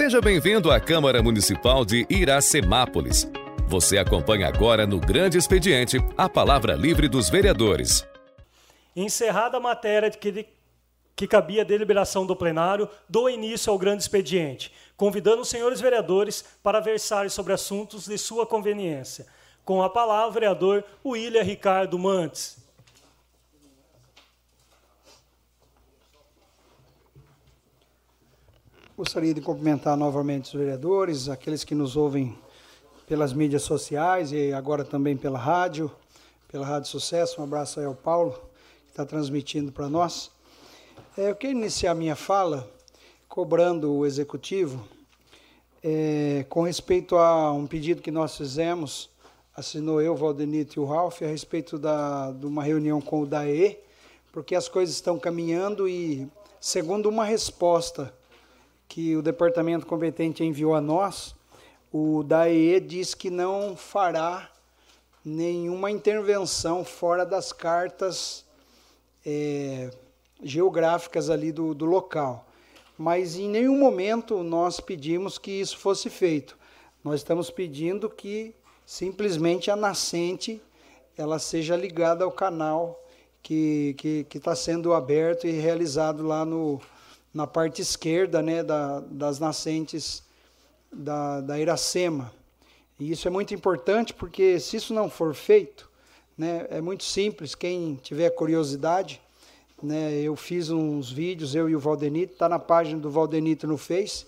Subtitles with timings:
[0.00, 3.30] Seja bem-vindo à Câmara Municipal de Iracemápolis.
[3.68, 8.02] Você acompanha agora no Grande Expediente a palavra livre dos vereadores.
[8.96, 10.46] Encerrada a matéria que,
[11.14, 16.46] que cabia a deliberação do plenário, dou início ao grande expediente, convidando os senhores vereadores
[16.62, 19.26] para versarem sobre assuntos de sua conveniência.
[19.66, 22.56] Com a palavra, o vereador William Ricardo Mantes.
[29.00, 32.38] Gostaria de cumprimentar novamente os vereadores, aqueles que nos ouvem
[33.08, 35.90] pelas mídias sociais e agora também pela rádio,
[36.46, 37.40] pela Rádio Sucesso.
[37.40, 38.32] Um abraço aí ao Paulo,
[38.84, 40.30] que está transmitindo para nós.
[41.16, 42.70] É, eu quero iniciar minha fala
[43.26, 44.86] cobrando o executivo
[45.82, 49.08] é, com respeito a um pedido que nós fizemos,
[49.56, 53.78] assinou eu, Valdenito e o Ralf, a respeito da, de uma reunião com o DAE,
[54.30, 56.28] porque as coisas estão caminhando e,
[56.60, 58.12] segundo uma resposta
[58.90, 61.32] que o departamento competente enviou a nós,
[61.92, 64.50] o DAE diz que não fará
[65.24, 68.44] nenhuma intervenção fora das cartas
[69.24, 69.92] é,
[70.42, 72.48] geográficas ali do, do local.
[72.98, 76.58] Mas em nenhum momento nós pedimos que isso fosse feito.
[77.04, 78.52] Nós estamos pedindo que
[78.84, 80.60] simplesmente a nascente
[81.16, 83.00] ela seja ligada ao canal
[83.40, 86.80] que está sendo aberto e realizado lá no,
[87.32, 90.22] na parte esquerda né, da, das nascentes
[90.92, 92.32] da, da Iracema.
[92.98, 95.88] E isso é muito importante porque se isso não for feito,
[96.36, 99.20] né, é muito simples, quem tiver curiosidade,
[99.82, 103.78] né, eu fiz uns vídeos, eu e o Valdenito, está na página do Valdenito no
[103.78, 104.26] Face,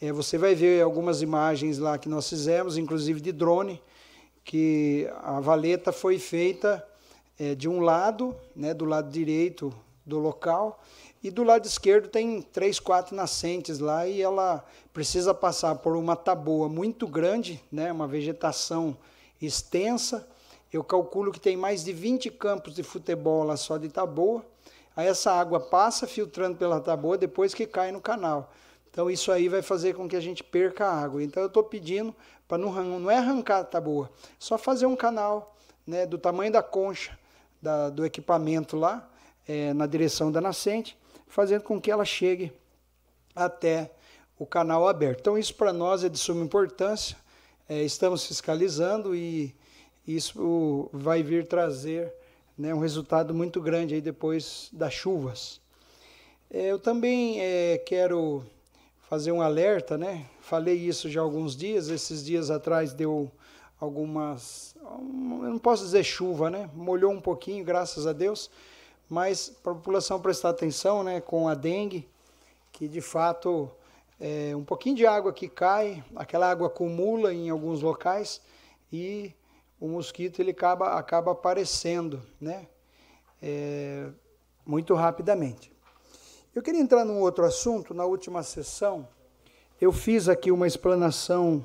[0.00, 3.80] é, você vai ver algumas imagens lá que nós fizemos, inclusive de drone,
[4.44, 6.84] que a valeta foi feita
[7.38, 9.72] é, de um lado, né, do lado direito
[10.04, 10.82] do local,
[11.22, 16.16] e do lado esquerdo tem três, quatro nascentes lá e ela precisa passar por uma
[16.16, 18.96] taboa muito grande, né, uma vegetação
[19.40, 20.28] extensa.
[20.72, 24.44] Eu calculo que tem mais de 20 campos de futebol lá só de taboa.
[24.96, 28.52] Aí essa água passa filtrando pela taboa depois que cai no canal.
[28.90, 31.22] Então isso aí vai fazer com que a gente perca a água.
[31.22, 32.14] Então eu estou pedindo
[32.48, 36.62] para não, não é arrancar a taboa, só fazer um canal né, do tamanho da
[36.62, 37.18] concha
[37.62, 39.08] da, do equipamento lá,
[39.46, 40.98] é, na direção da nascente,
[41.32, 42.52] fazendo com que ela chegue
[43.34, 43.90] até
[44.38, 45.20] o canal aberto.
[45.20, 47.16] Então, isso para nós é de suma importância,
[47.66, 49.54] é, estamos fiscalizando e
[50.06, 52.12] isso vai vir trazer
[52.56, 55.58] né, um resultado muito grande aí depois das chuvas.
[56.50, 58.44] É, eu também é, quero
[59.08, 60.26] fazer um alerta, né?
[60.38, 63.32] Falei isso já há alguns dias, esses dias atrás deu
[63.80, 66.68] algumas, eu não posso dizer chuva, né?
[66.74, 68.50] Molhou um pouquinho, graças a Deus,
[69.12, 72.08] mas para a população prestar atenção né, com a dengue,
[72.72, 73.70] que de fato
[74.18, 78.40] é um pouquinho de água que cai, aquela água acumula em alguns locais
[78.90, 79.34] e
[79.78, 82.66] o mosquito ele acaba, acaba aparecendo né,
[83.42, 84.08] é,
[84.64, 85.70] muito rapidamente.
[86.54, 89.06] Eu queria entrar num outro assunto, na última sessão,
[89.78, 91.62] eu fiz aqui uma explanação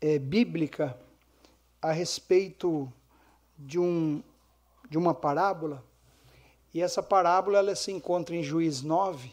[0.00, 0.98] é, bíblica
[1.80, 2.92] a respeito
[3.56, 4.20] de, um,
[4.90, 5.84] de uma parábola
[6.76, 9.32] e essa parábola ela se encontra em Juízes 9,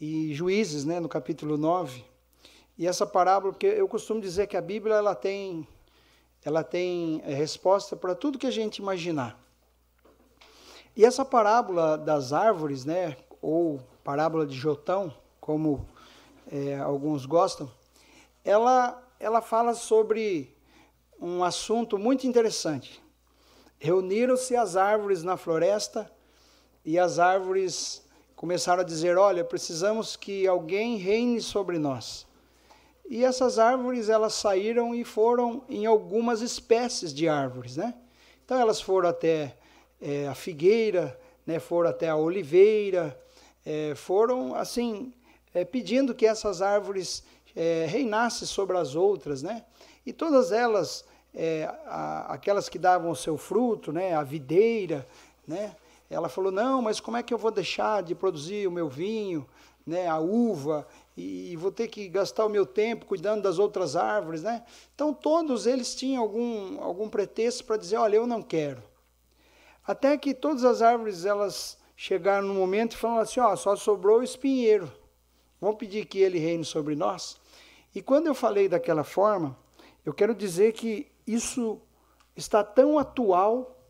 [0.00, 2.04] e Juízes, né, no capítulo 9.
[2.76, 5.64] E essa parábola, porque eu costumo dizer que a Bíblia ela tem,
[6.44, 9.40] ela tem é, resposta para tudo que a gente imaginar.
[10.96, 15.86] E essa parábola das árvores, né, ou parábola de Jotão, como
[16.50, 17.70] é, alguns gostam,
[18.44, 20.52] ela, ela fala sobre
[21.20, 23.00] um assunto muito interessante.
[23.78, 26.10] Reuniram-se as árvores na floresta
[26.84, 28.02] e as árvores
[28.34, 32.26] começaram a dizer: Olha, precisamos que alguém reine sobre nós.
[33.08, 37.94] E essas árvores elas saíram e foram em algumas espécies de árvores, né?
[38.44, 39.56] Então elas foram até
[40.00, 41.58] é, a figueira, né?
[41.58, 43.18] Foram até a oliveira,
[43.64, 45.12] é, foram assim
[45.54, 47.22] é, pedindo que essas árvores
[47.54, 49.64] é, reinassem sobre as outras, né?
[50.04, 51.04] E todas elas,
[51.86, 54.14] a, aquelas que davam o seu fruto, né?
[54.14, 55.06] A videira,
[55.46, 55.76] né?
[56.12, 59.48] Ela falou: não, mas como é que eu vou deixar de produzir o meu vinho,
[59.86, 60.86] né, a uva,
[61.16, 64.62] e vou ter que gastar o meu tempo cuidando das outras árvores, né?
[64.94, 68.82] Então todos eles tinham algum, algum pretexto para dizer: olha, eu não quero.
[69.86, 74.20] Até que todas as árvores elas chegaram no momento e falaram assim: ó, só sobrou
[74.20, 74.92] o espinheiro.
[75.58, 77.40] Vamos pedir que ele reine sobre nós.
[77.94, 79.56] E quando eu falei daquela forma,
[80.04, 81.80] eu quero dizer que isso
[82.36, 83.80] está tão atual,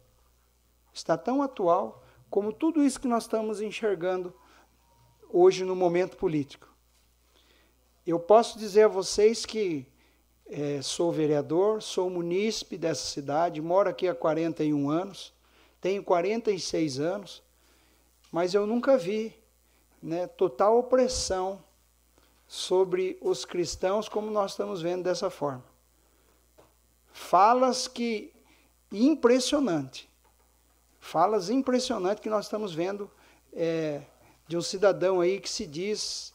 [0.93, 2.02] está tão atual
[2.33, 4.35] como tudo isso que nós estamos enxergando
[5.29, 6.67] hoje no momento político.
[8.07, 9.87] eu posso dizer a vocês que
[10.47, 15.31] é, sou vereador, sou munícipe dessa cidade, moro aqui há 41 anos,
[15.79, 17.43] tenho 46 anos,
[18.33, 19.39] mas eu nunca vi
[20.03, 21.63] né, total opressão
[22.49, 25.67] sobre os cristãos como nós estamos vendo dessa forma.
[27.13, 28.33] Falas que
[28.91, 30.09] impressionante,
[31.03, 33.11] falas impressionantes que nós estamos vendo
[33.53, 34.01] é,
[34.47, 36.33] de um cidadão aí que se diz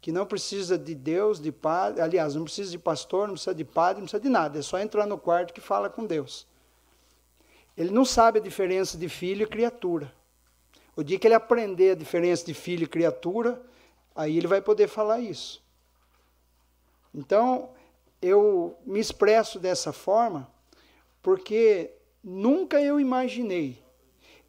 [0.00, 3.64] que não precisa de Deus, de padre, aliás, não precisa de pastor, não precisa de
[3.64, 6.46] padre, não precisa de nada, é só entrar no quarto que fala com Deus.
[7.76, 10.10] Ele não sabe a diferença de filho e criatura.
[10.96, 13.60] O dia que ele aprender a diferença de filho e criatura,
[14.14, 15.62] aí ele vai poder falar isso.
[17.14, 17.70] Então,
[18.22, 20.50] eu me expresso dessa forma
[21.22, 21.92] porque
[22.24, 23.84] nunca eu imaginei,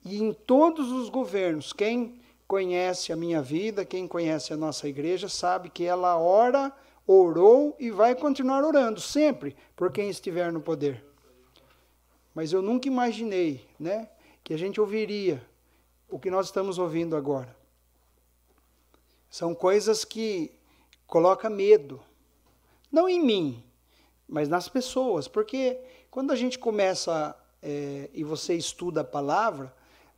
[0.07, 5.27] e em todos os governos, quem conhece a minha vida, quem conhece a nossa igreja,
[5.27, 6.71] sabe que ela ora,
[7.06, 11.04] orou e vai continuar orando sempre por quem estiver no poder.
[12.33, 14.09] Mas eu nunca imaginei, né,
[14.44, 15.45] que a gente ouviria
[16.09, 17.54] o que nós estamos ouvindo agora.
[19.30, 20.51] São coisas que
[21.06, 22.01] colocam medo,
[22.89, 23.63] não em mim,
[24.25, 25.77] mas nas pessoas, porque
[26.09, 29.75] quando a gente começa é, e você estuda a palavra,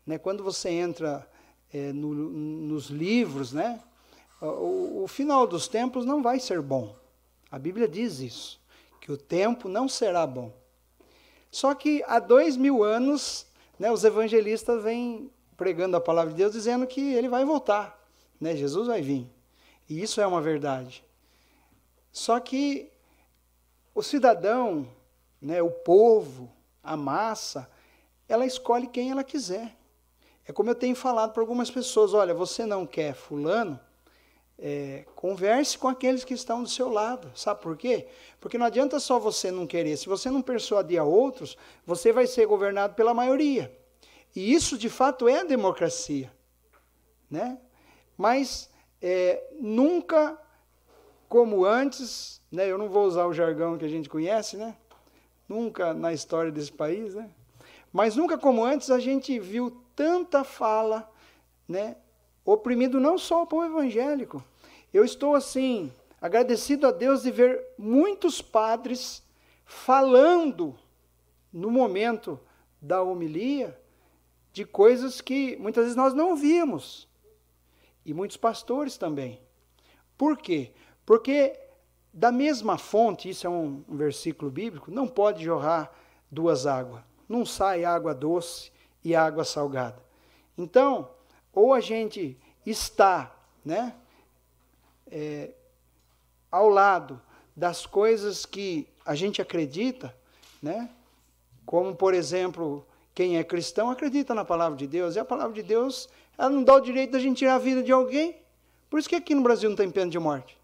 [0.10, 1.30] né, quando você entra
[1.72, 3.80] é, no, nos livros, né,
[4.42, 6.96] o, o final dos tempos não vai ser bom.
[7.52, 8.60] A Bíblia diz isso,
[9.00, 10.52] que o tempo não será bom.
[11.52, 13.46] Só que há dois mil anos,
[13.78, 18.04] né, os evangelistas vêm pregando a palavra de Deus, dizendo que ele vai voltar,
[18.42, 19.30] né, Jesus vai vir.
[19.88, 21.04] E isso é uma verdade.
[22.12, 22.92] Só que
[23.94, 24.90] o cidadão,
[25.40, 26.52] né, o povo,
[26.84, 27.70] a massa,
[28.28, 29.78] ela escolhe quem ela quiser.
[30.50, 33.80] É como eu tenho falado para algumas pessoas: olha, você não quer Fulano,
[34.58, 37.32] é, converse com aqueles que estão do seu lado.
[37.36, 38.08] Sabe por quê?
[38.42, 39.96] Porque não adianta só você não querer.
[39.96, 41.56] Se você não persuadir a outros,
[41.86, 43.72] você vai ser governado pela maioria.
[44.36, 46.34] E isso, de fato, é a democracia.
[47.30, 47.60] Né?
[48.18, 50.36] Mas é, nunca
[51.28, 52.68] como antes, né?
[52.68, 54.76] eu não vou usar o jargão que a gente conhece, né?
[55.48, 57.30] nunca na história desse país, né?
[57.94, 61.12] mas nunca como antes a gente viu tanta fala,
[61.68, 61.98] né?
[62.46, 64.42] oprimido não só o povo evangélico.
[64.94, 65.92] Eu estou assim,
[66.22, 69.22] agradecido a Deus de ver muitos padres
[69.66, 70.74] falando
[71.52, 72.40] no momento
[72.82, 73.78] da homilia
[74.54, 77.06] de coisas que muitas vezes nós não vimos.
[78.06, 79.42] E muitos pastores também.
[80.18, 80.72] Por quê?
[81.06, 81.60] Porque
[82.14, 85.92] da mesma fonte, isso é um versículo bíblico, não pode jorrar
[86.32, 87.04] duas águas.
[87.28, 88.72] Não sai água doce
[89.04, 90.02] e água salgada.
[90.58, 91.10] Então,
[91.54, 93.96] ou a gente está né,
[95.12, 95.52] é,
[96.52, 97.22] ao lado
[97.56, 100.16] das coisas que a gente acredita,
[100.62, 100.90] né,
[101.66, 105.64] como, por exemplo, quem é cristão acredita na palavra de Deus, e a palavra de
[105.64, 108.38] Deus ela não dá o direito da gente tirar a vida de alguém.
[108.90, 110.58] Por isso que aqui no Brasil não tem pena de morte.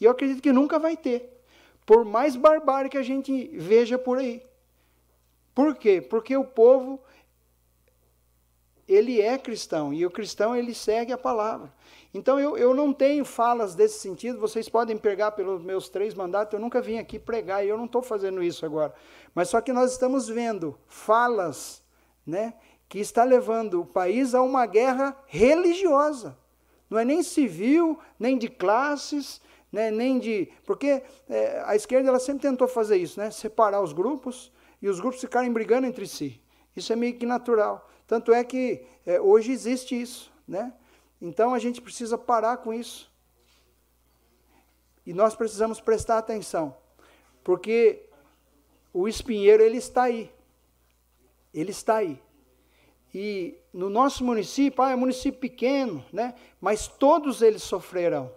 [0.00, 1.40] E eu acredito que nunca vai ter.
[1.86, 4.44] Por mais barbárie que a gente veja por aí.
[5.54, 6.00] Por quê?
[6.00, 7.00] Porque o povo
[8.86, 11.72] ele é cristão e o cristão ele segue a palavra.
[12.12, 16.54] Então eu, eu não tenho falas desse sentido, vocês podem pegar pelos meus três mandatos,
[16.54, 18.94] eu nunca vim aqui pregar e eu não estou fazendo isso agora.
[19.34, 21.82] Mas só que nós estamos vendo falas
[22.26, 22.54] né,
[22.88, 26.36] que está levando o país a uma guerra religiosa.
[26.88, 29.40] Não é nem civil, nem de classes,
[29.72, 30.48] né, nem de.
[30.64, 34.52] Porque é, a esquerda ela sempre tentou fazer isso, né, separar os grupos
[34.84, 36.38] e os grupos ficarem brigando entre si.
[36.76, 37.90] Isso é meio que natural.
[38.06, 40.30] Tanto é que é, hoje existe isso.
[40.46, 40.74] Né?
[41.22, 43.10] Então a gente precisa parar com isso.
[45.06, 46.76] E nós precisamos prestar atenção.
[47.42, 48.10] Porque
[48.92, 50.30] o espinheiro ele está aí.
[51.54, 52.20] Ele está aí.
[53.14, 56.34] E no nosso município, ah, é um município pequeno, né?
[56.60, 58.30] mas todos eles sofrerão.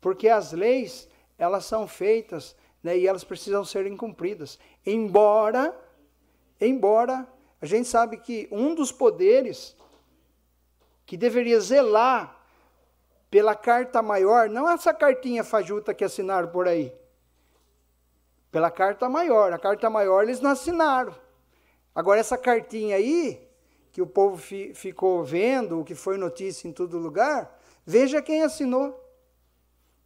[0.00, 1.08] Porque as leis,
[1.38, 4.58] elas são feitas né, e elas precisam serem cumpridas.
[4.84, 5.78] Embora,
[6.60, 7.26] embora,
[7.60, 9.76] a gente sabe que um dos poderes
[11.04, 12.40] que deveria zelar
[13.30, 16.92] pela carta maior, não essa cartinha fajuta que assinaram por aí,
[18.50, 19.52] pela carta maior.
[19.52, 21.14] A carta maior eles não assinaram.
[21.94, 23.48] Agora, essa cartinha aí,
[23.92, 28.42] que o povo fi, ficou vendo, o que foi notícia em todo lugar, veja quem
[28.42, 28.98] assinou.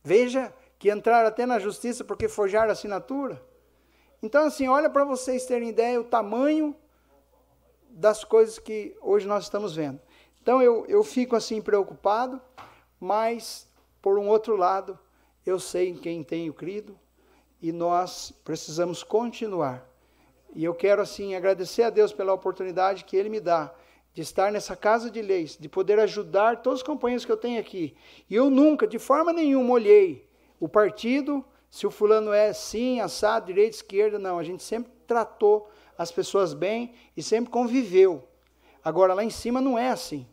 [0.03, 0.53] Veja
[0.85, 3.43] que entraram até na justiça porque forjaram assinatura.
[4.23, 6.77] Então, assim, olha para vocês terem ideia o tamanho
[7.89, 9.99] das coisas que hoje nós estamos vendo.
[10.43, 12.39] Então, eu, eu fico assim preocupado,
[13.01, 13.67] mas,
[14.03, 14.99] por um outro lado,
[15.47, 17.01] eu sei em quem tenho crido
[17.63, 19.89] e nós precisamos continuar.
[20.55, 23.75] E eu quero, assim, agradecer a Deus pela oportunidade que Ele me dá
[24.13, 27.59] de estar nessa casa de leis, de poder ajudar todos os companheiros que eu tenho
[27.59, 27.97] aqui.
[28.29, 30.34] E eu nunca, de forma nenhuma, olhei
[30.65, 34.39] o partido, se o fulano é sim, assado, direita, esquerda, não.
[34.39, 35.69] A gente sempre tratou
[35.99, 38.27] as pessoas bem e sempre conviveu.
[38.83, 40.27] Agora, lá em cima não é assim.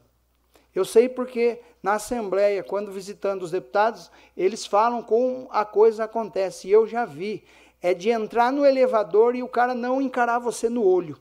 [0.74, 6.70] Eu sei porque na Assembleia, quando visitando os deputados, eles falam como a coisa acontece.
[6.70, 7.44] E eu já vi.
[7.82, 11.18] É de entrar no elevador e o cara não encarar você no olho.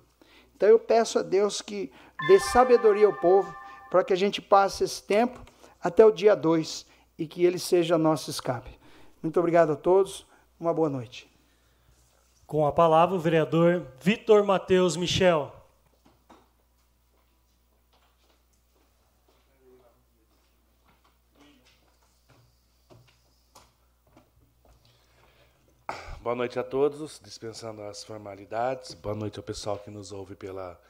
[0.55, 1.91] Então eu peço a Deus que
[2.29, 3.53] dê sabedoria ao povo
[3.91, 5.41] para que a gente passe esse tempo
[5.83, 6.87] até o dia 2
[7.19, 8.80] e que ele seja nosso escape.
[9.23, 10.27] Muito obrigado a todos.
[10.59, 11.31] Uma boa noite.
[12.47, 15.55] Com a palavra, o vereador Vitor Matheus Michel.
[26.23, 28.95] Boa noite a todos, dispensando as formalidades.
[28.95, 30.81] Boa noite ao pessoal que nos ouve pela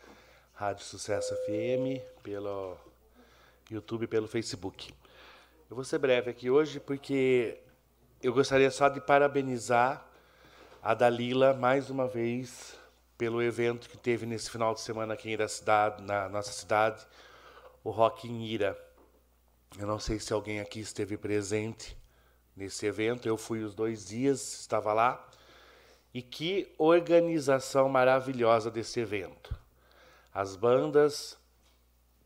[0.54, 2.76] Rádio Sucesso FM, pelo
[3.70, 4.92] YouTube e pelo Facebook.
[5.68, 7.58] Eu vou ser breve aqui hoje porque
[8.22, 10.06] eu gostaria só de parabenizar
[10.82, 12.76] a Dalila mais uma vez
[13.16, 17.06] pelo evento que teve nesse final de semana aqui na cidade, na nossa cidade,
[17.82, 18.78] o Rock in Ira.
[19.78, 21.96] Eu não sei se alguém aqui esteve presente,
[22.54, 23.26] nesse evento.
[23.26, 25.26] Eu fui os dois dias, estava lá.
[26.12, 29.56] E que organização maravilhosa desse evento.
[30.32, 31.38] As bandas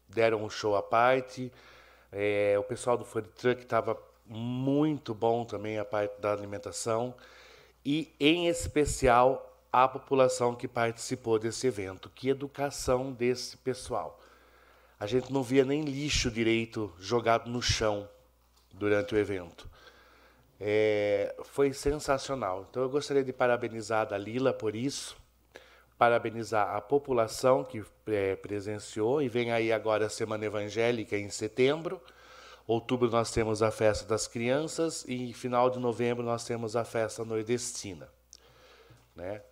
[0.08, 1.52] deram um show à parte,
[2.10, 7.14] é, o pessoal do food truck estava muito bom também a parte da alimentação
[7.84, 12.08] e em especial a população que participou desse evento.
[12.08, 14.20] Que educação desse pessoal.
[14.98, 18.08] A gente não via nem lixo direito jogado no chão
[18.72, 19.68] durante o evento.
[20.60, 22.66] É, foi sensacional.
[22.70, 25.16] Então eu gostaria de parabenizar a Dalila por isso,
[25.98, 32.00] parabenizar a população que é, presenciou e vem aí agora a Semana Evangélica em setembro.
[32.66, 37.24] Outubro nós temos a festa das crianças e final de novembro nós temos a festa
[37.24, 38.08] nordestina,
[39.14, 39.42] né?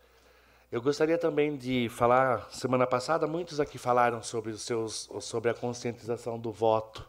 [0.70, 5.54] Eu gostaria também de falar, semana passada muitos aqui falaram sobre os seus sobre a
[5.54, 7.06] conscientização do voto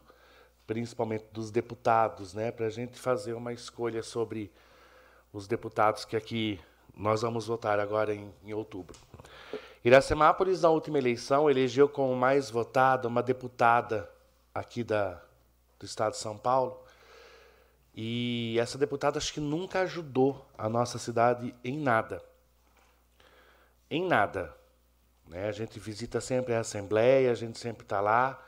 [0.65, 4.51] principalmente dos deputados, né, para a gente fazer uma escolha sobre
[5.31, 6.59] os deputados que aqui
[6.95, 8.97] nós vamos votar agora em, em outubro.
[9.83, 14.09] Iracemápolis, na última eleição, elegeu como mais votada uma deputada
[14.53, 15.21] aqui da,
[15.83, 16.81] do estado de São Paulo.
[17.93, 22.23] E essa deputada acho que nunca ajudou a nossa cidade em nada.
[23.89, 24.55] Em nada.
[25.27, 25.47] Né?
[25.47, 28.43] A gente visita sempre a Assembleia, a gente sempre está lá,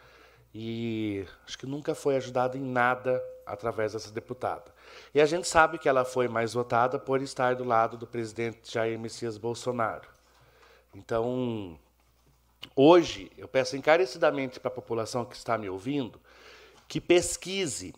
[0.54, 4.74] e acho que nunca foi ajudada em nada através dessa deputada.
[5.14, 8.74] E a gente sabe que ela foi mais votada por estar do lado do presidente
[8.74, 10.10] Jair Messias Bolsonaro.
[10.96, 11.78] Então,
[12.76, 16.20] hoje, eu peço encarecidamente para a população que está me ouvindo
[16.88, 17.94] que pesquise,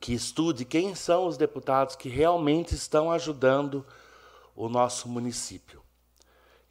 [0.00, 3.84] que estude quem são os deputados que realmente estão ajudando
[4.54, 5.82] o nosso município.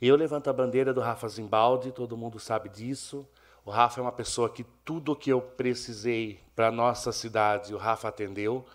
[0.02, 3.28] Eu levanto a bandeira do Rafa Zimbaldi, todo mundo sabe disso.
[3.66, 7.74] O Rafa é uma pessoa que tudo o que eu precisei para a nossa cidade,
[7.74, 8.66] o Rafa atendeu.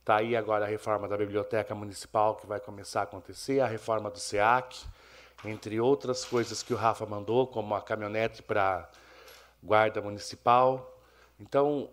[0.00, 4.10] Está aí agora a reforma da Biblioteca Municipal que vai começar a acontecer, a reforma
[4.10, 4.82] do SEAC,
[5.44, 8.88] entre outras coisas que o Rafa mandou, como a caminhonete para
[9.62, 10.98] guarda municipal.
[11.38, 11.90] Então,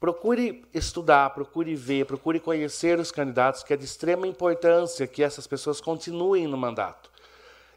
[0.00, 5.46] procure estudar, procure ver, procure conhecer os candidatos, que é de extrema importância que essas
[5.46, 7.10] pessoas continuem no mandato.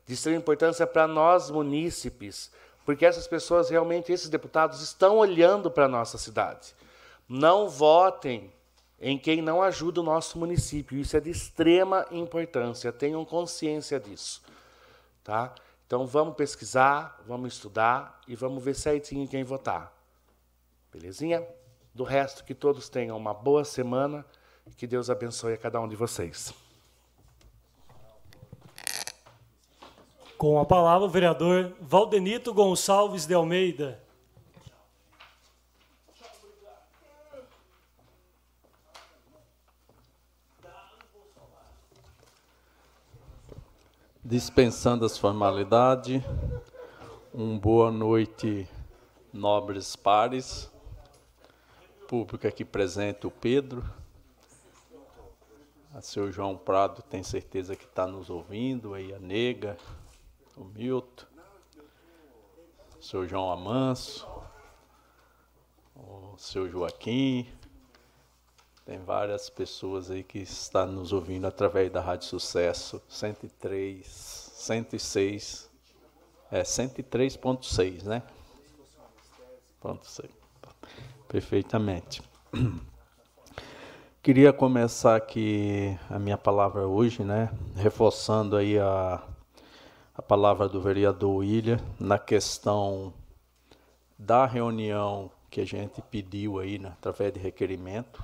[0.06, 2.52] De extrema importância para nós, munícipes,
[2.86, 6.76] porque essas pessoas realmente, esses deputados, estão olhando para a nossa cidade.
[7.28, 8.52] Não votem
[9.00, 10.98] em quem não ajuda o nosso município.
[10.98, 12.92] Isso é de extrema importância.
[12.92, 14.44] Tenham consciência disso.
[15.24, 15.54] Tá?
[15.88, 19.92] Então vamos pesquisar, vamos estudar e vamos ver certinho quem votar.
[20.92, 21.46] Belezinha?
[21.94, 24.26] Do resto, que todos tenham uma boa semana
[24.66, 26.54] e que Deus abençoe a cada um de vocês.
[30.38, 34.02] Com a palavra, o vereador Valdenito Gonçalves de Almeida.
[44.24, 46.24] Dispensando as formalidades,
[47.34, 48.66] um boa noite,
[49.34, 50.71] nobres pares,
[52.12, 53.90] público aqui presente, o Pedro,
[55.94, 59.78] a seu João Prado tem certeza que está nos ouvindo, aí a Nega,
[60.58, 61.26] o Milton,
[63.00, 64.28] o seu João Amanso,
[65.96, 67.48] o seu Joaquim,
[68.84, 75.70] Tem várias pessoas aí que estão nos ouvindo através da Rádio Sucesso 103, 106,
[76.52, 78.22] é 103.6, né?
[79.80, 80.41] Ponto 6.
[81.32, 82.22] Perfeitamente.
[84.22, 87.50] Queria começar aqui a minha palavra hoje, né?
[87.74, 89.24] Reforçando aí a,
[90.14, 93.14] a palavra do vereador William na questão
[94.20, 98.22] da reunião que a gente pediu aí, né, através de requerimento,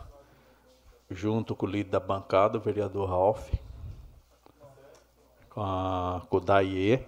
[1.09, 3.53] junto com o líder da bancada, o vereador Ralph,
[5.49, 7.07] com, com o Daie,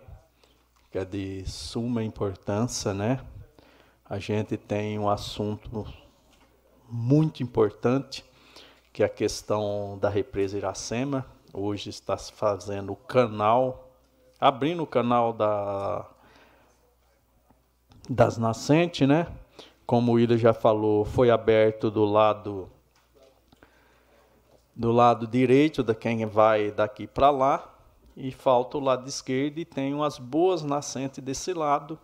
[0.92, 3.20] que é de suma importância, né?
[4.10, 5.86] A gente tem um assunto
[6.90, 8.26] muito importante,
[8.92, 11.24] que é a questão da represa Iracema.
[11.54, 13.92] Hoje está se fazendo o canal,
[14.42, 16.10] abrindo o canal da,
[18.10, 19.28] das nascentes, né?
[19.86, 22.68] Como o Ida já falou, foi aberto do lado
[24.76, 27.76] do lado direito da quem vai daqui para lá
[28.18, 32.00] e falta o lado esquerdo e tem umas boas nascentes desse lado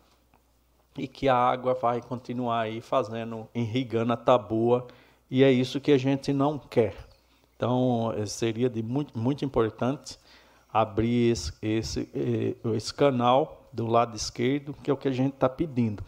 [0.97, 4.87] e que a água vai continuar aí fazendo, irrigando a tabua
[5.29, 6.95] e é isso que a gente não quer.
[7.55, 10.17] Então eh, seria de muito, muito importante
[10.71, 15.33] abrir esse, esse, eh, esse canal do lado esquerdo, que é o que a gente
[15.33, 16.03] está pedindo.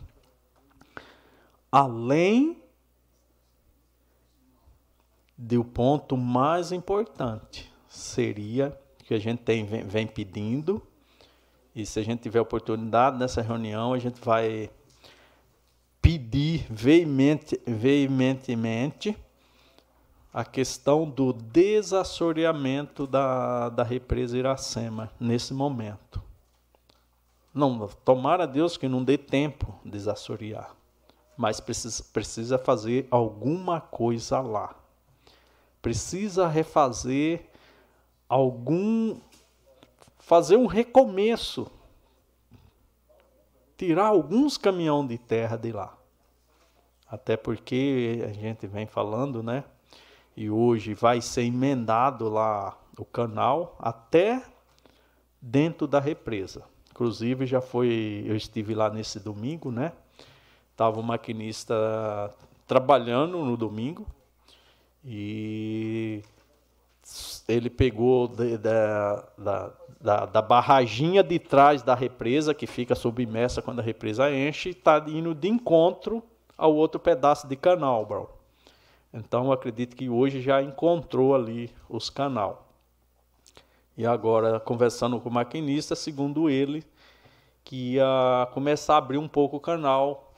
[1.72, 2.62] Além
[5.38, 10.82] do ponto mais importante seria que a gente tem, vem, vem pedindo,
[11.75, 14.70] e se a gente tiver oportunidade nessa reunião, a gente vai
[16.08, 19.18] pedir veemente, veementemente
[20.34, 26.24] a questão do desassoreamento da, da represa Iracema nesse momento.
[27.54, 30.74] Não, tomara Deus que não dê tempo de desassorear,
[31.36, 34.74] mas precisa, precisa fazer alguma coisa lá
[35.82, 37.50] precisa refazer
[38.30, 39.17] algum.
[40.20, 41.70] fazer um recomeço.
[43.78, 45.97] Tirar alguns caminhões de terra de lá.
[47.10, 49.63] Até porque a gente vem falando, né?
[50.36, 54.43] E hoje vai ser emendado lá o canal até
[55.41, 56.63] dentro da represa.
[56.91, 59.93] Inclusive já foi, eu estive lá nesse domingo, né?
[60.76, 61.74] Tava o maquinista
[62.67, 64.06] trabalhando no domingo
[65.04, 66.22] e
[67.48, 73.62] ele pegou de, da, da, da, da, barraginha de trás da represa, que fica submersa
[73.62, 76.22] quando a represa enche, está indo de encontro
[76.58, 78.30] ao outro pedaço de canal, bro.
[79.13, 82.67] Então acredito que hoje já encontrou ali os canal.
[83.98, 86.86] E agora, conversando com o maquinista, segundo ele,
[87.63, 90.34] que ia começar a abrir um pouco o canal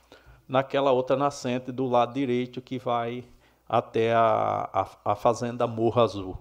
[0.47, 3.23] naquela outra nascente do lado direito que vai
[3.67, 6.37] até a, a, a fazenda Morro Azul,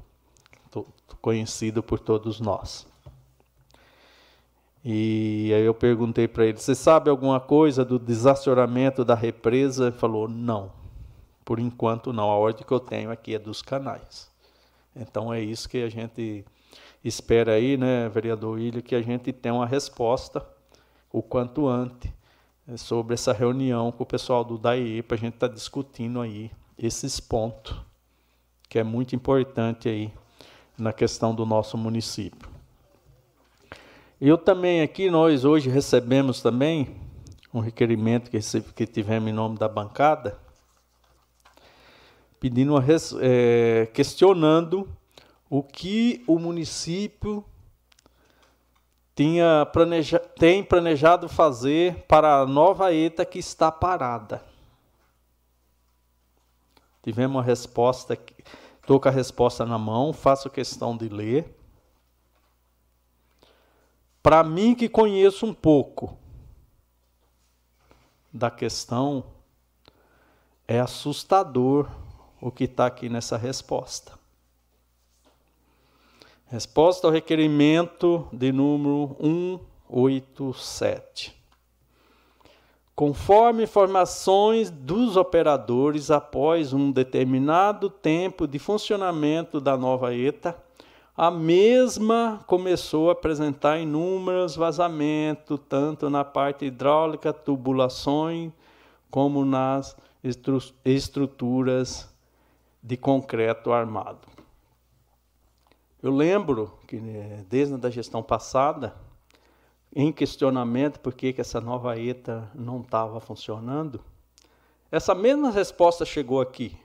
[1.21, 2.87] conhecido por todos nós.
[4.91, 9.89] E aí eu perguntei para ele: Você sabe alguma coisa do desassoramento da represa?
[9.89, 10.73] Ele falou: Não,
[11.45, 12.31] por enquanto não.
[12.31, 14.31] A ordem que eu tenho aqui é dos canais.
[14.97, 16.43] Então é isso que a gente
[17.05, 20.43] espera aí, né, vereador William, que a gente tenha uma resposta
[21.13, 22.11] o quanto antes
[22.79, 26.51] sobre essa reunião com o pessoal do DAE para a gente estar tá discutindo aí
[26.79, 27.77] esses pontos,
[28.71, 30.11] que é muito importante aí
[30.79, 32.58] na questão do nosso município.
[34.21, 36.97] Eu também aqui, nós hoje recebemos também
[37.55, 38.41] um requerimento que,
[38.75, 40.37] que tivemos em nome da bancada,
[42.41, 42.85] pedindo uma,
[43.21, 44.89] é, questionando
[45.49, 47.45] o que o município
[49.15, 54.43] tinha planeja, tem planejado fazer para a nova ETA que está parada.
[57.05, 58.19] Tivemos uma resposta,
[58.81, 61.58] estou com a resposta na mão, faço questão de ler.
[64.23, 66.17] Para mim que conheço um pouco
[68.33, 69.25] da questão,
[70.67, 71.89] é assustador
[72.41, 74.19] o que está aqui nessa resposta.
[76.47, 79.17] Resposta ao requerimento de número
[79.89, 81.37] 187.
[82.95, 90.61] Conforme informações dos operadores após um determinado tempo de funcionamento da nova ETA,
[91.19, 98.53] a mesma começou a apresentar inúmeros vazamentos, tanto na parte hidráulica, tubulações,
[99.11, 102.09] como nas estru estruturas
[102.81, 104.29] de concreto armado.
[106.01, 108.95] Eu lembro que né, desde a gestão passada,
[109.93, 114.01] em questionamento por que, que essa nova ETA não estava funcionando,
[114.89, 116.79] essa mesma resposta chegou aqui.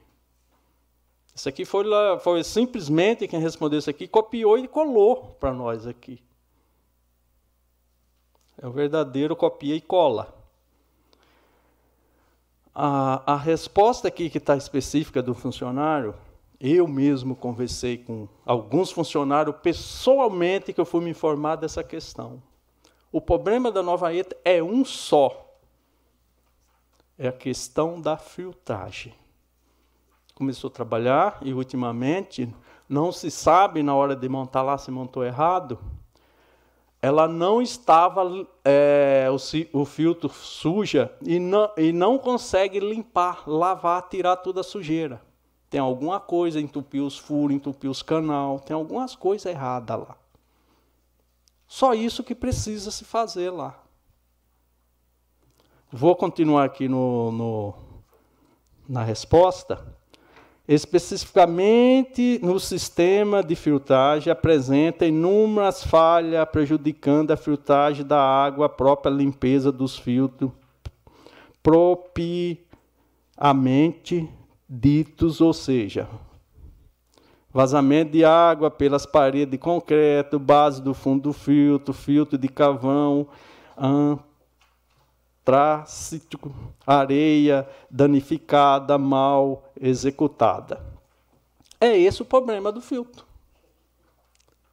[1.35, 1.85] Isso aqui foi,
[2.19, 6.21] foi simplesmente quem respondeu isso aqui, copiou e colou para nós aqui.
[8.61, 10.33] É o verdadeiro copia e cola.
[12.73, 16.15] A, a resposta aqui que está específica do funcionário,
[16.59, 22.41] eu mesmo conversei com alguns funcionários pessoalmente que eu fui me informar dessa questão.
[23.11, 25.59] O problema da nova ETA é um só.
[27.17, 29.13] É a questão da filtragem.
[30.43, 32.53] Começou a trabalhar e ultimamente
[32.89, 35.79] não se sabe na hora de montar lá se montou errado
[37.01, 44.01] ela não estava, é, o, o, filtro suja e não, e não consegue limpar, lavar,
[44.09, 45.21] tirar toda a sujeira.
[45.69, 50.17] Tem alguma coisa, entupiu os furos, entupiu os canal, tem algumas coisas erradas lá.
[51.67, 53.77] Só isso que precisa se fazer lá.
[55.91, 57.73] Vou continuar aqui no, no
[58.87, 59.92] na resposta.
[60.65, 69.11] Especificamente no sistema de filtragem, apresenta inúmeras falhas prejudicando a filtragem da água, a própria
[69.11, 70.51] limpeza dos filtros,
[71.61, 72.69] propriamente
[74.69, 76.07] ditos, ou seja,
[77.51, 83.27] vazamento de água pelas paredes de concreto, base do fundo do filtro, filtro de cavão,
[85.43, 86.39] trácito,
[86.87, 90.81] areia danificada, mal executada.
[91.79, 93.25] É esse o problema do filtro.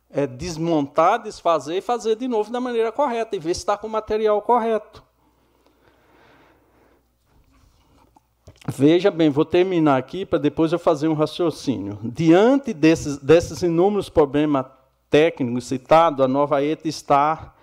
[0.09, 3.87] É desmontar, desfazer e fazer de novo da maneira correta e ver se está com
[3.87, 5.03] o material correto.
[8.69, 11.99] Veja bem, vou terminar aqui para depois eu fazer um raciocínio.
[12.03, 14.67] Diante desses, desses inúmeros problemas
[15.09, 17.55] técnicos citados, a nova ETA está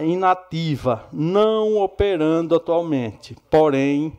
[0.00, 3.36] inativa, não operando atualmente.
[3.48, 4.18] Porém,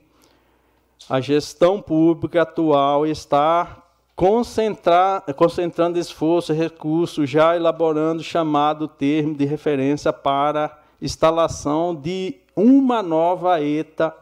[1.09, 3.83] a gestão pública atual está
[4.15, 13.03] concentrando esforço e recursos, já elaborando o chamado termo de referência para instalação de uma
[13.03, 14.13] nova ETA,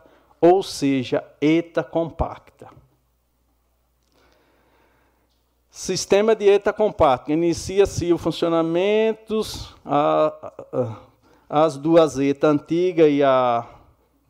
[0.42, 2.68] ou seja, ETA compacta.
[5.72, 7.32] Sistema de ETA compacta.
[7.32, 9.42] Inicia-se o funcionamento,
[9.86, 10.96] a, a,
[11.50, 13.66] as duas ETA antiga e a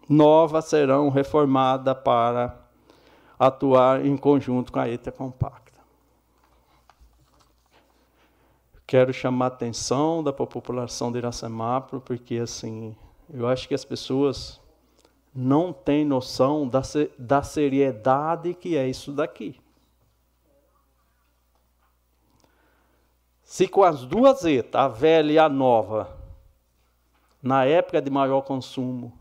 [0.07, 2.57] nova serão reformadas para
[3.37, 5.65] atuar em conjunto com a ETA compacta.
[8.87, 12.95] Quero chamar a atenção da população de Iracemápolis, porque assim,
[13.33, 14.61] eu acho que as pessoas
[15.33, 16.81] não têm noção da,
[17.17, 19.59] da seriedade que é isso daqui.
[23.43, 26.17] Se com as duas etas, a velha e a nova,
[27.41, 29.13] na época de maior consumo,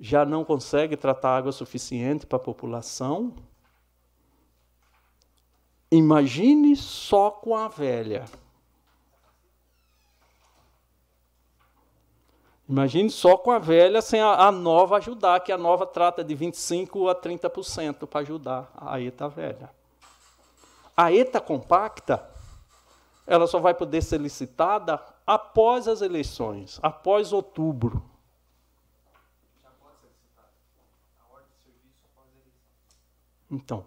[0.00, 3.34] já não consegue tratar água suficiente para a população,
[5.90, 8.24] imagine só com a velha.
[12.68, 16.34] Imagine só com a velha sem a, a, nova ajudar, que a nova trata de
[16.34, 19.70] 25% a 30% para ajudar a ETA velha.
[20.96, 22.32] A ETA compacta
[23.26, 28.02] ela só vai poder ser licitada após as eleições, após outubro.
[33.52, 33.84] Então,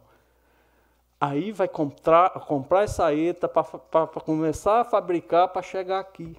[1.19, 6.38] aí vai comprar, comprar essa ETA para começar a fabricar para chegar aqui.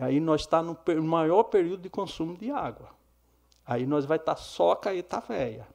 [0.00, 2.90] Aí nós está no maior período de consumo de água.
[3.64, 5.68] Aí nós vai estar tá só com a ETA velha.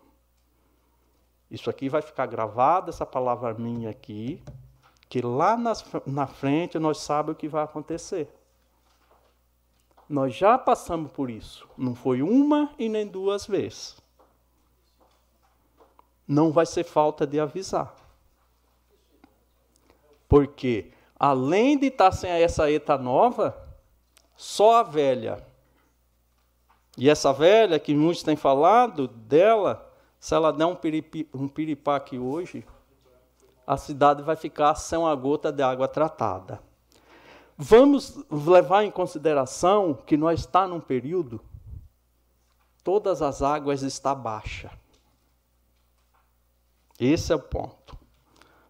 [1.50, 4.44] Isso aqui vai ficar gravado, essa palavra minha aqui,
[5.08, 8.28] que lá nas, na frente nós sabemos o que vai acontecer.
[10.10, 11.68] Nós já passamos por isso.
[11.78, 14.03] Não foi uma e nem duas vezes.
[16.34, 17.96] Não vai ser falta de avisar.
[20.28, 23.56] Porque, além de estar sem essa ETA nova,
[24.36, 25.46] só a velha.
[26.98, 31.98] E essa velha, que muitos têm falado dela, se ela der um, piripi, um piripá
[31.98, 32.66] aqui hoje,
[33.66, 36.60] a cidade vai ficar sem uma gota de água tratada.
[37.56, 41.40] Vamos levar em consideração que nós está num período
[42.84, 44.70] todas as águas estão baixa.
[47.00, 47.98] Esse é o ponto.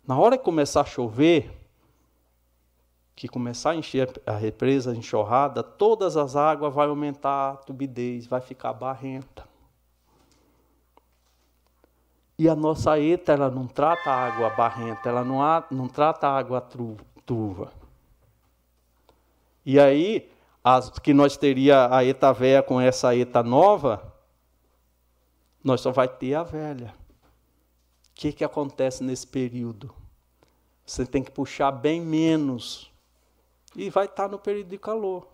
[0.06, 1.52] Na hora que começar a chover,
[3.16, 8.26] que começar a encher a represa, a enxurrada, todas as águas vai aumentar a tubidez,
[8.26, 9.48] vai ficar barrenta.
[12.38, 16.28] E a nossa ETA, ela não trata a água barrenta, ela não, há, não trata
[16.28, 16.60] a água
[17.26, 17.72] turva.
[19.66, 20.30] E aí,
[20.64, 24.14] as, que nós teria a ETA velha com essa ETA nova,
[25.64, 26.94] nós só vai ter a velha.
[28.24, 29.94] Que, que acontece nesse período?
[30.86, 32.90] Você tem que puxar bem menos.
[33.76, 35.28] E vai estar no período de calor.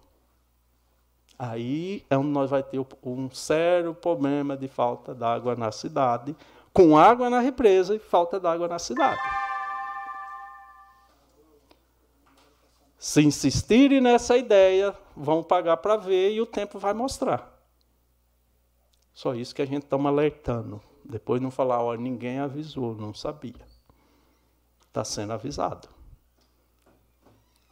[1.38, 6.36] Aí é onde nós vamos ter um sério problema de falta d'água na cidade,
[6.73, 9.21] com água na represa e falta d'água na cidade.
[12.97, 17.56] Se insistirem nessa ideia, vão pagar para ver e o tempo vai mostrar.
[19.13, 20.88] Só isso que a gente está alertando.
[21.10, 23.56] Depois não falar, olha, ninguém avisou, não sabia.
[24.86, 25.89] Está sendo avisado.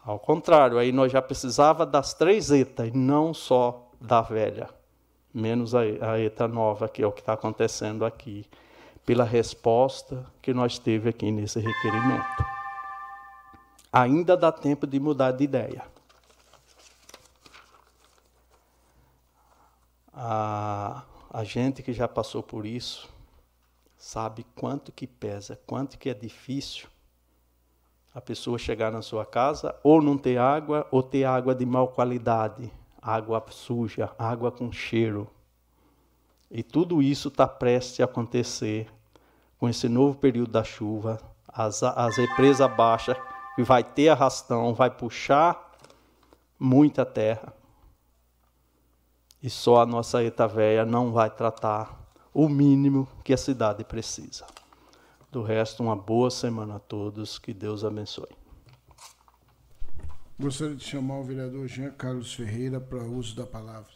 [0.04, 4.68] Ao contrário, aí nós já precisava das três etas, e não só da velha,
[5.32, 8.44] menos a, a eta nova, que é o que está acontecendo aqui,
[9.06, 12.44] pela resposta que nós teve aqui nesse requerimento.
[13.94, 15.86] Ainda dá tempo de mudar de ideia.
[20.12, 23.16] A, a gente que já passou por isso
[23.98, 26.88] sabe quanto que pesa, quanto que é difícil
[28.14, 31.88] a pessoa chegar na sua casa ou não ter água ou ter água de mau
[31.90, 35.28] qualidade, água suja, água com cheiro.
[36.50, 38.88] E tudo isso está prestes a acontecer
[39.60, 43.18] com esse novo período da chuva, as, as represas baixas,
[43.56, 45.74] que vai ter arrastão, vai puxar
[46.60, 47.54] muita terra.
[49.42, 52.07] E só a nossa eta véia não vai tratar
[52.38, 54.46] o mínimo que a cidade precisa.
[55.32, 57.40] Do resto, uma boa semana a todos.
[57.40, 58.30] Que Deus abençoe.
[60.40, 63.92] Gostaria de chamar o vereador Jean Carlos Ferreira para o uso da palavra.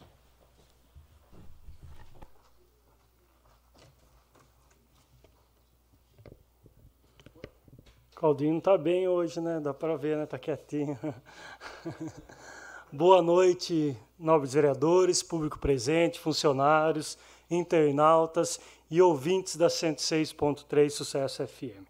[8.15, 9.59] Claudinho está bem hoje, né?
[9.59, 10.23] Dá para ver, né?
[10.23, 10.97] Está quietinho.
[12.91, 17.19] Boa noite, nobres vereadores, público presente, funcionários,
[17.51, 18.59] internautas
[18.89, 21.85] e ouvintes da 106.3 Sucesso FM.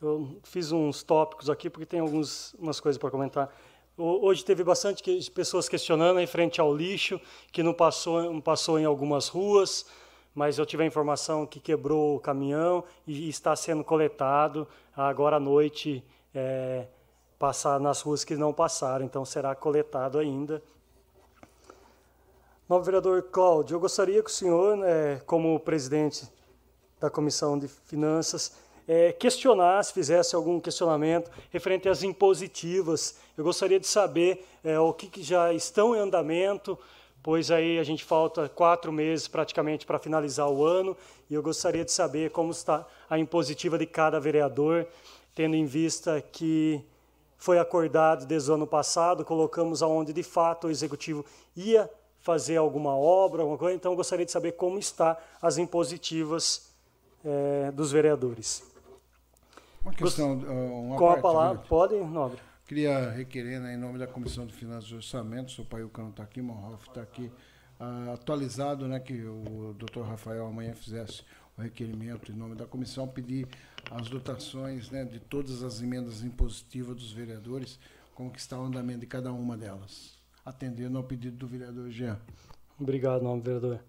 [0.00, 3.54] Eu fiz uns tópicos aqui porque tem algumas coisas para comentar.
[3.98, 7.20] Hoje teve bastante pessoas questionando em frente ao lixo,
[7.52, 9.84] que não passou, não passou em algumas ruas,
[10.34, 15.40] mas eu tive a informação que quebrou o caminhão e está sendo coletado agora à
[15.40, 16.02] noite,
[16.34, 16.86] é,
[17.38, 20.62] passar nas ruas que não passaram, então será coletado ainda
[22.70, 26.28] Novo vereador Cláudio, eu gostaria que o senhor, né, como presidente
[27.00, 28.52] da Comissão de Finanças,
[28.86, 33.16] é, questionasse, fizesse algum questionamento referente às impositivas.
[33.36, 36.78] Eu gostaria de saber é, o que, que, já estão em andamento,
[37.24, 40.96] pois aí a gente falta quatro meses praticamente para finalizar o ano,
[41.28, 44.86] e eu gostaria de saber como está a impositiva de cada vereador,
[45.34, 46.80] tendo em vista que
[47.36, 51.24] foi acordado desde o ano passado, colocamos aonde de fato o executivo
[51.56, 53.74] ia fazer alguma obra, alguma coisa.
[53.74, 56.72] Então, gostaria de saber como está as impositivas
[57.24, 58.62] é, dos vereadores.
[59.82, 62.38] Uma questão, uma Com a palavra, pode, Nobre.
[62.66, 66.22] Queria requerer, né, em nome da Comissão de Finanças e Orçamento, o pai Cano está
[66.22, 67.32] aqui, Monhoff está aqui,
[67.80, 71.24] uh, atualizado, né, que o doutor Rafael amanhã fizesse
[71.58, 73.48] o requerimento em nome da comissão, pedir
[73.90, 77.80] as dotações né, de todas as emendas impositivas dos vereadores,
[78.14, 82.18] como que está o andamento de cada uma delas atendendo ao pedido do vereador Jean.
[82.80, 83.80] Obrigado, nome vereador.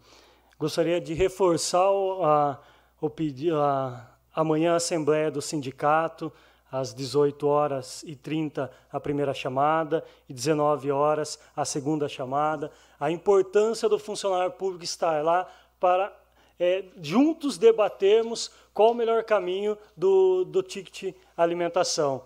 [0.59, 2.61] Gostaria de reforçar o, a,
[2.99, 6.31] o pedido, a, amanhã a Assembleia do Sindicato,
[6.71, 12.71] às 18 horas e 30 a primeira chamada e 19 horas a segunda chamada.
[12.99, 16.15] A importância do funcionário público estar lá para
[16.59, 22.23] é, juntos debatermos qual o melhor caminho do, do ticket alimentação.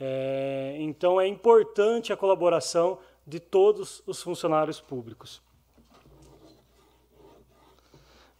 [0.00, 2.98] É, então é importante a colaboração
[3.28, 5.42] de todos os funcionários públicos.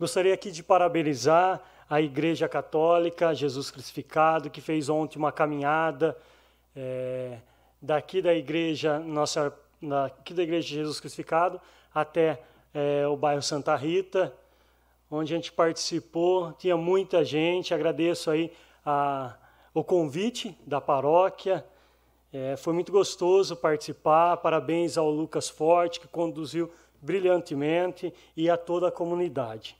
[0.01, 6.17] Gostaria aqui de parabenizar a Igreja Católica Jesus Crucificado, que fez ontem uma caminhada
[6.75, 7.39] é,
[7.83, 11.61] daqui da Igreja Nossa, daqui da Igreja Jesus Crucificado
[11.95, 12.41] até
[12.73, 14.35] é, o bairro Santa Rita,
[15.11, 16.53] onde a gente participou.
[16.53, 17.75] Tinha muita gente.
[17.75, 18.51] Agradeço aí
[18.87, 19.37] a,
[19.75, 21.63] o convite da paróquia
[22.33, 24.37] é, foi muito gostoso participar.
[24.39, 29.77] Parabéns ao Lucas Forte, que conduziu brilhantemente, e a toda a comunidade.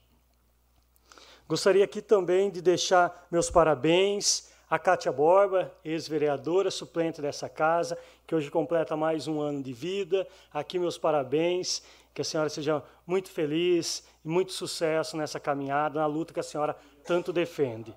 [1.49, 8.35] Gostaria aqui também de deixar meus parabéns à Kátia Borba, ex-vereadora suplente dessa casa, que
[8.35, 10.29] hoje completa mais um ano de vida.
[10.53, 11.83] Aqui meus parabéns,
[12.15, 16.43] que a senhora seja muito feliz e muito sucesso nessa caminhada, na luta que a
[16.43, 17.95] senhora tanto defende.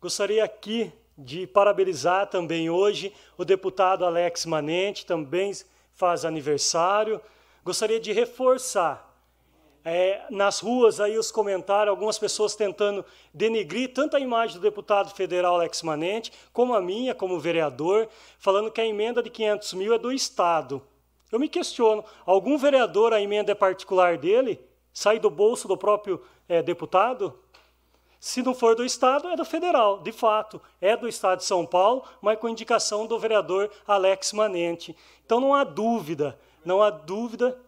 [0.00, 5.52] Gostaria aqui de parabenizar também hoje o deputado Alex Manente, também
[5.92, 7.20] faz aniversário.
[7.64, 9.06] Gostaria de reforçar
[9.84, 13.02] É, nas ruas aí os comentários, algumas pessoas tentando
[13.32, 18.06] denegrir tanto a imagem do deputado federal Alex Manente, como a minha, como vereador,
[18.38, 20.82] falando que a emenda de 500 mil é do Estado.
[21.32, 24.60] Eu me questiono, algum vereador a emenda é particular dele?
[24.92, 27.38] Sai do bolso do próprio é, deputado?
[28.20, 30.60] Se não for do Estado, é do federal, de fato.
[30.80, 34.96] É do Estado de São Paulo, mas com indicação do vereador Alex Manente.
[35.24, 37.60] Então não há dúvida, não há dúvida.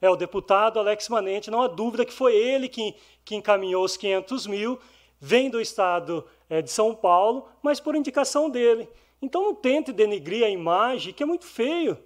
[0.00, 3.96] É o deputado Alex Manente, não há dúvida que foi ele que, que encaminhou os
[3.96, 4.80] 500 mil,
[5.20, 8.88] vem do Estado é, de São Paulo, mas por indicação dele.
[9.20, 11.96] Então não tente denigrir a imagem, que é muito feio,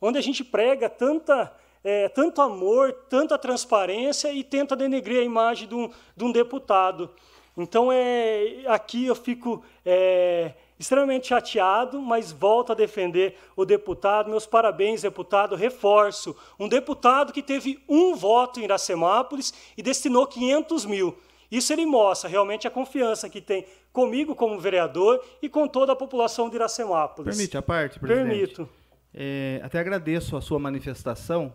[0.00, 1.54] onde a gente prega tanta
[1.86, 7.08] é, tanto amor, tanta transparência e tenta denegrir a imagem de um, de um deputado.
[7.56, 14.28] Então, é, aqui eu fico é, extremamente chateado, mas volto a defender o deputado.
[14.28, 15.54] Meus parabéns, deputado.
[15.54, 21.16] Reforço: um deputado que teve um voto em Iracemápolis e destinou 500 mil.
[21.48, 25.96] Isso ele mostra realmente a confiança que tem comigo como vereador e com toda a
[25.96, 27.36] população de Iracemápolis.
[27.36, 28.28] Permite a parte, presidente?
[28.28, 28.68] Permito.
[29.14, 31.54] É, até agradeço a sua manifestação,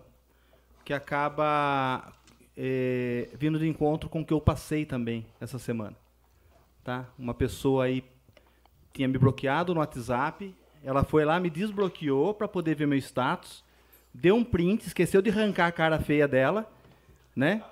[0.83, 2.13] que acaba
[2.57, 5.95] é, vindo de encontro com o que eu passei também essa semana.
[6.83, 7.05] Tá?
[7.17, 8.03] Uma pessoa aí
[8.93, 13.63] tinha me bloqueado no WhatsApp, ela foi lá, me desbloqueou para poder ver meu status,
[14.13, 16.69] deu um print, esqueceu de arrancar a cara feia dela,
[17.35, 17.63] né?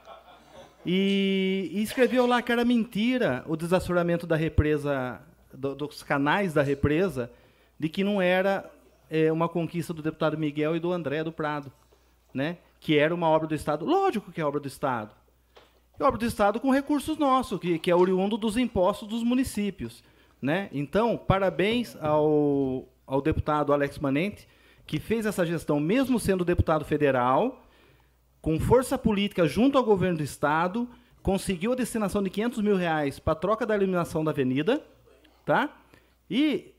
[0.86, 5.22] E, e escreveu lá que era mentira o desassoramento da represa,
[5.54, 7.30] do, dos canais da represa,
[7.78, 8.70] de que não era
[9.10, 11.72] é, uma conquista do deputado Miguel e do André do Prado,
[12.34, 12.58] né?
[12.80, 13.86] Que era uma obra do Estado.
[13.86, 15.12] Lógico que é obra do Estado.
[16.00, 20.04] É obra do Estado com recursos nossos, que, que é oriundo dos impostos dos municípios.
[20.42, 20.70] Né?
[20.72, 24.48] Então, parabéns ao, ao deputado Alex Manente,
[24.88, 27.64] que fez essa gestão, mesmo sendo deputado federal,
[28.42, 30.88] com força política junto ao governo do Estado,
[31.22, 34.82] conseguiu a destinação de 500 mil reais para a troca da iluminação da avenida,
[35.46, 35.78] tá?
[36.30, 36.74] E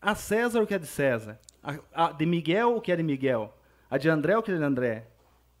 [0.00, 3.02] a César o que é de César, a, a de Miguel o que é de
[3.02, 3.52] Miguel,
[3.90, 5.08] a de André o que é de André,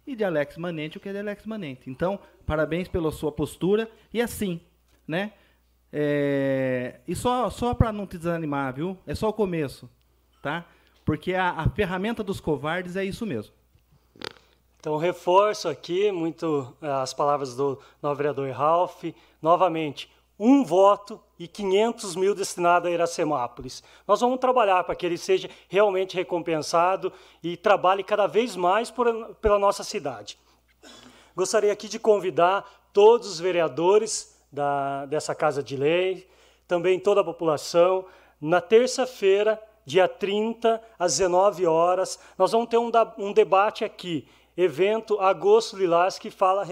[0.06, 1.90] e de Alex Manente o que é de Alex Manente.
[1.90, 4.60] Então, parabéns pela sua postura e assim,
[5.06, 5.32] né?
[5.92, 8.98] É, e só, só para não te desanimar, viu?
[9.06, 9.88] É só o começo,
[10.42, 10.64] tá?
[11.04, 13.54] Porque a, a ferramenta dos covardes é isso mesmo.
[14.86, 19.02] Então, reforço aqui muito eh, as palavras do novo vereador Ralph.
[19.42, 20.08] Novamente,
[20.38, 23.82] um voto e 500 mil destinado a Iracemápolis.
[24.06, 29.34] Nós vamos trabalhar para que ele seja realmente recompensado e trabalhe cada vez mais por,
[29.36, 30.38] pela nossa cidade.
[31.34, 36.28] Gostaria aqui de convidar todos os vereadores da, dessa Casa de Lei,
[36.66, 38.06] também toda a população,
[38.40, 45.20] na terça-feira, dia 30, às 19 horas, nós vamos ter um, um debate aqui, evento
[45.20, 46.64] Agosto Lilás, que fala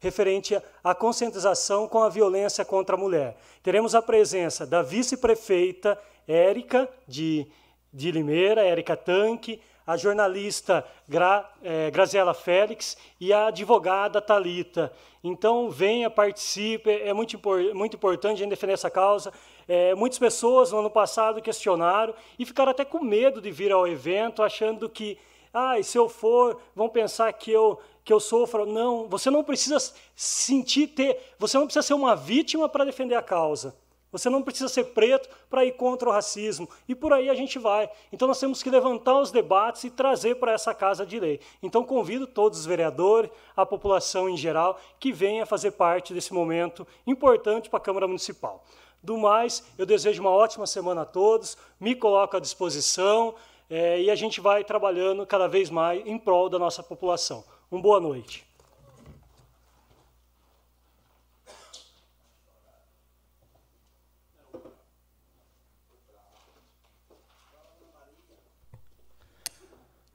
[0.00, 3.36] referente à conscientização com a violência contra a mulher.
[3.62, 7.46] Teremos a presença da vice-prefeita Érica de,
[7.92, 14.92] de Limeira, Érica Tanque, a jornalista Gra, é, Graziela Félix e a advogada Talita.
[15.24, 17.40] Então, venha, participe, é muito,
[17.74, 19.32] muito importante a gente defender essa causa.
[19.66, 23.88] É, muitas pessoas no ano passado questionaram e ficaram até com medo de vir ao
[23.88, 25.18] evento, achando que,
[25.54, 28.64] ah, se eu for, vão pensar que eu que eu sofro.
[28.64, 29.76] Não, você não precisa
[30.16, 33.76] sentir ter, você não precisa ser uma vítima para defender a causa.
[34.10, 36.66] Você não precisa ser preto para ir contra o racismo.
[36.88, 37.90] E por aí a gente vai.
[38.10, 41.38] Então nós temos que levantar os debates e trazer para essa casa de lei.
[41.62, 46.86] Então convido todos os vereadores, a população em geral, que venha fazer parte desse momento
[47.06, 48.64] importante para a Câmara Municipal.
[49.02, 53.34] Do mais, eu desejo uma ótima semana a todos, me coloco à disposição
[53.68, 57.44] é, e a gente vai trabalhando cada vez mais em prol da nossa população.
[57.70, 58.46] Uma boa noite.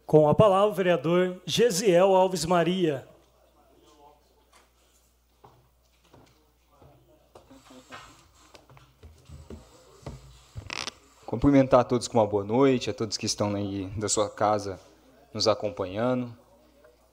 [0.07, 3.07] Com a palavra, o vereador Gesiel Alves Maria.
[11.27, 14.79] Cumprimentar a todos com uma boa noite, a todos que estão aí da sua casa
[15.31, 16.35] nos acompanhando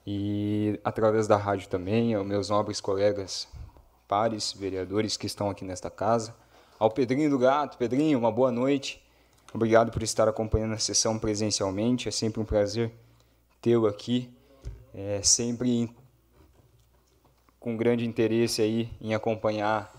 [0.05, 3.47] e através da rádio também, aos meus nobres colegas,
[4.07, 6.35] pares, vereadores que estão aqui nesta casa,
[6.79, 7.77] ao Pedrinho do Gato.
[7.77, 9.01] Pedrinho, uma boa noite.
[9.53, 12.07] Obrigado por estar acompanhando a sessão presencialmente.
[12.07, 12.91] É sempre um prazer
[13.61, 14.33] tê-lo aqui.
[14.93, 15.95] É sempre
[17.59, 19.93] com grande interesse aí em acompanhar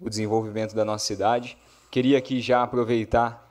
[0.00, 1.56] o desenvolvimento da nossa cidade.
[1.90, 3.48] Queria aqui já aproveitar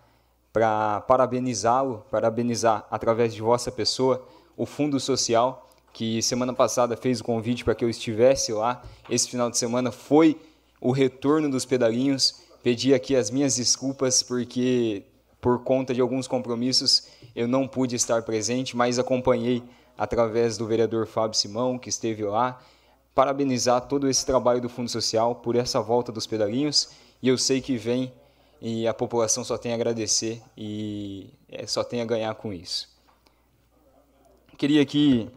[0.51, 4.27] para parabenizá-lo, parabenizar através de vossa pessoa
[4.57, 8.83] o Fundo Social, que semana passada fez o convite para que eu estivesse lá.
[9.09, 10.39] Esse final de semana foi
[10.81, 12.41] o retorno dos pedalinhos.
[12.61, 15.03] Pedi aqui as minhas desculpas porque
[15.39, 19.61] por conta de alguns compromissos eu não pude estar presente, mas acompanhei
[19.97, 22.59] através do vereador Fábio Simão, que esteve lá,
[23.13, 26.89] parabenizar todo esse trabalho do Fundo Social por essa volta dos pedalinhos.
[27.21, 28.11] E eu sei que vem
[28.61, 32.92] e a população só tem a agradecer e é, só tem a ganhar com isso.
[34.63, 35.29] Queria aqui,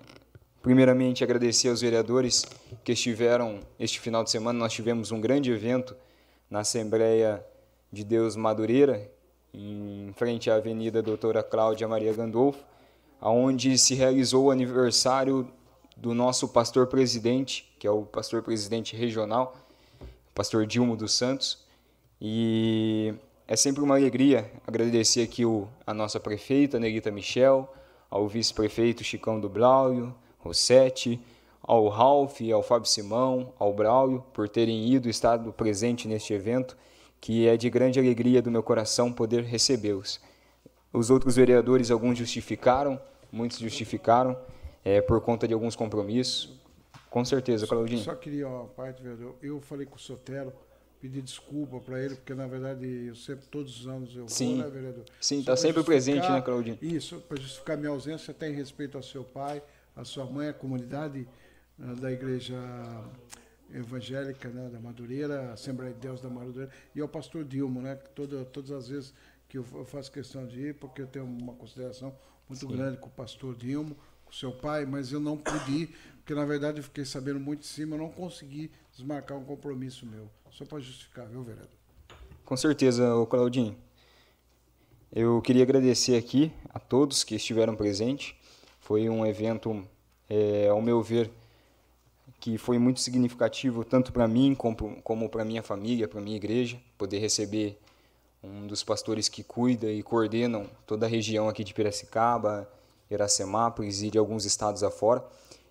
[0.62, 2.46] primeiramente, agradecer aos vereadores
[2.84, 4.56] que estiveram este final de semana.
[4.56, 5.96] Nós tivemos um grande evento
[6.48, 7.44] na Assembleia
[7.92, 9.10] de Deus Madureira,
[9.52, 12.62] em frente à Avenida Doutora Cláudia Maria Gandolfo,
[13.20, 15.50] onde se realizou o aniversário
[15.96, 19.56] do nosso pastor presidente, que é o pastor presidente regional,
[20.36, 21.66] pastor Dilmo dos Santos.
[22.20, 23.12] E
[23.48, 27.68] é sempre uma alegria agradecer aqui o, a nossa prefeita, Nerita Michel,
[28.16, 31.20] ao vice-prefeito Chicão do Braulio, Rossetti,
[31.62, 36.76] ao Ralph, ao Fábio Simão, ao Braulio, por terem ido e estado presente neste evento,
[37.20, 40.20] que é de grande alegria do meu coração poder recebê-los.
[40.92, 42.98] Os outros vereadores, alguns justificaram,
[43.30, 44.36] muitos justificaram,
[44.84, 46.58] é, por conta de alguns compromissos.
[47.10, 47.98] Com certeza, Claudinho.
[47.98, 50.52] Só, só queria, ó, parte, vereador, eu falei com o Sotero,
[51.00, 54.56] pedir desculpa para ele, porque na verdade eu sempre, todos os anos eu Sim.
[54.56, 55.04] vou, né, vereador?
[55.20, 56.78] Sim, está sempre presente, né, Claudinho?
[56.80, 59.62] Isso, para justificar minha ausência, até em respeito ao seu pai,
[59.94, 61.28] à sua mãe, à comunidade
[61.78, 62.56] uh, da igreja
[63.72, 68.10] evangélica né, da Madureira, Assembleia de Deus da Madureira, e ao pastor Dilmo, né, que
[68.10, 69.14] toda, todas as vezes
[69.48, 72.14] que eu, faço questão de ir, porque eu tenho uma consideração
[72.48, 72.72] muito Sim.
[72.72, 76.44] grande com o pastor Dilmo, com seu pai, mas eu não pude ir, porque na
[76.44, 80.28] verdade eu fiquei sabendo muito de cima, eu não consegui desmarcar um compromisso meu.
[80.50, 81.68] Só para justificar, viu, vereador?
[82.44, 83.76] Com certeza, Claudinho.
[85.12, 88.34] Eu queria agradecer aqui a todos que estiveram presentes.
[88.80, 89.86] Foi um evento,
[90.28, 91.30] é, ao meu ver,
[92.40, 96.80] que foi muito significativo tanto para mim como, como para minha família, para minha igreja,
[96.96, 97.78] poder receber
[98.42, 102.70] um dos pastores que cuida e coordenam toda a região aqui de Piracicaba,
[103.10, 105.24] Iracemápolis e de alguns estados afora,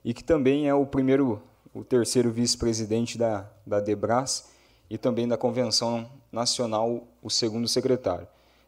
[0.04, 1.42] e que também é o primeiro,
[1.76, 4.50] o terceiro vice-presidente da, da Debras
[4.90, 8.26] e também da Convenção Nacional, o segundo secretário.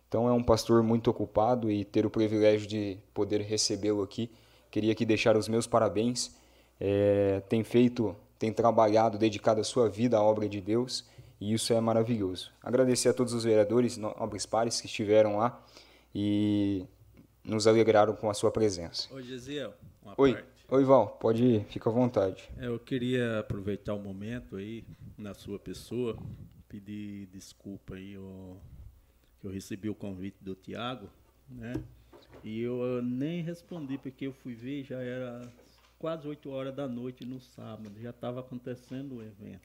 [0.09, 4.29] Então é um pastor muito ocupado e ter o privilégio de poder recebê-lo aqui.
[4.69, 6.35] Queria aqui deixar os meus parabéns.
[6.81, 11.05] É, tem feito, tem trabalhado, dedicado a sua vida à obra de Deus
[11.39, 12.51] e isso é maravilhoso.
[12.61, 15.63] Agradecer a todos os vereadores, nobres pares que estiveram lá
[16.13, 16.85] e
[17.41, 19.07] nos alegraram com a sua presença.
[19.13, 19.73] Oi, Gesiel.
[20.03, 20.33] Uma Oi.
[20.33, 20.56] parte.
[20.69, 22.49] Oi, Val, pode ir, fica à vontade.
[22.57, 24.83] É, eu queria aproveitar o momento aí,
[25.17, 26.17] na sua pessoa,
[26.67, 28.57] pedir desculpa aí, eu,
[29.43, 31.07] eu recebi o convite do Tiago,
[31.49, 31.73] né?
[32.43, 35.41] E eu, nem respondi, porque eu fui ver, já era
[35.97, 39.61] quase 8 horas da noite no sábado, já estava acontecendo o evento.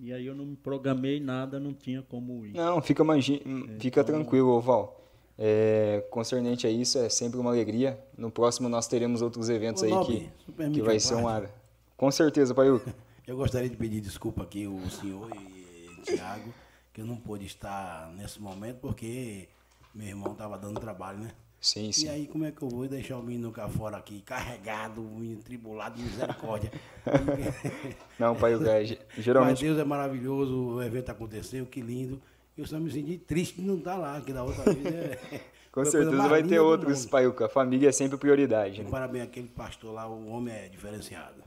[0.00, 2.52] E aí eu não me programei nada, não tinha como ir.
[2.52, 3.42] Não, fica, magi...
[3.78, 5.01] fica Então- tranquilo, Val.
[5.38, 7.98] É, concernente a isso, é sempre uma alegria.
[8.16, 11.24] No próximo nós teremos outros eventos Ô, aí Nobre, que, que vai ser parte?
[11.24, 11.50] uma...
[11.96, 12.94] Com certeza, Paiuca.
[13.26, 16.52] Eu gostaria de pedir desculpa aqui ao senhor e Tiago,
[16.92, 19.48] que eu não pude estar nesse momento porque
[19.94, 21.30] meu irmão estava dando trabalho, né?
[21.60, 22.08] Sim, E sim.
[22.08, 25.08] aí, como é que eu vou deixar o menino cá fora aqui, carregado,
[25.44, 26.72] tribulado, misericórdia?
[28.18, 29.62] Não, Paiuca, é, Mas geralmente...
[29.62, 32.20] Deus é maravilhoso, o evento aconteceu, que lindo.
[32.56, 35.40] Eu só me senti triste de não estar lá, que da outra vez é.
[35.72, 37.06] Com certeza vai ter outros.
[37.06, 37.46] Paiuca.
[37.46, 38.90] A família é sempre prioridade, né?
[38.90, 41.42] Parabéns àquele pastor lá, o homem é diferenciado.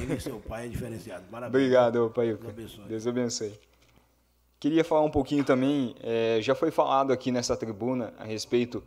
[0.00, 1.24] Ele e seu pai é diferenciado.
[1.30, 1.62] Parabéns.
[1.62, 2.50] Obrigado, Paiuca.
[2.50, 2.84] Deus abençoe.
[2.88, 3.60] Deus abençoe.
[4.58, 8.82] Queria falar um pouquinho também, eh, já foi falado aqui nessa tribuna a respeito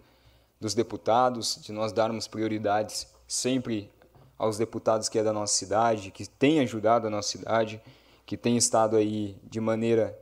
[0.59, 3.91] dos deputados, de nós darmos prioridades sempre
[4.37, 7.79] aos deputados que é da nossa cidade, que têm ajudado a nossa cidade,
[8.25, 10.17] que têm estado aí de maneira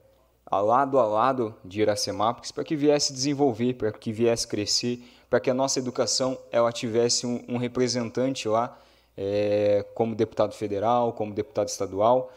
[0.49, 5.39] a lado a lado de Iracemápolis, para que viesse desenvolver, para que viesse crescer, para
[5.39, 8.77] que a nossa educação ela tivesse um, um representante lá,
[9.17, 12.31] eh, como deputado federal, como deputado estadual,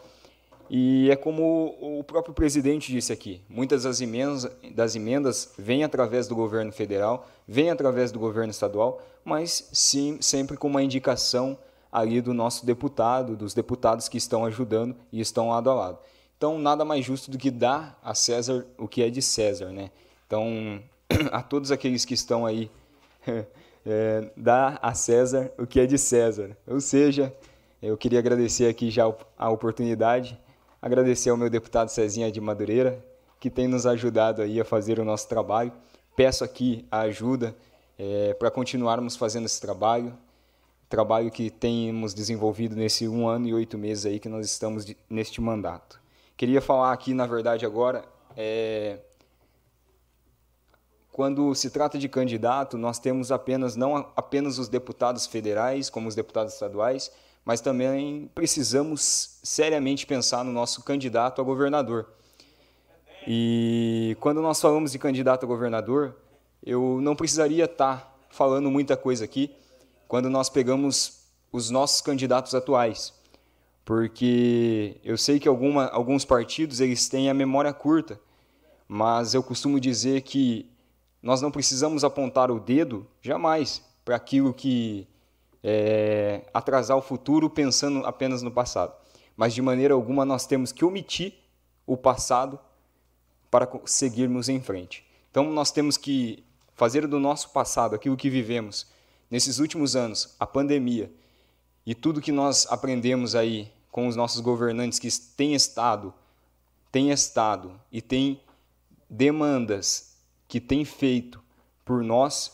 [0.73, 6.29] e é como o próprio presidente disse aqui: muitas das emendas, das emendas vêm através
[6.29, 11.57] do governo federal, vêm através do governo estadual, mas sim, sempre com uma indicação
[11.91, 15.99] ali do nosso deputado, dos deputados que estão ajudando e estão lado a lado.
[16.41, 19.91] Então, nada mais justo do que dar a César o que é de César, né?
[20.25, 20.81] Então,
[21.31, 22.71] a todos aqueles que estão aí,
[23.85, 26.57] é, dar a César o que é de César.
[26.65, 27.31] Ou seja,
[27.79, 29.03] eu queria agradecer aqui já
[29.37, 30.35] a oportunidade,
[30.81, 33.05] agradecer ao meu deputado Cezinha de Madureira,
[33.39, 35.71] que tem nos ajudado aí a fazer o nosso trabalho.
[36.15, 37.55] Peço aqui a ajuda
[37.99, 40.17] é, para continuarmos fazendo esse trabalho,
[40.89, 44.97] trabalho que temos desenvolvido nesse um ano e oito meses aí que nós estamos de,
[45.07, 46.00] neste mandato.
[46.41, 48.03] Queria falar aqui, na verdade, agora,
[48.35, 48.97] é,
[51.11, 56.15] quando se trata de candidato, nós temos apenas não apenas os deputados federais, como os
[56.15, 57.11] deputados estaduais,
[57.45, 62.11] mas também precisamos seriamente pensar no nosso candidato a governador.
[63.27, 66.15] E quando nós falamos de candidato a governador,
[66.65, 69.55] eu não precisaria estar falando muita coisa aqui,
[70.07, 71.19] quando nós pegamos
[71.51, 73.20] os nossos candidatos atuais.
[73.83, 78.19] Porque eu sei que alguma, alguns partidos eles têm a memória curta,
[78.87, 80.69] mas eu costumo dizer que
[81.21, 85.07] nós não precisamos apontar o dedo jamais para aquilo que
[85.63, 88.93] é, atrasar o futuro pensando apenas no passado.
[89.35, 91.33] Mas de maneira alguma nós temos que omitir
[91.85, 92.59] o passado
[93.49, 95.05] para seguirmos em frente.
[95.29, 96.43] Então nós temos que
[96.75, 98.87] fazer do nosso passado aquilo que vivemos
[99.29, 101.11] nesses últimos anos, a pandemia,
[101.85, 106.13] e tudo que nós aprendemos aí com os nossos governantes que têm estado,
[106.91, 108.39] têm estado e têm
[109.09, 110.15] demandas
[110.47, 111.41] que têm feito
[111.83, 112.51] por nós,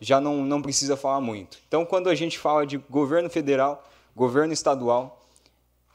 [0.00, 1.58] já não, não precisa falar muito.
[1.66, 5.26] Então, quando a gente fala de governo federal, governo estadual,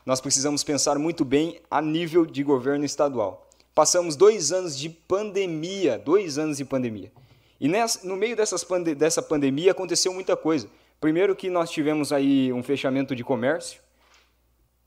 [0.05, 3.47] nós precisamos pensar muito bem a nível de governo estadual.
[3.73, 7.11] Passamos dois anos de pandemia, dois anos de pandemia.
[7.59, 8.65] E nessa, no meio dessas
[8.97, 10.67] dessa pandemia aconteceu muita coisa.
[11.01, 13.81] Primeiro que nós tivemos aí um fechamento de comércio,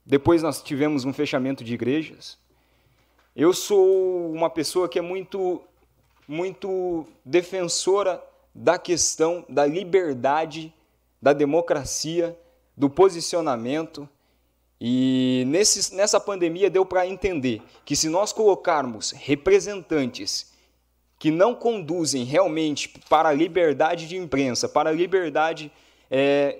[0.07, 2.39] depois nós tivemos um fechamento de igrejas.
[3.35, 5.61] Eu sou uma pessoa que é muito,
[6.29, 8.23] muito defensora
[8.55, 10.73] da questão da liberdade,
[11.21, 12.39] da democracia,
[12.77, 14.09] do posicionamento.
[14.81, 20.53] E nesse, nessa pandemia deu para entender que se nós colocarmos representantes
[21.19, 25.73] que não conduzem realmente para a liberdade de imprensa, para a liberdade
[26.11, 26.59] é,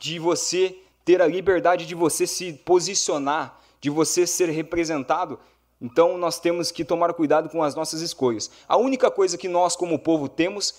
[0.00, 5.38] de você ter a liberdade de você se posicionar, de você ser representado,
[5.80, 8.50] então nós temos que tomar cuidado com as nossas escolhas.
[8.66, 10.74] A única coisa que nós, como povo, temos,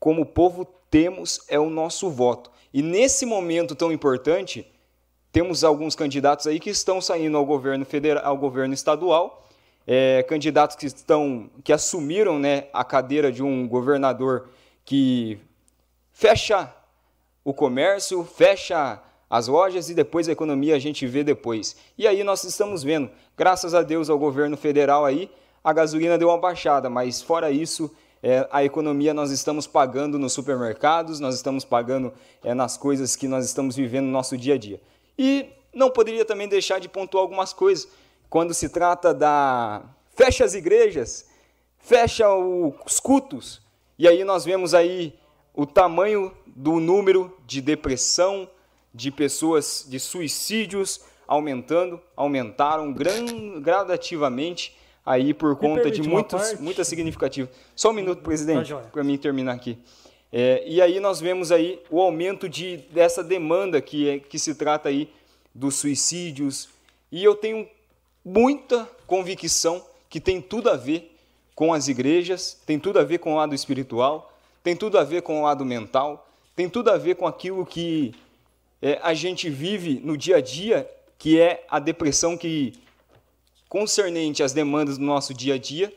[0.00, 2.50] como povo, temos é o nosso voto.
[2.72, 4.66] E nesse momento tão importante,
[5.30, 9.44] temos alguns candidatos aí que estão saindo ao governo federal, ao governo estadual
[9.86, 14.48] é, candidatos que estão que assumiram né, a cadeira de um governador
[14.84, 15.38] que
[16.12, 16.72] fecha
[17.44, 21.76] o comércio, fecha as lojas e depois a economia a gente vê depois.
[21.98, 25.30] E aí nós estamos vendo, graças a Deus ao governo federal aí,
[25.62, 27.90] a gasolina deu uma baixada, mas fora isso,
[28.22, 33.28] é, a economia nós estamos pagando nos supermercados, nós estamos pagando é, nas coisas que
[33.28, 34.80] nós estamos vivendo no nosso dia a dia.
[35.18, 37.88] E não poderia também deixar de pontuar algumas coisas
[38.30, 39.82] quando se trata da
[40.14, 41.26] fecha as igrejas,
[41.78, 43.60] fecha os cultos,
[43.98, 45.14] e aí nós vemos aí
[45.54, 48.48] o tamanho do número de depressão,
[48.92, 57.50] de pessoas, de suicídios aumentando, aumentaram gran, gradativamente aí por conta de muitos, muita significativa.
[57.74, 59.78] Só um minuto, presidente, para mim terminar aqui.
[60.32, 64.54] É, e aí nós vemos aí o aumento de, dessa demanda que, é, que se
[64.54, 65.08] trata aí
[65.54, 66.68] dos suicídios.
[67.12, 67.68] E eu tenho
[68.24, 71.16] muita convicção que tem tudo a ver
[71.54, 74.32] com as igrejas, tem tudo a ver com o lado espiritual,
[74.62, 78.14] tem tudo a ver com o lado mental, tem tudo a ver com aquilo que
[78.80, 82.72] é, a gente vive no dia a dia, que é a depressão que,
[83.68, 85.92] concernente às demandas do nosso dia a dia,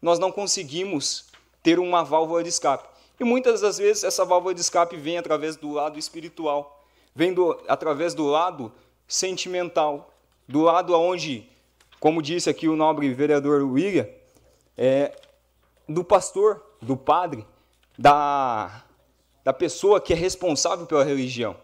[0.00, 1.26] nós não conseguimos
[1.62, 2.88] ter uma válvula de escape.
[3.18, 6.84] E muitas das vezes essa válvula de escape vem através do lado espiritual,
[7.14, 8.72] vem do, através do lado
[9.06, 10.14] sentimental,
[10.48, 11.48] do lado onde
[12.00, 14.08] como disse aqui o nobre vereador William,
[14.76, 15.14] é,
[15.86, 17.46] do pastor, do padre,
[17.98, 18.82] da,
[19.44, 21.56] da pessoa que é responsável pela religião.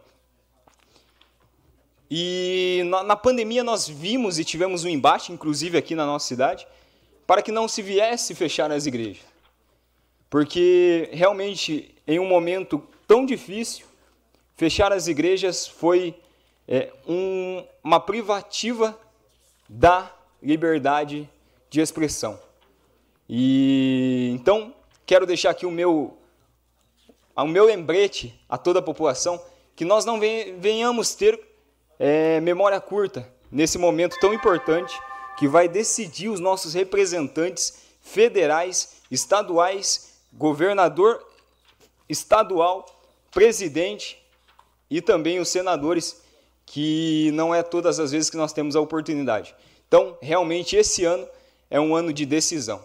[2.10, 6.66] E na, na, pandemia nós vimos e tivemos um embate, inclusive aqui na nossa cidade,
[7.26, 9.24] para que não se viesse fechar as igrejas.
[10.30, 13.86] Porque realmente, em um momento tão difícil,
[14.56, 16.14] fechar as igrejas foi
[16.68, 18.98] é, um, uma privativa
[19.68, 20.12] da
[20.42, 21.28] liberdade
[21.68, 22.38] de expressão.
[23.28, 24.72] E então
[25.04, 26.16] quero deixar aqui o meu
[27.42, 29.42] o meu lembrete a toda a população
[29.74, 31.38] que nós não venhamos ter
[31.98, 34.98] é, memória curta nesse momento tão importante
[35.38, 41.24] que vai decidir os nossos representantes federais, estaduais, governador
[42.08, 42.86] estadual,
[43.30, 44.22] presidente
[44.88, 46.22] e também os senadores,
[46.64, 49.54] que não é todas as vezes que nós temos a oportunidade.
[49.86, 51.28] Então, realmente, esse ano
[51.70, 52.84] é um ano de decisão.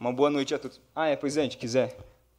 [0.00, 0.80] Uma boa noite a todos.
[0.94, 1.96] Ah, é, presidente, quiser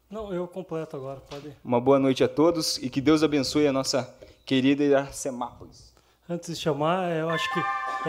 [0.10, 1.54] Não, eu completo agora, pode.
[1.64, 4.14] Uma boa noite a todos e que Deus abençoe a nossa
[4.46, 5.94] querida Iracemápolis.
[6.30, 7.60] Antes de chamar, eu acho que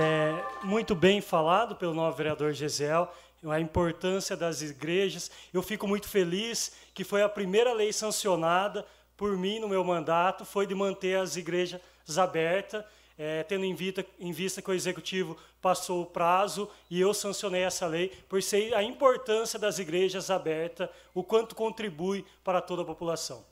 [0.00, 3.12] é muito bem falado pelo novo vereador Gesiel,
[3.44, 5.28] a importância das igrejas.
[5.52, 8.86] Eu fico muito feliz que foi a primeira lei sancionada
[9.16, 11.80] por mim no meu mandato, foi de manter as igrejas
[12.16, 12.84] abertas,
[13.18, 17.62] é, tendo em vista, em vista que o executivo passou o prazo e eu sancionei
[17.62, 22.84] essa lei, por ser a importância das igrejas abertas, o quanto contribui para toda a
[22.84, 23.44] população.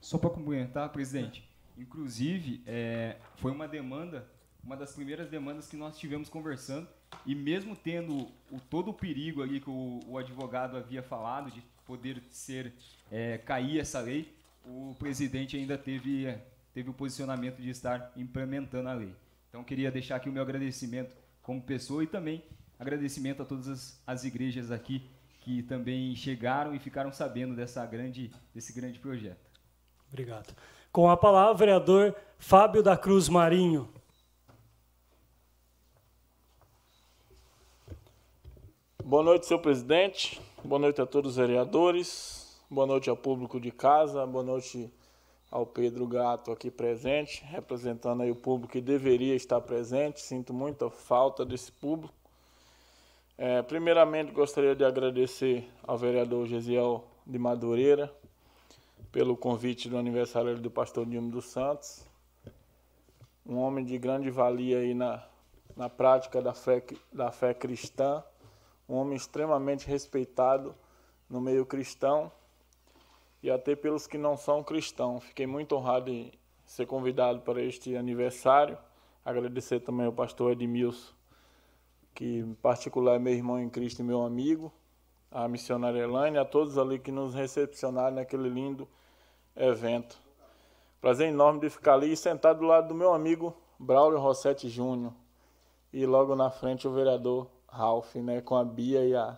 [0.00, 4.26] Só para complementar, presidente, inclusive é, foi uma demanda,
[4.62, 6.88] uma das primeiras demandas que nós tivemos conversando,
[7.24, 11.62] e mesmo tendo o, todo o perigo ali que o, o advogado havia falado de
[11.86, 12.72] poder ser
[13.10, 14.32] é, cair essa lei,
[14.64, 16.38] o presidente ainda teve
[16.72, 19.14] teve o posicionamento de estar implementando a lei.
[19.52, 22.42] Então, queria deixar aqui o meu agradecimento como pessoa e também
[22.78, 25.06] agradecimento a todas as, as igrejas aqui
[25.40, 29.44] que também chegaram e ficaram sabendo dessa grande, desse grande projeto.
[30.08, 30.56] Obrigado.
[30.90, 33.92] Com a palavra, o vereador Fábio da Cruz Marinho.
[39.04, 40.40] Boa noite, senhor presidente.
[40.64, 42.58] Boa noite a todos os vereadores.
[42.70, 44.26] Boa noite ao público de casa.
[44.26, 44.90] Boa noite
[45.52, 50.22] ao Pedro Gato aqui presente, representando aí o público que deveria estar presente.
[50.22, 52.14] Sinto muita falta desse público.
[53.36, 58.10] É, primeiramente, gostaria de agradecer ao vereador Gesiel de Madureira
[59.12, 62.02] pelo convite do aniversário do pastor Dilma dos Santos.
[63.44, 65.22] Um homem de grande valia aí na,
[65.76, 66.82] na prática da fé,
[67.12, 68.24] da fé cristã,
[68.88, 70.74] um homem extremamente respeitado
[71.28, 72.32] no meio cristão
[73.42, 75.24] e até pelos que não são cristãos.
[75.24, 76.32] Fiquei muito honrado em
[76.64, 78.78] ser convidado para este aniversário.
[79.24, 81.12] Agradecer também ao pastor Edmilson,
[82.14, 84.72] que em particular é meu irmão em Cristo e meu amigo,
[85.30, 88.88] a missionária Elaine, a todos ali que nos recepcionaram naquele lindo
[89.56, 90.18] evento.
[91.00, 95.12] Prazer enorme de ficar ali sentado do lado do meu amigo Braulio Rossetti Júnior
[95.92, 99.36] e logo na frente o vereador Ralph, né, com a Bia e a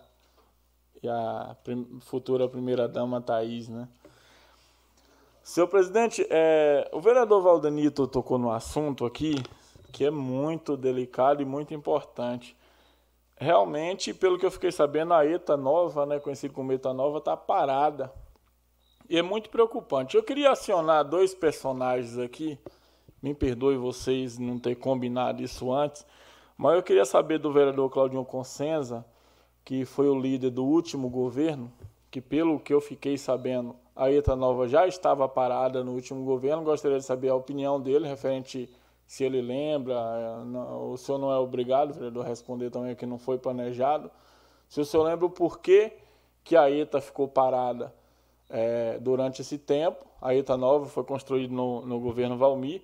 [1.07, 3.87] a prim futura primeira-dama Thaís, né?
[5.43, 9.35] Senhor presidente, é, o vereador Valdenito tocou no assunto aqui
[9.91, 12.57] que é muito delicado e muito importante.
[13.37, 17.37] Realmente, pelo que eu fiquei sabendo, a ETA nova, né, conhecida como ETA nova, está
[17.37, 18.11] parada.
[19.09, 20.17] E é muito preocupante.
[20.17, 22.59] Eu queria acionar dois personagens aqui.
[23.21, 26.05] Me perdoe vocês não ter combinado isso antes,
[26.57, 29.05] mas eu queria saber do vereador Claudinho Consenza
[29.65, 31.71] que foi o líder do último governo,
[32.11, 36.63] que pelo que eu fiquei sabendo, a ETA Nova já estava parada no último governo.
[36.63, 38.69] Gostaria de saber a opinião dele referente
[39.07, 39.97] se ele lembra.
[40.81, 44.11] O senhor não é obrigado, vereador, a responder também que não foi planejado.
[44.69, 45.93] Se o senhor lembra o porquê
[46.43, 47.93] que a ETA ficou parada
[48.49, 50.05] é, durante esse tempo.
[50.21, 52.81] A ETA Nova foi construída no, no governo Valmir.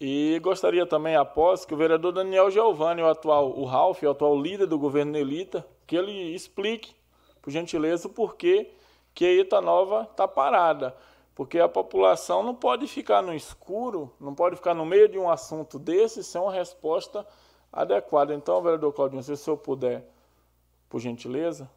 [0.00, 4.40] E gostaria também, após, que o vereador Daniel Giovanni, o atual, o Ralph, o atual
[4.40, 6.94] líder do governo Nelita, que ele explique,
[7.42, 8.70] por gentileza, o porquê
[9.12, 10.96] que a Ita Nova está parada.
[11.34, 15.28] Porque a população não pode ficar no escuro, não pode ficar no meio de um
[15.28, 17.26] assunto desse sem uma resposta
[17.72, 18.32] adequada.
[18.32, 20.08] Então, vereador Claudinho, se o senhor puder,
[20.88, 21.68] por gentileza.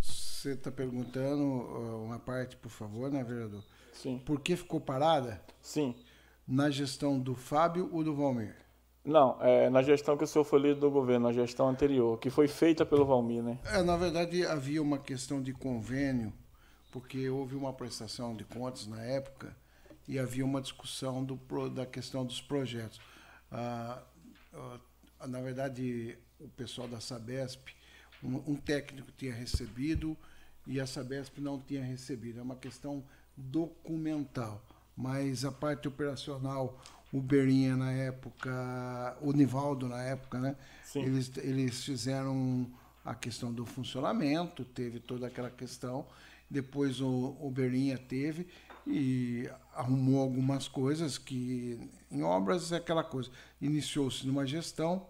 [0.00, 1.44] Você está perguntando
[2.02, 3.62] uma parte, por favor, né, vereador?
[3.92, 4.18] Sim.
[4.18, 5.40] Por que ficou parada?
[5.62, 5.94] Sim.
[6.44, 8.56] Na gestão do Fábio ou do Valmir?
[9.08, 12.28] Não, é na gestão que o senhor foi líder do governo, na gestão anterior, que
[12.28, 13.58] foi feita pelo Valmir, né?
[13.64, 16.30] É, na verdade, havia uma questão de convênio,
[16.92, 19.56] porque houve uma prestação de contas na época
[20.06, 21.40] e havia uma discussão do,
[21.70, 23.00] da questão dos projetos.
[23.50, 24.02] Ah,
[24.52, 27.66] ah, na verdade, o pessoal da Sabesp,
[28.22, 30.18] um, um técnico tinha recebido
[30.66, 32.40] e a Sabesp não tinha recebido.
[32.40, 33.02] É uma questão
[33.34, 34.62] documental,
[34.94, 36.78] mas a parte operacional
[37.12, 40.56] o Berinha na época, o Nivaldo na época, né?
[40.84, 41.02] Sim.
[41.02, 42.70] Eles, eles fizeram
[43.04, 46.06] a questão do funcionamento, teve toda aquela questão.
[46.50, 48.46] Depois o, o Berinha teve
[48.86, 51.78] e arrumou algumas coisas que
[52.10, 53.30] em obras é aquela coisa.
[53.60, 55.06] Iniciou-se numa gestão,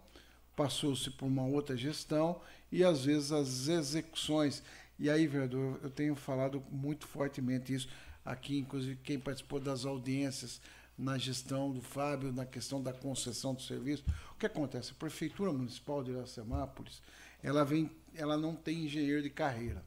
[0.55, 2.41] passou-se por uma outra gestão
[2.71, 4.63] e às vezes as execuções.
[4.97, 7.87] E aí, vereador, eu tenho falado muito fortemente isso
[8.23, 10.61] aqui, inclusive quem participou das audiências
[10.99, 14.03] na gestão do Fábio, na questão da concessão do serviço.
[14.33, 14.91] O que acontece?
[14.91, 17.01] A Prefeitura Municipal de Iracemápolis,
[17.41, 19.83] ela, vem, ela não tem engenheiro de carreira.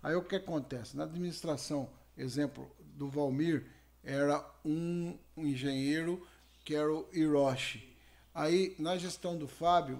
[0.00, 0.96] Aí o que acontece?
[0.96, 3.66] Na administração, exemplo, do Valmir,
[4.04, 6.24] era um, um engenheiro
[6.64, 7.96] que era o Hiroshi.
[8.32, 9.98] Aí, na gestão do Fábio,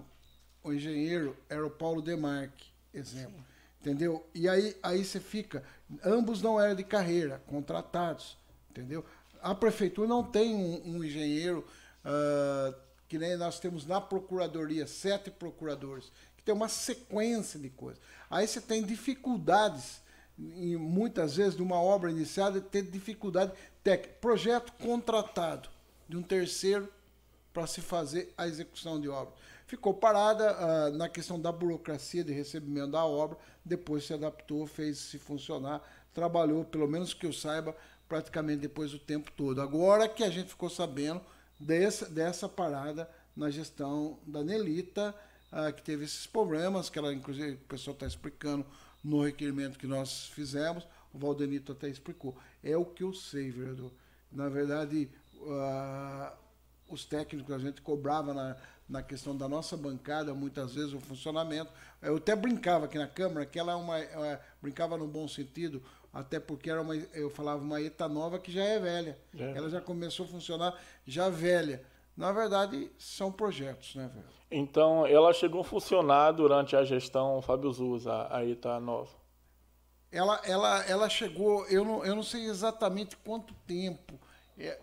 [0.63, 3.45] o engenheiro era o Paulo Demarque, exemplo.
[3.81, 4.25] entendeu?
[4.33, 5.65] E aí, aí você fica.
[6.05, 8.39] Ambos não eram de carreira, contratados,
[8.71, 9.05] entendeu?
[9.43, 11.67] A prefeitura não tem um, um engenheiro
[12.05, 12.75] uh,
[13.09, 18.01] que nem nós temos na procuradoria, sete procuradores, que tem uma sequência de coisas.
[18.31, 20.01] Aí você tem dificuldades,
[20.39, 24.17] e muitas vezes, de uma obra iniciada, ter dificuldade técnica.
[24.21, 25.69] Projeto contratado
[26.09, 26.89] de um terceiro
[27.53, 29.35] para se fazer a execução de obra.
[29.67, 34.99] Ficou parada uh, na questão da burocracia de recebimento da obra, depois se adaptou, fez
[34.99, 35.83] se funcionar,
[36.13, 37.77] trabalhou, pelo menos que eu saiba,
[38.13, 39.63] praticamente depois o tempo todo.
[39.63, 41.23] Agora que a gente ficou sabendo
[41.59, 45.15] dessa, dessa parada na gestão da Nelita,
[45.51, 48.67] uh, que teve esses problemas, que ela, inclusive, o pessoal está explicando
[49.03, 52.37] no requerimento que nós fizemos, o Valdenito até explicou.
[52.63, 53.91] É o que eu sei, vereador.
[54.31, 56.37] Na verdade, uh,
[56.91, 58.57] os técnicos a gente cobrava na,
[58.87, 61.73] na questão da nossa bancada, muitas vezes, o funcionamento.
[62.03, 63.99] Eu até brincava aqui na Câmara, que ela é uma.
[63.99, 65.83] É, brincava no bom sentido,
[66.13, 69.19] até porque era uma, eu falava uma ETA nova que já é velha.
[69.39, 69.57] É.
[69.57, 71.83] Ela já começou a funcionar já velha.
[72.17, 74.27] Na verdade, são projetos, né, velho?
[74.51, 79.11] Então, ela chegou a funcionar durante a gestão Fábio Zuz, a, a ETA nova.
[80.11, 84.21] Ela, ela, ela chegou, eu não, eu não sei exatamente quanto tempo.
[84.59, 84.79] É,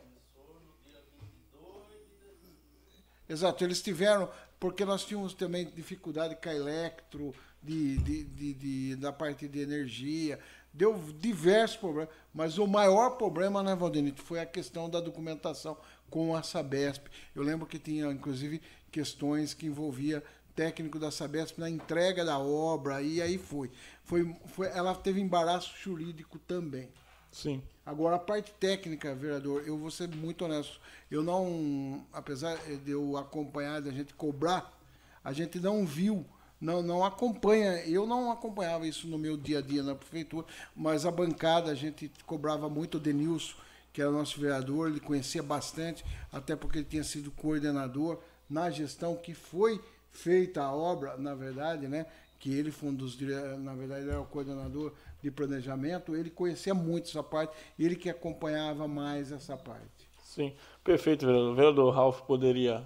[3.30, 4.28] Exato, eles tiveram,
[4.60, 9.60] porque nós tínhamos também dificuldade com a Electro, de, de, de, de, da parte de
[9.60, 10.40] energia,
[10.80, 15.76] deu diversos problemas, mas o maior problema, né, Valdenito, foi a questão da documentação
[16.10, 17.06] com a Sabesp.
[17.36, 20.24] Eu lembro que tinha, inclusive, questões que envolvia
[20.56, 23.70] técnico da Sabesp na entrega da obra, e aí foi.
[24.06, 26.88] foi, foi ela teve embaraço jurídico também.
[27.30, 27.62] Sim.
[27.86, 30.80] Agora, a parte técnica, vereador, eu vou ser muito honesto.
[31.12, 34.80] Eu não, apesar de eu acompanhar, da gente cobrar,
[35.22, 36.26] a gente não viu,
[36.60, 37.84] não, não acompanha.
[37.86, 40.46] Eu não acompanhava isso no meu dia a dia na prefeitura,
[40.76, 43.56] mas a bancada, a gente cobrava muito o Denilson,
[43.94, 49.16] que era nosso vereador, ele conhecia bastante, até porque ele tinha sido coordenador na gestão
[49.16, 49.82] que foi
[50.12, 52.06] feita a obra, na verdade, né?
[52.40, 53.20] Que ele foi um dos,
[53.60, 58.10] na verdade, ele era o coordenador de planejamento, ele conhecia muito essa parte, ele que
[58.10, 60.08] acompanhava mais essa parte.
[60.24, 60.54] Sim,
[60.84, 61.52] perfeito, vereador.
[61.52, 62.84] O vereador Ralph poderia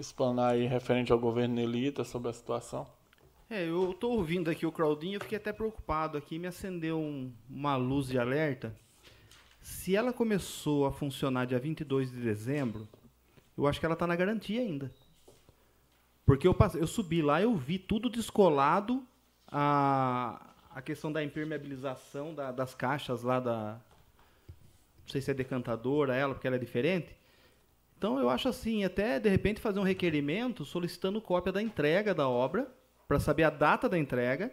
[0.00, 2.86] explanar aí referente ao governo Nelita sobre a situação?
[3.50, 7.32] É, eu estou ouvindo aqui o Claudinho, eu fiquei até preocupado aqui, me acendeu um,
[7.48, 8.74] uma luz de alerta.
[9.60, 12.86] Se ela começou a funcionar dia 22 de dezembro,
[13.56, 14.92] eu acho que ela está na garantia ainda.
[16.24, 19.02] Porque eu, passei, eu subi lá, eu vi tudo descolado,
[19.50, 23.80] a, a questão da impermeabilização da, das caixas lá da.
[25.02, 27.16] Não sei se é decantadora ela, porque ela é diferente.
[27.98, 32.28] Então eu acho assim, até de repente fazer um requerimento solicitando cópia da entrega da
[32.28, 32.72] obra,
[33.08, 34.52] para saber a data da entrega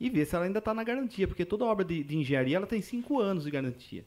[0.00, 2.66] e ver se ela ainda está na garantia, porque toda obra de, de, engenharia ela
[2.66, 4.04] tem cinco anos de garantia.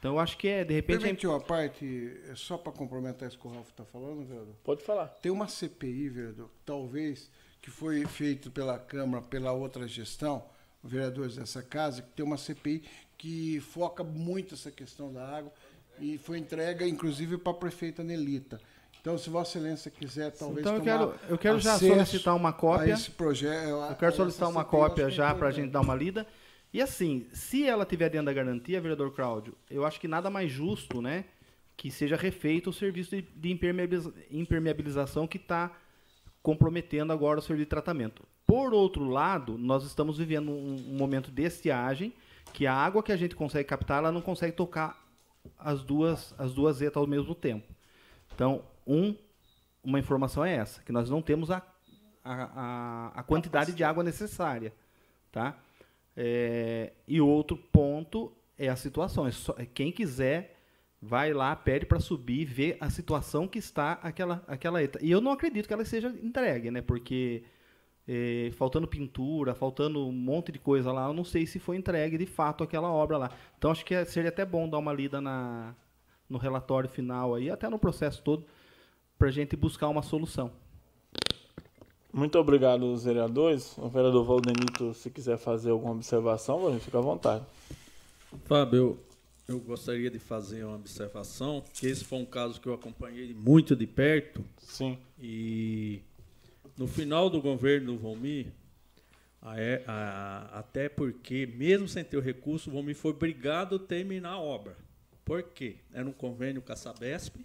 [0.00, 1.02] Então eu acho que é, de repente.
[1.02, 4.54] Permite uma parte, é só para complementar isso que o Ralf está falando, vereador?
[4.64, 5.06] Pode falar.
[5.06, 7.30] Tem uma CPI, vereador, talvez,
[7.62, 10.44] que foi feito pela Câmara, pela outra gestão,
[10.82, 12.82] vereadores dessa casa, que tem uma CPI
[13.16, 15.52] que foca muito essa questão da água
[16.00, 18.60] e foi entrega, inclusive, para a prefeita Nelita.
[19.00, 20.60] Então, se Vossa Excelência quiser, talvez.
[20.60, 22.94] Então, eu quero, eu quero já solicitar uma cópia.
[22.94, 26.26] Esse projeto, eu quero solicitar uma cópia já para a gente dar uma lida.
[26.72, 30.50] E assim, se ela tiver dentro da garantia, vereador Cláudio, eu acho que nada mais
[30.50, 31.26] justo, né,
[31.76, 33.60] que seja refeito o serviço de, de
[34.30, 35.70] impermeabilização que está
[36.42, 38.22] comprometendo agora o serviço de tratamento.
[38.46, 42.12] Por outro lado, nós estamos vivendo um, um, momento de estiagem,
[42.52, 45.03] que a água que a gente consegue captar, ela não consegue tocar
[45.58, 47.72] as duas, as duas etas ao mesmo tempo.
[48.34, 49.14] Então, um,
[49.82, 51.62] uma informação é essa, que nós não temos a,
[52.24, 54.72] a, a, a quantidade de água necessária.
[55.30, 55.58] Tá?
[56.16, 59.26] É, e outro ponto é a situação.
[59.26, 60.56] É só, é quem quiser,
[61.00, 64.98] vai lá, pede para subir, ver a situação que está aquela, aquela eta.
[65.02, 66.80] E eu não acredito que ela seja entregue, né?
[66.80, 67.44] Porque
[68.06, 71.06] é, faltando pintura, faltando um monte de coisa lá.
[71.06, 73.30] Eu não sei se foi entregue de fato aquela obra lá.
[73.58, 75.74] Então acho que seria até bom dar uma lida na,
[76.28, 78.44] no relatório final aí, até no processo todo,
[79.18, 80.50] para a gente buscar uma solução.
[82.12, 83.76] Muito obrigado, vereadores.
[83.76, 87.44] O vereador Valdenito, se quiser fazer alguma observação, fica à vontade.
[88.44, 88.78] Fábio,
[89.48, 93.34] eu, eu gostaria de fazer uma observação, que esse foi um caso que eu acompanhei
[93.34, 94.44] muito de perto.
[94.58, 94.96] Sim.
[95.18, 96.02] E
[96.76, 98.46] no final do governo do Valmir,
[100.52, 104.76] até porque, mesmo sem ter o recurso, o Valmir foi obrigado a terminar a obra.
[105.24, 105.76] Por quê?
[105.92, 107.36] Era um convênio com a Sabesp,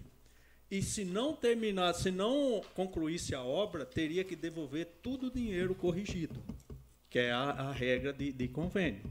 [0.72, 5.74] e se não terminasse, se não concluísse a obra, teria que devolver tudo o dinheiro
[5.74, 6.40] corrigido.
[7.10, 9.02] que é a, a regra de, de convênio.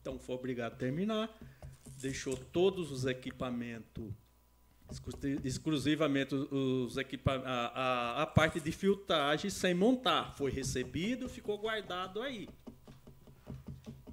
[0.00, 1.38] Então, foi obrigado a terminar,
[2.00, 4.12] deixou todos os equipamentos
[5.44, 10.34] exclusivamente os equipa a, a, a, parte de filtragem sem montar.
[10.36, 12.48] Foi recebido, ficou guardado aí.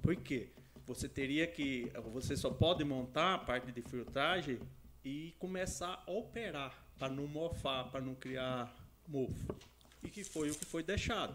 [0.02, 0.48] Por quê?
[0.86, 1.90] Você teria que.
[2.12, 4.58] Você só pode montar a parte de filtragem
[5.04, 8.74] e começar a operar para não mofar, para não criar
[9.06, 9.54] mofo.
[10.02, 11.34] E que foi o que foi deixado.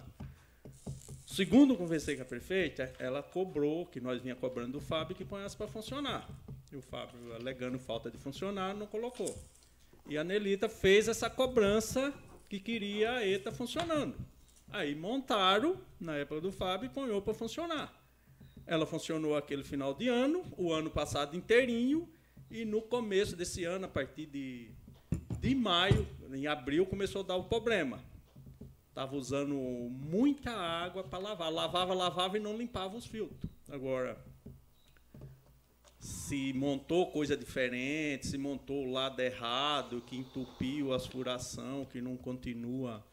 [1.26, 5.42] Segundo conversei com a prefeita, ela cobrou, que nós vinha cobrando do Fábio, que põe
[5.56, 6.28] para funcionar.
[6.72, 9.36] E o Fábio, alegando falta de funcionar, não colocou.
[10.08, 12.14] E a Nelita fez essa cobrança
[12.48, 14.16] que queria a ETA funcionando.
[14.72, 17.94] Aí montaram, na época do Fábio, e ponhou para funcionar.
[18.68, 22.08] Ela funcionou aquele final de ano, o ano passado inteirinho,
[22.52, 24.72] e no começo desse ano, a partir de,
[25.40, 28.00] de maio, em abril, começou a dar o problema.
[28.90, 31.52] Estava usando muita água para lavar.
[31.52, 33.50] Lavava, lavava e não limpava os filtros.
[33.70, 34.18] Agora,
[36.00, 42.16] se montou coisa diferente, se montou o lado errado, que entupiu as furação, que não
[42.16, 43.06] continua.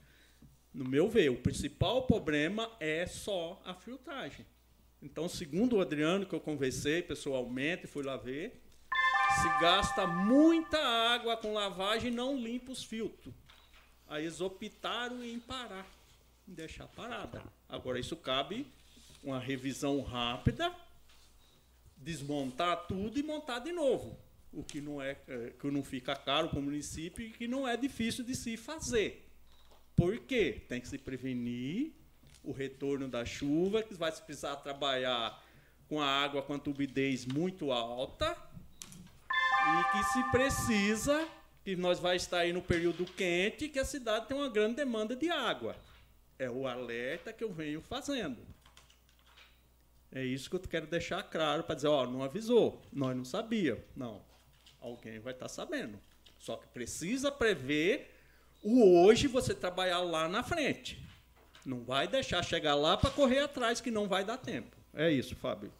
[0.72, 4.46] No meu ver, o principal problema é só a filtragem.
[5.02, 8.62] Então, segundo o Adriano, que eu conversei pessoalmente, fui lá ver,
[9.42, 13.34] se gasta muita água com lavagem e não limpa os filtros.
[14.08, 15.86] Aí eles optaram em parar,
[16.46, 17.42] em deixar parada.
[17.68, 18.66] Agora, isso cabe
[19.24, 20.72] uma revisão rápida
[21.96, 24.18] desmontar tudo e montar de novo.
[24.52, 27.66] O que não é eh, que não fica caro para o município e que não
[27.66, 29.28] é difícil de se fazer.
[29.94, 30.62] Por quê?
[30.68, 31.92] Tem que se prevenir
[32.42, 35.42] o retorno da chuva, que vai precisar trabalhar
[35.88, 38.36] com a água com a turbidez muito alta
[39.30, 41.28] e que se precisa
[41.64, 45.16] que nós vai estar aí no período quente que a cidade tem uma grande demanda
[45.16, 45.76] de água.
[46.38, 48.38] É o alerta que eu venho fazendo.
[50.12, 53.84] É isso que eu quero deixar claro para dizer, ó, não avisou, nós não sabia.
[53.94, 54.22] Não,
[54.80, 55.98] alguém vai estar tá sabendo.
[56.38, 58.14] Só que precisa prever
[58.62, 61.04] o hoje você trabalhar lá na frente.
[61.64, 64.76] Não vai deixar chegar lá para correr atrás que não vai dar tempo.
[64.94, 65.72] É isso, Fábio.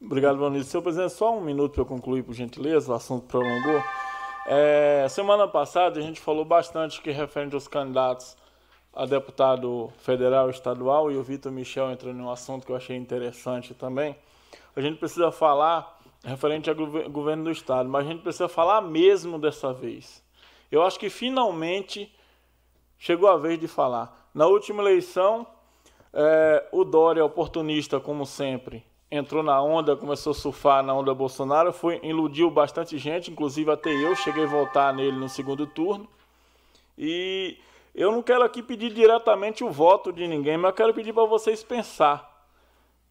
[0.00, 0.68] Obrigado, Vanilson.
[0.68, 3.82] Senhor presidente, só um minuto para eu concluir, por gentileza, o assunto prolongou.
[4.46, 8.36] É, semana passada a gente falou bastante que referente aos candidatos
[8.94, 12.96] a deputado federal e estadual, e o Vitor Michel entrou num assunto que eu achei
[12.96, 14.16] interessante também.
[14.76, 19.38] A gente precisa falar referente ao governo do estado, mas a gente precisa falar mesmo
[19.38, 20.22] dessa vez.
[20.70, 22.12] Eu acho que finalmente
[22.98, 24.30] chegou a vez de falar.
[24.32, 25.46] Na última eleição,
[26.12, 31.72] é, o Dória, oportunista como sempre, entrou na onda, começou a surfar na onda Bolsonaro,
[31.72, 36.08] foi, iludiu bastante gente, inclusive até eu, cheguei a votar nele no segundo turno.
[36.96, 37.58] E
[37.94, 41.24] eu não quero aqui pedir diretamente o voto de ninguém, mas eu quero pedir para
[41.24, 42.30] vocês pensar.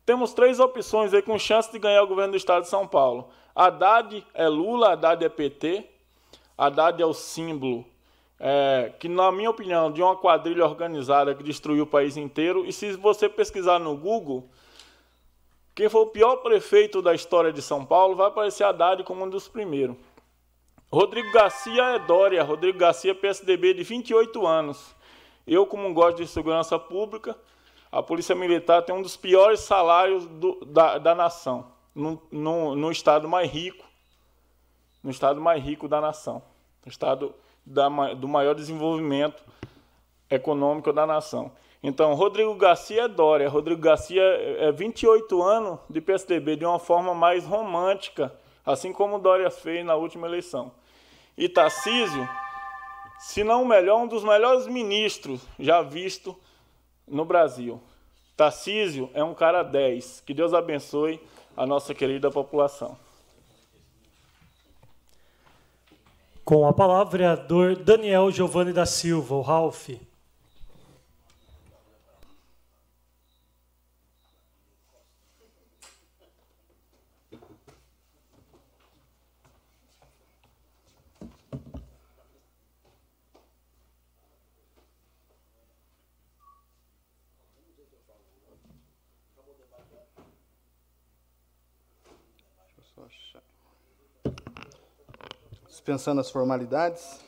[0.05, 3.29] Temos três opções aí com chance de ganhar o governo do estado de São Paulo.
[3.55, 5.85] Haddad é Lula, Haddad é PT,
[6.57, 7.85] Haddad é o símbolo,
[8.39, 12.65] é, que na minha opinião, de uma quadrilha organizada que destruiu o país inteiro.
[12.65, 14.49] E se você pesquisar no Google,
[15.75, 19.29] quem foi o pior prefeito da história de São Paulo vai aparecer Haddad como um
[19.29, 19.95] dos primeiros.
[20.91, 24.93] Rodrigo Garcia é Dória, Rodrigo Garcia PSDB de 28 anos.
[25.47, 27.37] Eu, como gosto de segurança pública,
[27.89, 32.91] a Polícia Militar tem um dos piores salários do, da, da nação, no, no, no,
[32.91, 33.85] estado mais rico,
[35.01, 36.43] no estado mais rico da nação,
[36.85, 37.33] no estado
[37.65, 39.41] da, do maior desenvolvimento
[40.29, 41.53] econômico da nação.
[41.81, 47.15] Então, Rodrigo Garcia é Dória, Rodrigo Garcia é 28 anos de PSDB de uma forma
[47.15, 48.33] mais romântica,
[48.65, 50.73] assim como Dória fez na última eleição.
[51.37, 52.27] E Tarcísio,
[53.19, 56.37] se não o melhor, um dos melhores ministros já visto
[57.07, 57.81] no Brasil.
[58.35, 60.23] Tarcísio é um cara 10.
[60.25, 61.21] Que Deus abençoe
[61.55, 62.97] a nossa querida população.
[66.43, 69.89] Com a palavra, vereador Daniel Giovanni da Silva, o Ralph.
[95.81, 97.19] Dispensando as formalidades.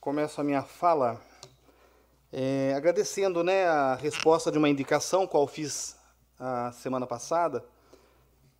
[0.00, 1.22] Começo a minha fala
[2.32, 5.96] é, agradecendo né, a resposta de uma indicação qual fiz
[6.40, 7.64] a semana passada,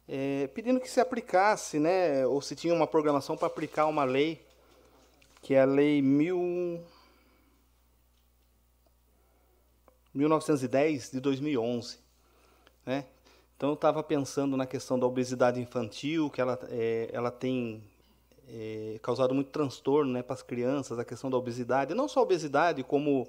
[0.07, 4.47] é, pedindo que se aplicasse, né, ou se tinha uma programação para aplicar uma lei,
[5.41, 6.81] que é a Lei 1000,
[10.15, 11.99] 1910 de 2011.
[12.87, 13.05] Né?
[13.63, 17.81] Então eu estava pensando na questão da obesidade infantil, que ela, é, ela tem
[18.49, 22.23] é, causado muito transtorno né, para as crianças, a questão da obesidade, não só a
[22.25, 23.25] obesidade, como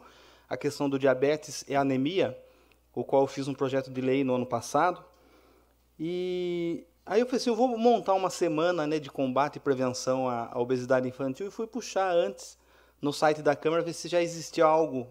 [0.50, 2.36] a questão do diabetes e anemia,
[2.96, 5.06] o qual eu fiz um projeto de lei no ano passado.
[6.00, 10.28] E aí eu falei assim, eu vou montar uma semana né, de combate e prevenção
[10.28, 12.58] à, à obesidade infantil e fui puxar antes
[13.00, 15.08] no site da Câmara ver se já existia algo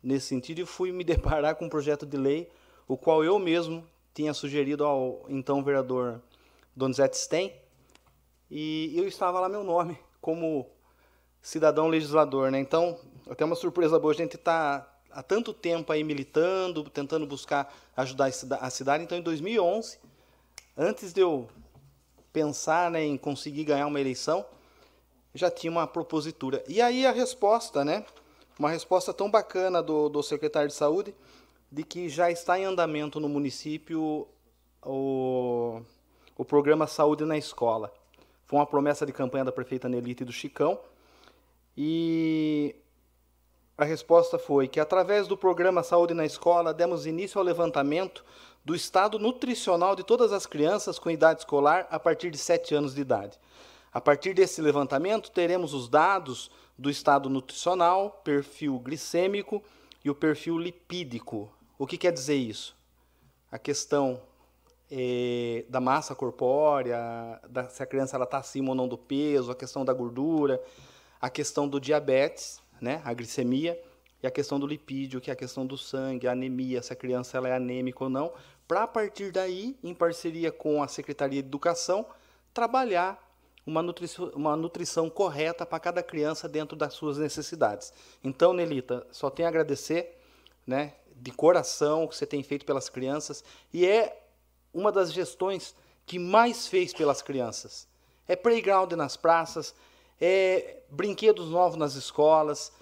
[0.00, 2.48] nesse sentido e fui me deparar com um projeto de lei,
[2.86, 6.20] o qual eu mesmo tinha sugerido ao então vereador
[6.74, 7.52] Donizete Stein,
[8.50, 10.66] e eu estava lá meu nome como
[11.40, 12.60] cidadão legislador, né?
[12.60, 12.98] Então,
[13.28, 18.30] até uma surpresa boa, a gente está há tanto tempo aí militando, tentando buscar ajudar
[18.60, 19.04] a cidade.
[19.04, 19.98] Então, em 2011,
[20.76, 21.48] antes de eu
[22.32, 24.44] pensar né, em conseguir ganhar uma eleição,
[25.34, 26.62] já tinha uma propositura.
[26.68, 28.04] E aí a resposta, né?
[28.58, 31.14] Uma resposta tão bacana do, do secretário de saúde,
[31.72, 34.28] de que já está em andamento no município
[34.84, 35.80] o,
[36.36, 37.90] o programa Saúde na Escola.
[38.44, 40.78] Foi uma promessa de campanha da prefeita Nelita e do Chicão.
[41.74, 42.76] E
[43.78, 48.22] a resposta foi que, através do programa Saúde na Escola, demos início ao levantamento
[48.62, 52.94] do estado nutricional de todas as crianças com idade escolar a partir de 7 anos
[52.94, 53.40] de idade.
[53.90, 59.62] A partir desse levantamento, teremos os dados do estado nutricional, perfil glicêmico
[60.04, 61.50] e o perfil lipídico.
[61.82, 62.76] O que quer dizer isso?
[63.50, 64.22] A questão
[64.88, 66.96] é, da massa corpórea,
[67.50, 70.62] da, se a criança está acima ou não do peso, a questão da gordura,
[71.20, 73.76] a questão do diabetes, né, a glicemia,
[74.22, 76.96] e a questão do lipídio, que é a questão do sangue, a anemia, se a
[76.96, 78.32] criança ela é anêmica ou não,
[78.68, 82.06] para a partir daí, em parceria com a Secretaria de Educação,
[82.54, 83.20] trabalhar
[83.66, 87.92] uma nutrição, uma nutrição correta para cada criança dentro das suas necessidades.
[88.22, 90.16] Então, Nelita, só tenho a agradecer,
[90.64, 94.20] né, de coração que você tem feito pelas crianças e é
[94.74, 97.86] uma das gestões que mais fez pelas crianças.
[98.26, 99.74] É playground nas praças,
[100.20, 102.72] é brinquedos novos nas escolas.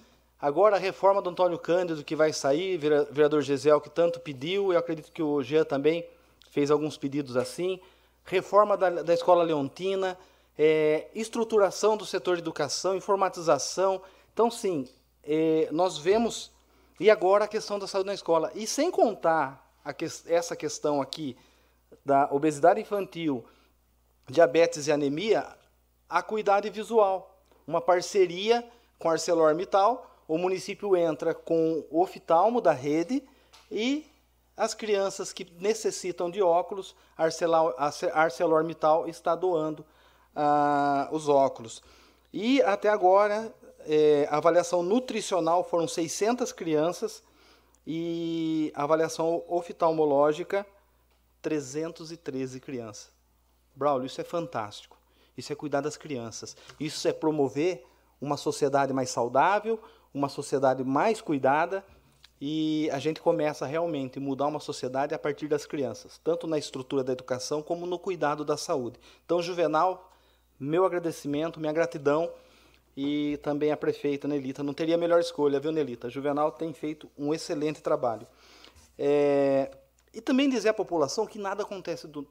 [0.41, 4.79] Agora a reforma do Antônio Cândido que vai sair, vereador Gisel que tanto pediu, eu
[4.79, 6.07] acredito que o Jean também
[6.51, 7.79] fez alguns pedidos assim.
[8.25, 10.19] Reforma da, da escola leontina,
[10.59, 14.01] é, estruturação do setor de educação, informatização.
[14.33, 14.89] Então, sim,
[15.23, 16.51] é, nós vemos.
[17.01, 18.53] E agora a questão da saúde na escola.
[18.55, 21.35] E sem contar que, essa questão aqui
[22.05, 23.43] da obesidade infantil,
[24.29, 25.47] diabetes e anemia,
[26.07, 27.43] a acuidade visual.
[27.67, 28.63] Uma parceria
[28.99, 33.27] com a ArcelorMittal, o município entra com o oftalmo da rede
[33.71, 34.07] e
[34.55, 37.25] as crianças que necessitam de óculos, a
[38.13, 39.87] ArcelorMittal está doando
[40.37, 41.83] ah, os óculos.
[42.31, 43.53] E até agora,
[43.93, 47.25] é, a avaliação nutricional foram 600 crianças
[47.85, 50.65] e avaliação oftalmológica
[51.43, 53.11] 313 crianças.
[53.75, 54.97] Braulio, isso é fantástico.
[55.37, 56.57] Isso é cuidar das crianças.
[56.79, 57.85] Isso é promover
[58.21, 59.81] uma sociedade mais saudável,
[60.15, 61.85] uma sociedade mais cuidada
[62.41, 66.59] e a gente começa realmente a mudar uma sociedade a partir das crianças, tanto na
[66.59, 69.01] estrutura da educação como no cuidado da saúde.
[69.25, 70.13] Então, Juvenal,
[70.61, 72.31] meu agradecimento, minha gratidão
[72.97, 74.63] e também a prefeita Nelita.
[74.63, 76.11] Não teria melhor escolha, viu, Nelita?
[76.11, 78.27] Juvenal tem feito um excelente trabalho.
[78.99, 79.77] É,
[80.13, 82.27] e também dizer à população que nada acontece do,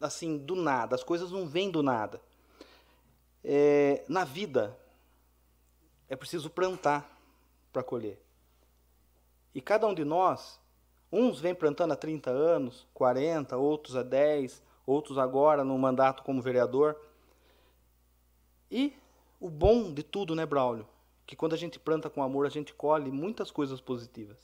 [0.00, 2.20] assim do nada, as coisas não vêm do nada.
[3.42, 4.76] É, na vida,
[6.08, 7.16] é preciso plantar
[7.72, 8.20] para colher.
[9.54, 10.60] E cada um de nós,
[11.10, 16.42] uns vem plantando há 30 anos, 40, outros há 10, outros agora no mandato como
[16.42, 16.96] vereador.
[18.70, 18.94] E
[19.40, 20.86] o bom de tudo, né, Braulio?
[21.26, 24.38] Que quando a gente planta com amor, a gente colhe muitas coisas positivas.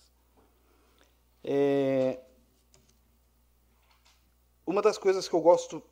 [1.45, 2.20] É...
[4.66, 5.82] Uma das coisas que eu gosto,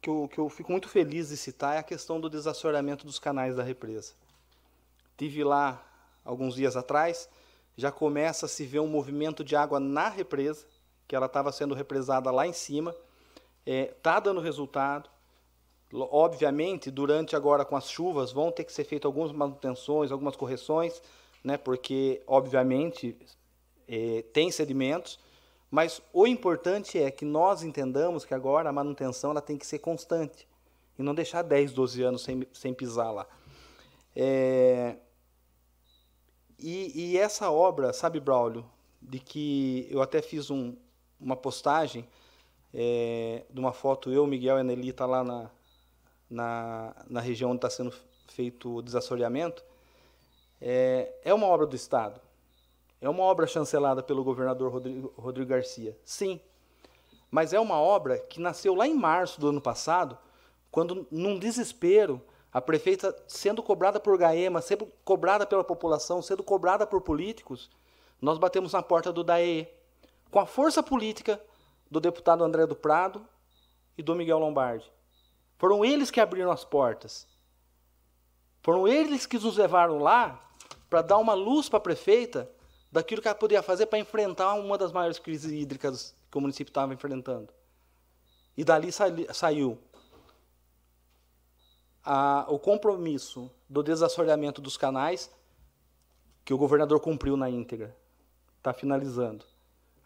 [0.00, 3.18] que eu, que eu fico muito feliz de citar, é a questão do desassoreamento dos
[3.18, 4.14] canais da represa.
[5.16, 5.86] Tive lá
[6.24, 7.28] alguns dias atrás,
[7.76, 10.66] já começa a se ver um movimento de água na represa,
[11.08, 13.02] que ela estava sendo represada lá em cima, está
[13.66, 15.10] é, tá dando resultado.
[15.92, 21.02] Obviamente, durante agora com as chuvas, vão ter que ser feitas algumas manutenções, algumas correções,
[21.42, 23.16] né, porque, obviamente,
[23.88, 25.18] é, tem sedimentos,
[25.70, 29.80] mas o importante é que nós entendamos que agora a manutenção ela tem que ser
[29.80, 30.46] constante
[30.98, 33.26] e não deixar 10, 12 anos sem, sem pisar lá.
[34.14, 34.96] É,
[36.58, 38.64] e, e, essa obra, sabe, Braulio,
[39.00, 40.76] de que eu até fiz um,
[41.18, 42.06] uma postagem
[42.74, 45.50] é, de uma foto eu, Miguel e a Nelita lá na,
[46.30, 47.92] na, na região onde está sendo
[48.28, 49.64] feito o desassoreamento,
[50.60, 52.20] é, é uma obra do Estado
[53.00, 55.98] É uma obra chancelada pelo governador Rodrigo, Rodrigo Garcia.
[56.04, 56.38] Sim.
[57.30, 60.18] Mas é uma obra que nasceu lá em março do ano passado,
[60.70, 62.20] quando, num desespero,
[62.52, 67.70] a prefeita sendo cobrada por Gaema, sendo cobrada pela população, sendo cobrada por políticos,
[68.20, 69.68] nós batemos na porta do DAE,
[70.30, 71.40] com a força política
[71.90, 73.26] do deputado André do Prado
[73.96, 74.90] e do Miguel Lombardi.
[75.60, 77.28] Foram eles que abriram as portas.
[78.62, 80.42] Foram eles que nos levaram lá
[80.88, 82.50] para dar uma luz para a prefeita
[82.90, 86.70] daquilo que ela podia fazer para enfrentar uma das maiores crises hídricas que o município
[86.70, 87.52] estava enfrentando.
[88.56, 89.76] E dali saiu
[92.02, 95.30] a, o compromisso do desassoreamento dos canais,
[96.42, 97.94] que o governador cumpriu na íntegra.
[98.56, 99.44] Está finalizando.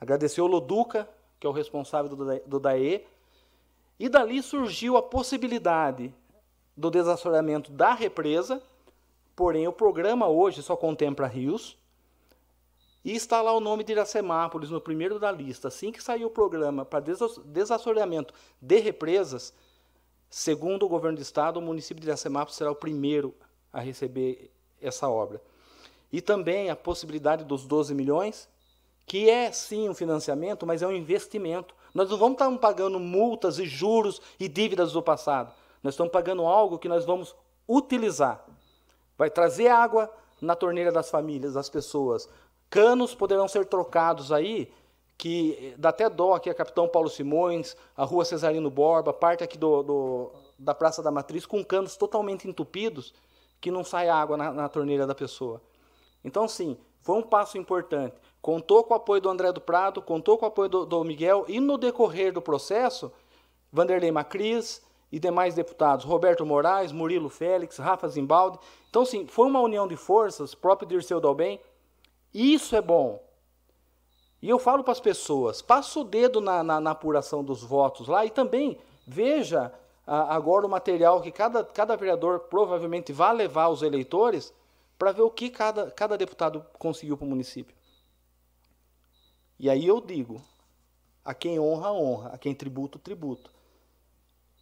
[0.01, 3.07] Agradecer o Loduca, que é o responsável do, do DAE,
[3.99, 6.15] e dali surgiu a possibilidade
[6.77, 8.63] do desassoreamento da represa,
[9.37, 11.79] porém o programa hoje só contempla rios,
[13.05, 15.69] e está lá o nome de Iracemápolis no primeiro da lista.
[15.69, 17.05] Assim que saiu o programa para
[17.45, 19.53] desassoreamento de represas,
[20.31, 23.35] segundo o governo do estado, o município de Iracemápolis será o primeiro
[23.71, 25.41] a receber essa obra.
[26.11, 28.49] E também a possibilidade dos 12 milhões,
[29.05, 31.75] que é sim um financiamento, mas é um investimento.
[31.95, 35.55] Nós não vamos estar pagando multas e juros e dívidas do passado.
[35.83, 37.37] Nós estamos pagando algo que nós vamos
[37.69, 38.45] utilizar.
[39.17, 42.29] Vai trazer água na torneira das famílias, das pessoas.
[42.69, 44.73] Canos poderão ser trocados aí,
[45.17, 49.57] que dá até dó aqui a Capitão Paulo Simões, a Rua Cesarino Borba, parte aqui
[49.57, 53.15] do, do da Praça da Matriz, com canos totalmente entupidos,
[53.61, 55.61] que não sai água na, na torneira da pessoa.
[56.25, 58.17] Então, sim, foi um passo importante.
[58.45, 61.47] Contou com o apoio do André do Prado, contou com o apoio do, do Miguel,
[61.49, 63.11] e no decorrer do processo,
[63.73, 68.59] Vanderlei Macris, e demais deputados, Roberto Moraes, Murilo Félix, Rafa Zimbaldi.
[68.91, 71.59] Então, sim, foi uma união de forças, próprio Dirceu Dalben.
[72.35, 73.19] Isso é bom.
[74.43, 78.09] E eu falo para as pessoas, passa o dedo na, na, na, apuração dos votos
[78.09, 78.77] lá e também
[79.07, 79.73] veja
[80.07, 84.53] a, agora o material que cada, cada vereador provavelmente vai levar aos eleitores
[84.99, 87.75] para ver o que cada, cada deputado conseguiu para o município.
[89.59, 90.43] E aí eu digo,
[91.25, 93.51] a quem honra, honra, a quem tributo, tributo.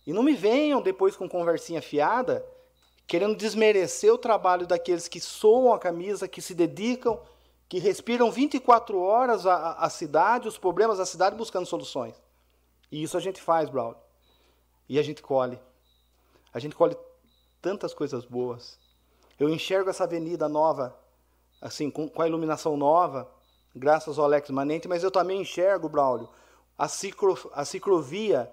[0.07, 2.45] E não me venham depois com conversinha fiada,
[3.07, 7.21] querendo desmerecer o trabalho daqueles que soam a camisa, que se dedicam,
[7.69, 12.21] que respiram 24 horas a, a cidade, os problemas da cidade, buscando soluções.
[12.91, 13.97] E isso a gente faz, Braulio.
[14.89, 15.59] E a gente colhe.
[16.53, 16.97] A gente colhe
[17.63, 18.79] tantas coisas boas.
[19.39, 20.95] Eu enxergo essa avenida nova,
[21.61, 23.31] assim, com, com a iluminação nova,
[23.75, 26.29] graças ao Alex Manente, mas eu também enxergo, Braulio,
[26.77, 28.51] a, ciclo, a ciclovia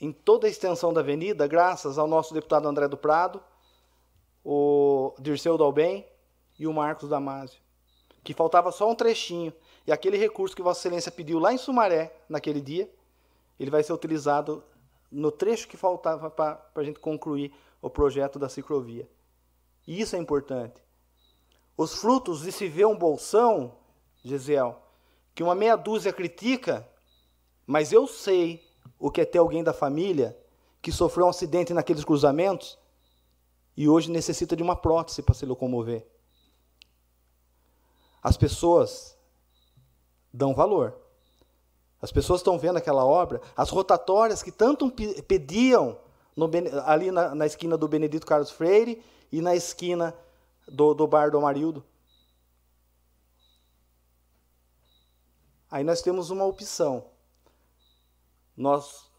[0.00, 3.42] em toda a extensão da avenida, graças ao nosso deputado André do Prado,
[4.44, 6.04] o Dirceu Dalben
[6.58, 7.60] e o Marcos Damasio,
[8.24, 9.52] que faltava só um trechinho.
[9.86, 12.90] E aquele recurso que Vossa Excelência pediu lá em Sumaré, naquele dia,
[13.58, 14.64] ele vai ser utilizado
[15.10, 19.08] no trecho que faltava para a gente concluir o projeto da ciclovia.
[19.86, 20.82] E isso é importante.
[21.76, 23.74] Os frutos de se ver um bolsão,
[24.24, 24.80] Gisel,
[25.34, 26.86] que uma meia dúzia critica,
[27.66, 28.62] mas eu sei
[28.98, 30.36] o que é ter alguém da família
[30.80, 32.78] que sofreu um acidente naqueles cruzamentos
[33.76, 36.06] e hoje necessita de uma prótese para se locomover.
[38.22, 39.16] As pessoas
[40.32, 40.96] dão valor.
[42.00, 44.90] As pessoas estão vendo aquela obra, as rotatórias que tanto
[45.26, 45.98] pediam
[46.36, 46.50] no,
[46.84, 50.14] ali na, na, esquina do Benedito Carlos Freire e na esquina
[50.68, 51.84] do, do bar do Amarildo.
[55.70, 57.12] Aí nós temos uma opção
[58.56, 59.10] nós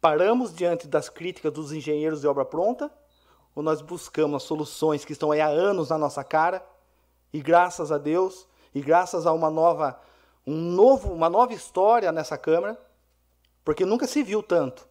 [0.00, 2.90] paramos diante das críticas dos engenheiros de obra pronta,
[3.54, 6.64] ou nós buscamos soluções que estão aí há anos na nossa cara,
[7.32, 10.00] e graças a Deus, e graças a uma nova,
[10.46, 12.78] um novo, uma nova história nessa Câmara,
[13.64, 14.88] porque nunca se viu tanto,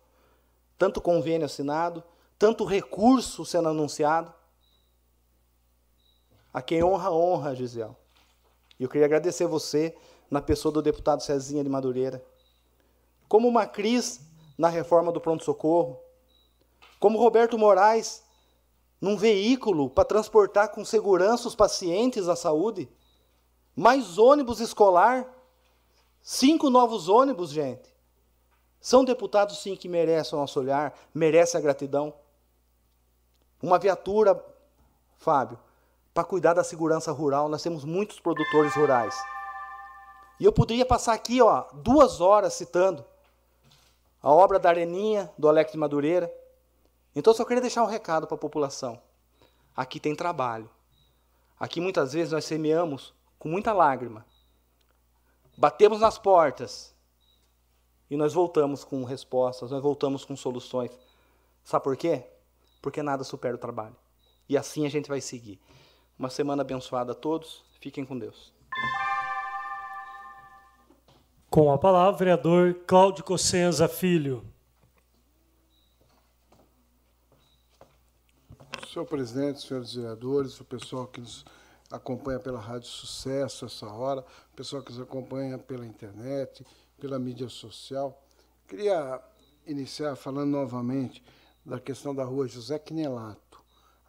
[0.78, 2.04] tanto convênio assinado,
[2.40, 4.34] tanto recurso sendo anunciado.
[6.54, 7.96] A quem honra, honra, Gisele.
[8.80, 9.96] E eu queria agradecer você,
[10.30, 12.24] na pessoa do deputado Cezinha de Madureira,
[13.28, 14.22] como Macris
[14.58, 16.00] na reforma do pronto-socorro,
[17.00, 18.24] como Roberto Moraes
[19.00, 22.88] num veículo para transportar com segurança os pacientes à saúde,
[23.76, 25.28] mais ônibus escolar,
[26.22, 27.92] cinco novos ônibus, gente.
[28.80, 32.14] São deputados, sim, que merecem o nosso olhar, merecem a gratidão.
[33.62, 34.44] Uma viatura,
[35.18, 35.60] Fábio,
[36.14, 39.16] para cuidar da segurança rural, nós temos muitos produtores rurais.
[40.40, 43.06] E eu poderia passar aqui ó, duas horas citando
[44.22, 46.32] a obra da Areninha, do Alex de Madureira.
[47.16, 49.02] Então, eu só queria deixar um recado para a população.
[49.76, 50.70] Aqui tem trabalho.
[51.60, 54.26] Aqui, muitas vezes, nós semeamos com muita lágrima.
[55.58, 56.96] Batemos nas portas
[58.10, 60.92] e nós voltamos com respostas, nós voltamos com soluções.
[61.64, 62.26] Sabe por quê?
[62.82, 63.96] Porque nada supera o trabalho.
[64.48, 65.60] E assim a gente vai seguir.
[66.22, 67.64] Uma semana abençoada a todos.
[67.80, 68.54] Fiquem com Deus.
[71.50, 74.46] Com a palavra, vereador Cláudio Cossenza Filho.
[78.94, 81.44] Senhor presidente, senhores vereadores, o pessoal que nos
[81.90, 86.64] acompanha pela Rádio Sucesso essa hora, o pessoal que nos acompanha pela internet,
[87.00, 88.24] pela mídia social.
[88.68, 89.20] Queria
[89.66, 91.24] iniciar falando novamente
[91.66, 93.51] da questão da rua José Quinelato.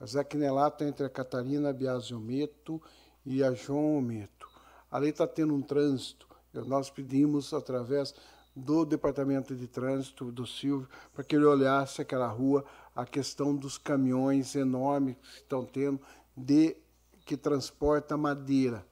[0.02, 2.82] A José Quinelato é entre a Catarina Biasio Meto
[3.24, 4.48] e a João Meto.
[4.90, 6.26] Ali está tendo um trânsito.
[6.52, 8.12] Nós pedimos, através
[8.52, 12.64] do Departamento de Trânsito, do Silvio, para que ele olhasse aquela rua,
[12.96, 16.00] a questão dos caminhões enormes que estão tendo
[16.36, 16.76] de
[17.24, 18.84] que transporta madeira.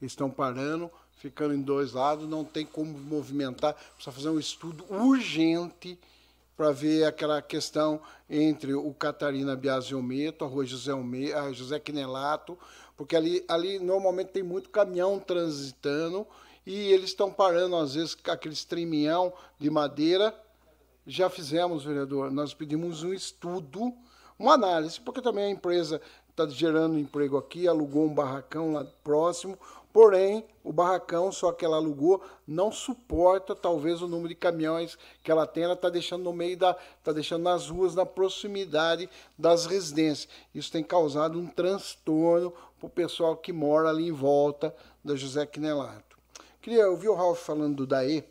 [0.00, 5.98] Estão parando, ficando em dois lados, não tem como movimentar, precisa fazer um estudo urgente
[6.56, 10.92] para ver aquela questão entre o Catarina Biasiometo, a rua José,
[11.34, 12.58] a José Quinelato,
[12.96, 16.26] porque ali, ali normalmente tem muito caminhão transitando
[16.64, 20.34] e eles estão parando, às vezes, com aquele streamião de madeira.
[21.06, 23.92] Já fizemos, vereador, nós pedimos um estudo,
[24.38, 26.00] uma análise, porque também a empresa
[26.30, 29.58] está gerando emprego aqui, alugou um barracão lá próximo,
[29.92, 35.30] porém, o barracão, só que ela alugou, não suporta talvez o número de caminhões que
[35.30, 36.76] ela tem, ela está deixando no meio da.
[36.98, 39.08] está deixando nas ruas, na proximidade
[39.38, 40.28] das residências.
[40.54, 44.74] Isso tem causado um transtorno para o pessoal que mora ali em volta
[45.04, 46.16] da José Quinelato.
[46.60, 48.24] Queria ouvir o Ralf falando do DAE.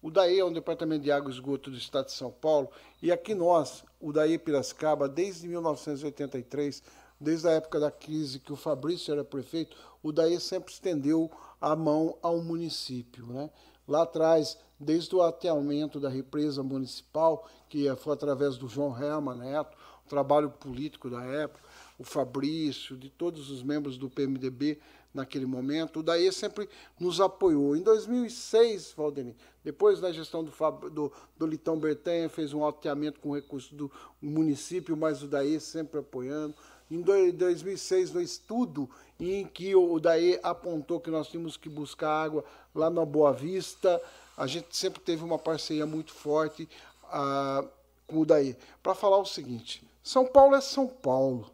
[0.00, 2.70] O DAE é um departamento de água e esgoto do estado de São Paulo,
[3.02, 6.82] e aqui nós, o DAE Piracicaba, desde 1983,
[7.20, 11.28] desde a época da crise que o Fabrício era prefeito, o DAE sempre estendeu
[11.60, 13.26] a mão ao município.
[13.26, 13.50] Né?
[13.88, 19.76] Lá atrás, desde o ateamento da represa municipal, que foi através do João Helma Neto,
[20.04, 21.60] o trabalho político da época,
[21.98, 24.78] o Fabrício, de todos os membros do PMDB
[25.12, 26.68] naquele momento, o DAE sempre
[27.00, 27.74] nos apoiou.
[27.74, 29.34] Em 2006, Valdemir,
[29.64, 30.52] depois da gestão do,
[30.90, 33.90] do, do Litão Bertanha, fez um ateamento com recursos do
[34.22, 36.54] município, mas o DAE sempre apoiando.
[36.88, 38.88] Em 2006, no estudo
[39.18, 44.00] em que o DAE apontou que nós tínhamos que buscar água lá na Boa Vista,
[44.36, 46.68] a gente sempre teve uma parceria muito forte
[47.04, 47.64] ah,
[48.06, 48.56] com o DAE.
[48.82, 51.50] Para falar o seguinte: São Paulo é São Paulo.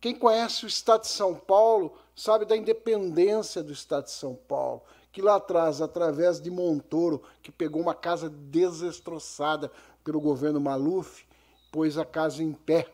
[0.00, 4.82] Quem conhece o estado de São Paulo sabe da independência do estado de São Paulo.
[5.12, 9.70] Que lá atrás, através de Montoro, que pegou uma casa desestroçada
[10.02, 11.24] pelo governo Maluf,
[11.70, 12.86] pôs a casa em pé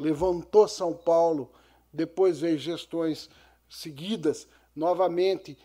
[0.00, 1.50] levantou São Paulo,
[1.92, 3.28] depois veio gestões
[3.68, 5.56] seguidas, novamente,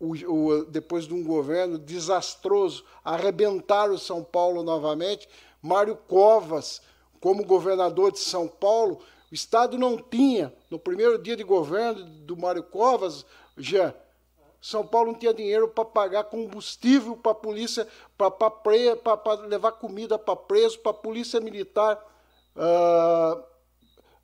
[0.00, 5.28] o, o, depois de um governo desastroso, arrebentaram São Paulo novamente.
[5.60, 6.82] Mário Covas,
[7.20, 9.00] como governador de São Paulo,
[9.30, 13.24] o Estado não tinha, no primeiro dia de governo do Mário Covas,
[13.56, 13.94] já
[14.60, 17.86] São Paulo não tinha dinheiro para pagar combustível para a polícia,
[18.16, 21.96] para levar comida para preso, para a polícia militar.
[22.56, 23.51] Uh,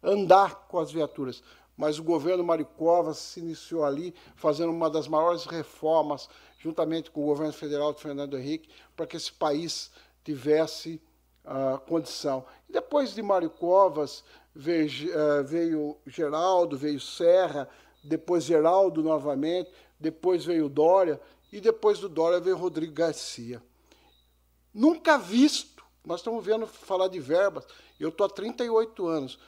[0.03, 1.43] andar com as viaturas.
[1.77, 7.27] Mas o governo Maricova se iniciou ali, fazendo uma das maiores reformas, juntamente com o
[7.27, 9.91] governo federal de Fernando Henrique, para que esse país
[10.25, 11.01] tivesse
[11.45, 12.45] uh, condição.
[12.69, 17.69] E depois de Mário Covas, veio, uh, veio Geraldo, veio Serra,
[18.03, 19.71] depois Geraldo novamente,
[20.01, 21.21] depois veio Dória,
[21.53, 23.63] e depois do Dória veio Rodrigo Garcia.
[24.75, 27.67] Nunca visto, nós estamos vendo falar de verbas,
[27.99, 29.39] eu estou há 38 anos,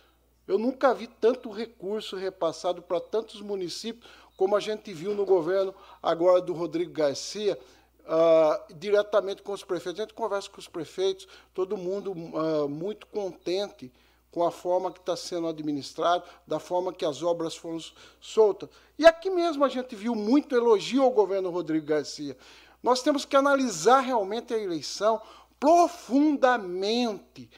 [0.50, 5.72] eu nunca vi tanto recurso repassado para tantos municípios como a gente viu no governo
[6.02, 7.56] agora do Rodrigo Garcia,
[8.00, 10.00] uh, diretamente com os prefeitos.
[10.00, 13.92] A gente conversa com os prefeitos, todo mundo uh, muito contente
[14.32, 17.78] com a forma que está sendo administrado, da forma que as obras foram
[18.20, 18.68] soltas.
[18.98, 22.36] E aqui mesmo a gente viu muito elogio ao governo Rodrigo Garcia.
[22.82, 25.22] Nós temos que analisar realmente a eleição
[25.60, 27.48] profundamente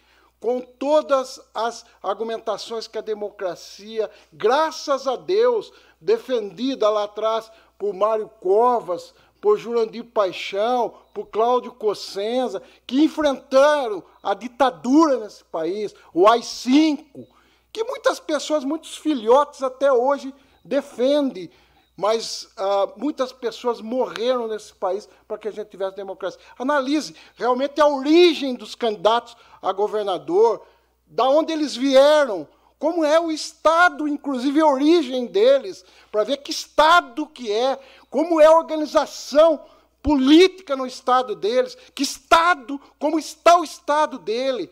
[0.43, 7.49] com todas as argumentações que a democracia, graças a Deus, defendida lá atrás
[7.79, 15.95] por Mário Covas, por Jurandir Paixão, por Cláudio Cossenza, que enfrentaram a ditadura nesse país,
[16.13, 17.25] o AI-5,
[17.73, 21.51] que muitas pessoas, muitos filhotes até hoje defendem
[21.97, 26.41] mas uh, muitas pessoas morreram nesse país para que a gente tivesse democracia.
[26.59, 30.67] Analise realmente a origem dos candidatos a governador,
[31.07, 32.49] da onde eles vieram,
[32.79, 37.79] como é o Estado, inclusive a origem deles, para ver que Estado que é,
[38.11, 39.61] como é a organização
[40.03, 44.69] política no Estado deles, que Estado, como está o Estado dele,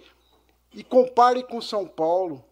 [0.72, 2.44] e compare com São Paulo.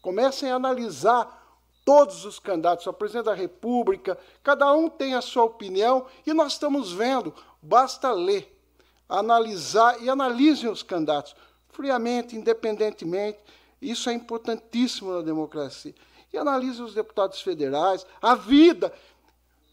[0.00, 1.45] Comecem a analisar
[1.86, 6.54] todos os candidatos, o presidente da República, cada um tem a sua opinião, e nós
[6.54, 7.32] estamos vendo,
[7.62, 8.60] basta ler,
[9.08, 11.36] analisar e analisem os candidatos
[11.70, 13.38] friamente, independentemente.
[13.80, 15.94] Isso é importantíssimo na democracia.
[16.32, 18.92] E analise os deputados federais, a vida,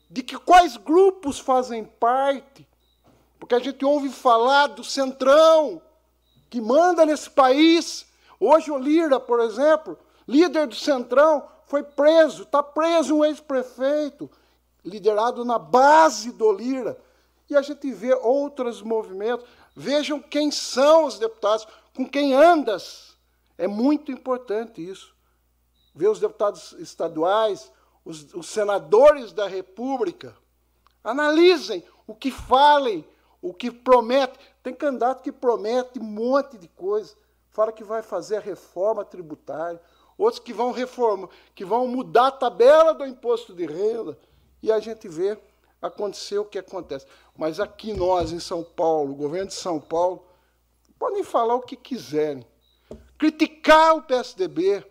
[0.07, 2.67] de que quais grupos fazem parte.
[3.39, 5.81] Porque a gente ouve falar do centrão,
[6.47, 8.05] que manda nesse país.
[8.39, 14.29] Hoje o Lira, por exemplo, líder do centrão, foi preso, está preso um ex-prefeito,
[14.85, 17.01] liderado na base do Lira.
[17.49, 19.49] E a gente vê outros movimentos.
[19.75, 23.17] Vejam quem são os deputados, com quem andas.
[23.57, 25.15] É muito importante isso.
[25.95, 27.71] Ver os deputados estaduais,
[28.05, 30.37] os, os senadores da República.
[31.03, 33.03] Analisem o que falem,
[33.41, 34.39] o que prometem.
[34.61, 37.15] Tem candidato que promete um monte de coisa.
[37.49, 39.81] Fala que vai fazer a reforma tributária
[40.17, 44.17] outros que vão reformar, que vão mudar a tabela do imposto de renda,
[44.61, 45.37] e a gente vê
[45.81, 47.05] acontecer o que acontece.
[47.37, 50.25] Mas aqui nós, em São Paulo, o governo de São Paulo,
[50.97, 52.45] podem falar o que quiserem.
[53.17, 54.85] Criticar o PSDB,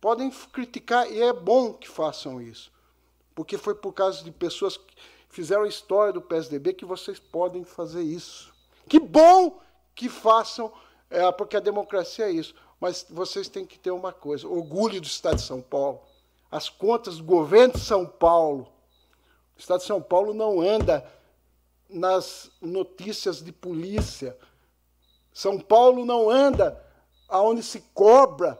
[0.00, 2.70] podem criticar, e é bom que façam isso,
[3.34, 4.94] porque foi por causa de pessoas que
[5.28, 8.54] fizeram a história do PSDB que vocês podem fazer isso.
[8.88, 9.60] Que bom
[9.94, 10.72] que façam,
[11.10, 12.54] é, porque a democracia é isso.
[12.80, 16.00] Mas vocês têm que ter uma coisa: orgulho do Estado de São Paulo.
[16.50, 18.68] As contas do governo de São Paulo.
[19.56, 21.06] O Estado de São Paulo não anda
[21.88, 24.36] nas notícias de polícia.
[25.32, 26.82] São Paulo não anda
[27.28, 28.58] aonde se cobra,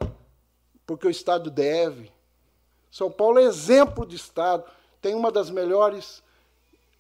[0.86, 2.12] porque o Estado deve.
[2.90, 4.64] São Paulo é exemplo de Estado,
[5.00, 6.22] tem uma das melhores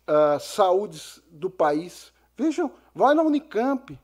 [0.06, 2.12] uh, saúdes do país.
[2.36, 3.98] Vejam, vai na Unicamp,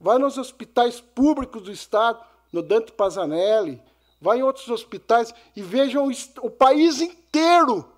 [0.00, 3.82] vai nos hospitais públicos do Estado, no Dante Pazanelli,
[4.20, 6.10] vá em outros hospitais e vejam
[6.42, 7.92] o país inteiro,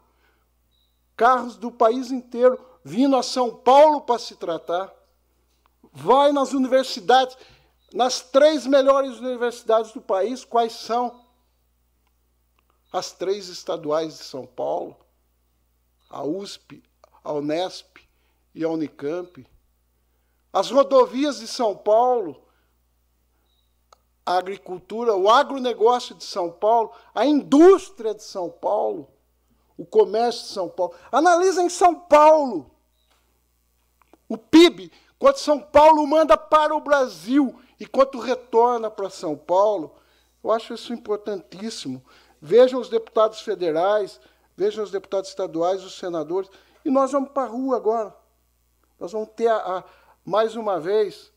[1.16, 4.92] carros do país inteiro vindo a São Paulo para se tratar.
[5.92, 7.36] Vai nas universidades,
[7.92, 11.24] nas três melhores universidades do país, quais são?
[12.92, 14.96] As três estaduais de São Paulo,
[16.08, 16.82] a USP,
[17.22, 17.98] a Unesp
[18.54, 19.46] e a Unicamp.
[20.52, 22.42] As rodovias de São Paulo,
[24.24, 29.08] a agricultura, o agronegócio de São Paulo, a indústria de São Paulo,
[29.76, 30.94] o comércio de São Paulo.
[31.10, 32.70] Analisa em São Paulo
[34.28, 39.96] o PIB, quanto São Paulo manda para o Brasil e quanto retorna para São Paulo.
[40.42, 42.00] Eu acho isso importantíssimo.
[42.40, 44.20] Vejam os deputados federais,
[44.56, 46.48] vejam os deputados estaduais, os senadores.
[46.84, 48.14] E nós vamos para a rua agora.
[49.00, 49.84] Nós vamos ter, a, a,
[50.24, 51.29] mais uma vez,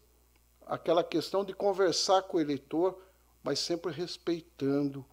[0.67, 2.99] aquela questão de conversar com o eleitor,
[3.43, 5.05] mas sempre respeitando,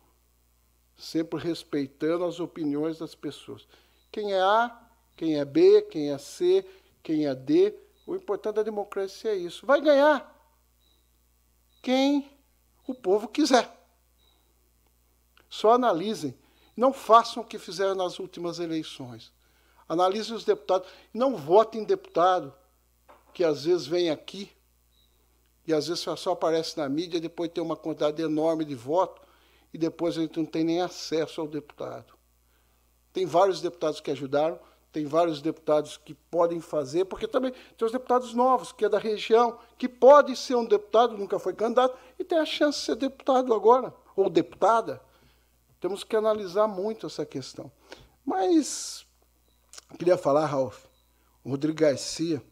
[0.96, 3.66] sempre respeitando as opiniões das pessoas.
[4.10, 4.80] Quem é A,
[5.16, 6.64] quem é B, quem é C,
[7.02, 7.74] quem é D,
[8.06, 9.66] o importante da democracia é isso.
[9.66, 10.36] Vai ganhar
[11.82, 12.30] quem
[12.86, 13.70] o povo quiser.
[15.48, 16.36] Só analisem,
[16.76, 19.32] não façam o que fizeram nas últimas eleições.
[19.88, 22.54] Analisem os deputados, não votem em deputado
[23.32, 24.50] que às vezes vem aqui
[25.70, 29.24] e às vezes só aparece na mídia, depois tem uma quantidade enorme de votos,
[29.72, 32.12] e depois a gente não tem nem acesso ao deputado.
[33.12, 34.58] Tem vários deputados que ajudaram,
[34.90, 38.98] tem vários deputados que podem fazer, porque também tem os deputados novos, que é da
[38.98, 42.96] região, que pode ser um deputado, nunca foi candidato, e tem a chance de ser
[42.96, 45.00] deputado agora, ou deputada.
[45.80, 47.70] Temos que analisar muito essa questão.
[48.26, 49.06] Mas,
[49.96, 50.84] queria falar, Ralf,
[51.44, 52.42] o Rodrigo Garcia,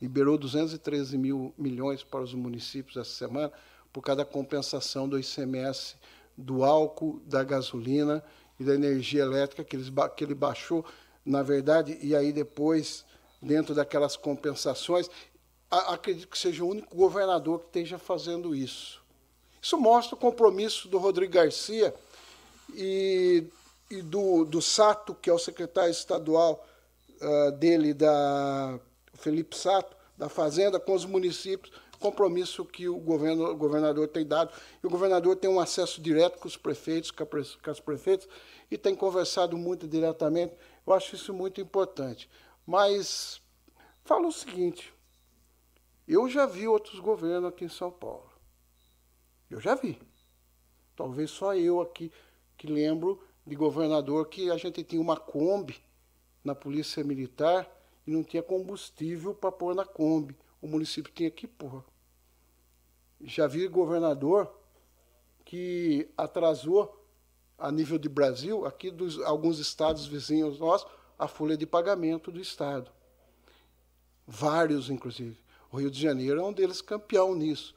[0.00, 3.52] liberou 213 mil milhões para os municípios essa semana
[3.92, 5.96] por causa da compensação do ICMS
[6.38, 8.22] do álcool, da gasolina
[8.60, 10.84] e da energia elétrica que, eles, que ele baixou,
[11.24, 13.04] na verdade, e aí depois,
[13.42, 15.10] dentro daquelas compensações,
[15.68, 19.02] acredito que seja o único governador que esteja fazendo isso.
[19.60, 21.92] Isso mostra o compromisso do Rodrigo Garcia
[22.72, 23.44] e,
[23.90, 26.64] e do, do Sato, que é o secretário estadual
[27.20, 28.78] uh, dele da
[29.18, 34.52] Felipe Sato, da Fazenda, com os municípios, compromisso que o, governo, o governador tem dado.
[34.82, 37.24] E o governador tem um acesso direto com os prefeitos, com,
[37.70, 38.28] as prefeitas,
[38.70, 40.54] e tem conversado muito diretamente.
[40.86, 42.28] Eu acho isso muito importante.
[42.66, 43.40] Mas
[44.04, 44.92] falo o seguinte:
[46.06, 48.30] eu já vi outros governos aqui em São Paulo.
[49.50, 50.00] Eu já vi.
[50.96, 52.10] Talvez só eu aqui
[52.56, 55.80] que lembro de governador que a gente tinha uma Kombi
[56.42, 57.70] na Polícia Militar
[58.08, 60.34] e não tinha combustível para pôr na Kombi.
[60.62, 61.84] O município tinha que pôr.
[63.20, 64.50] Já vi governador
[65.44, 67.04] que atrasou,
[67.58, 72.40] a nível de Brasil, aqui dos alguns estados vizinhos nossos, a folha de pagamento do
[72.40, 72.90] Estado.
[74.26, 75.38] Vários, inclusive.
[75.70, 77.74] O Rio de Janeiro é um deles campeão nisso.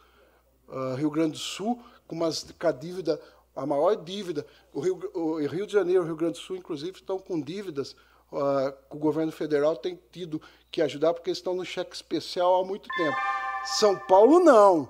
[0.66, 3.22] Uh, Rio Grande do Sul, com, umas, com a dívida,
[3.54, 4.48] a maior dívida.
[4.72, 7.42] O Rio, o Rio de Janeiro e o Rio Grande do Sul, inclusive, estão com
[7.42, 7.98] dívidas
[8.32, 10.42] uh, o governo federal tem tido
[10.72, 13.18] que ajudar, porque estão no cheque especial há muito tempo.
[13.66, 14.90] São Paulo, não.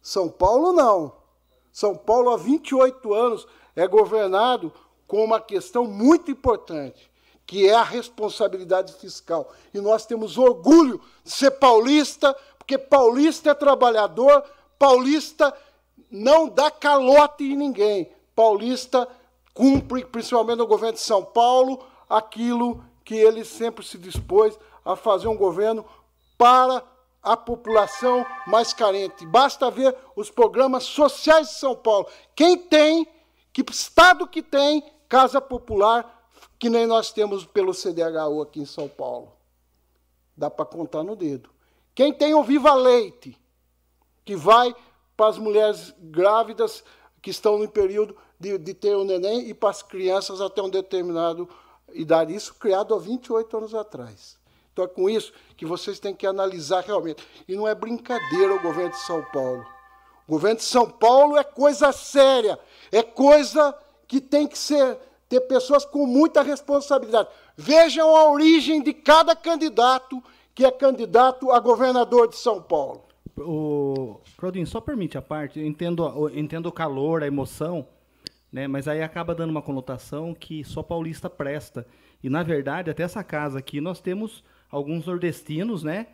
[0.00, 1.12] São Paulo, não.
[1.72, 4.72] São Paulo, há 28 anos, é governado
[5.06, 7.10] com uma questão muito importante,
[7.46, 9.52] que é a responsabilidade fiscal.
[9.74, 14.44] E nós temos orgulho de ser paulista, porque paulista é trabalhador,
[14.78, 15.52] paulista
[16.10, 18.10] não dá calote em ninguém.
[18.34, 19.06] Paulista
[19.52, 25.28] cumpre, principalmente no governo de São Paulo, aquilo que ele sempre se dispôs a fazer
[25.28, 25.84] um governo
[26.36, 26.82] para
[27.22, 29.24] a população mais carente.
[29.26, 32.08] Basta ver os programas sociais de São Paulo.
[32.34, 33.06] Quem tem,
[33.52, 36.28] que estado que tem casa popular,
[36.58, 39.32] que nem nós temos pelo CDHU aqui em São Paulo.
[40.36, 41.50] Dá para contar no dedo.
[41.94, 43.38] Quem tem o Viva Leite,
[44.24, 44.74] que vai
[45.16, 46.82] para as mulheres grávidas
[47.20, 50.62] que estão no período de, de ter o um neném e para as crianças até
[50.62, 51.48] um determinado
[51.94, 52.34] idade.
[52.34, 54.38] Isso criado há 28 anos atrás.
[54.72, 57.26] Então é com isso que vocês têm que analisar realmente.
[57.46, 59.64] E não é brincadeira o governo de São Paulo.
[60.26, 62.58] O governo de São Paulo é coisa séria,
[62.92, 63.76] é coisa
[64.06, 64.96] que tem que ser
[65.30, 67.28] ter pessoas com muita responsabilidade.
[67.56, 70.22] Vejam a origem de cada candidato
[70.52, 73.04] que é candidato a governador de São Paulo.
[73.38, 77.86] O Claudinho, só permite a parte, eu entendo, eu entendo o calor, a emoção,
[78.52, 81.86] né, mas aí acaba dando uma conotação que só paulista presta.
[82.22, 86.08] E na verdade, até essa casa aqui nós temos alguns nordestinos, né?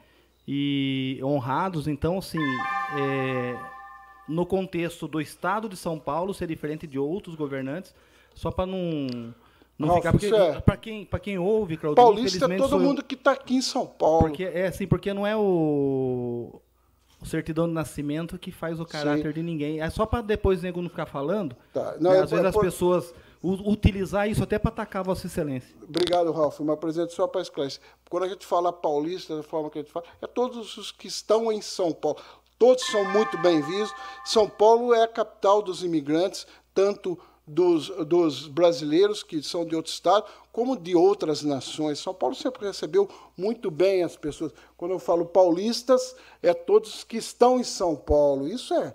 [0.47, 1.89] E honrados.
[1.89, 2.39] Então, assim,
[2.99, 3.59] é,
[4.29, 7.95] no contexto do Estado de São Paulo ser diferente de outros governantes,
[8.35, 9.35] só para não
[9.79, 10.61] não Ralf, ficar porque é...
[10.61, 13.87] para quem para quem ouve, Claudinho, Paulista é todo mundo que está aqui em São
[13.87, 14.29] Paulo.
[14.29, 16.61] Porque é assim, porque não é o
[17.27, 19.33] o certidão de nascimento que faz o caráter Sim.
[19.33, 19.81] de ninguém.
[19.81, 21.57] É só para depois o nego não ficar falando.
[21.73, 21.97] Tá.
[22.01, 22.21] Não, né?
[22.21, 22.65] Às é, vezes é as por...
[22.65, 25.77] pessoas utilizar isso até para atacar Vossa Excelência.
[25.83, 26.59] Obrigado, Ralf.
[26.61, 27.81] Uma presente só para esclarecer.
[28.09, 31.07] Quando a gente fala paulista, da forma que a gente fala, é todos os que
[31.07, 32.19] estão em São Paulo.
[32.59, 33.93] Todos são muito bem-vindos.
[34.25, 39.93] São Paulo é a capital dos imigrantes, tanto dos, dos brasileiros que são de outro
[39.93, 41.99] estado, como de outras nações.
[41.99, 44.53] São Paulo sempre recebeu muito bem as pessoas.
[44.77, 48.49] Quando eu falo paulistas, é todos que estão em São Paulo.
[48.49, 48.95] Isso é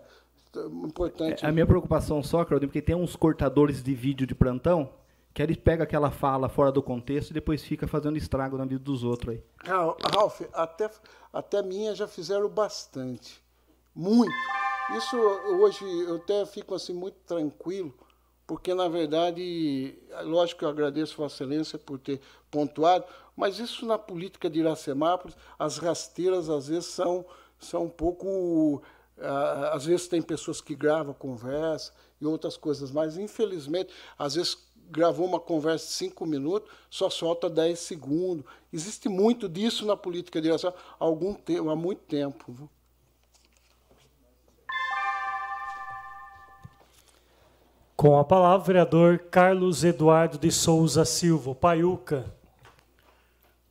[0.83, 1.45] importante.
[1.45, 4.89] É, a minha preocupação só, Claudio, porque tem uns cortadores de vídeo de plantão
[5.33, 8.83] que eles pegam aquela fala fora do contexto e depois fica fazendo estrago na vida
[8.83, 9.43] dos outros aí.
[10.13, 10.89] Ralf, até,
[11.31, 13.41] até minha já fizeram bastante.
[13.95, 14.35] Muito.
[14.97, 17.93] Isso hoje eu até fico assim muito tranquilo,
[18.51, 22.19] porque na verdade, lógico que eu agradeço Vossa Excelência por ter
[22.51, 27.25] pontuado, mas isso na política de Iracemápolis, as rasteiras às vezes são,
[27.57, 28.81] são um pouco
[29.17, 34.57] ah, às vezes tem pessoas que gravam conversa e outras coisas, mas infelizmente, às vezes
[34.89, 38.43] gravou uma conversa de cinco minutos, só solta dez segundos.
[38.73, 42.69] Existe muito disso na política de direção há algum tempo, há muito tempo.
[48.01, 52.35] Com a palavra, vereador Carlos Eduardo de Souza Silva, Paiuca.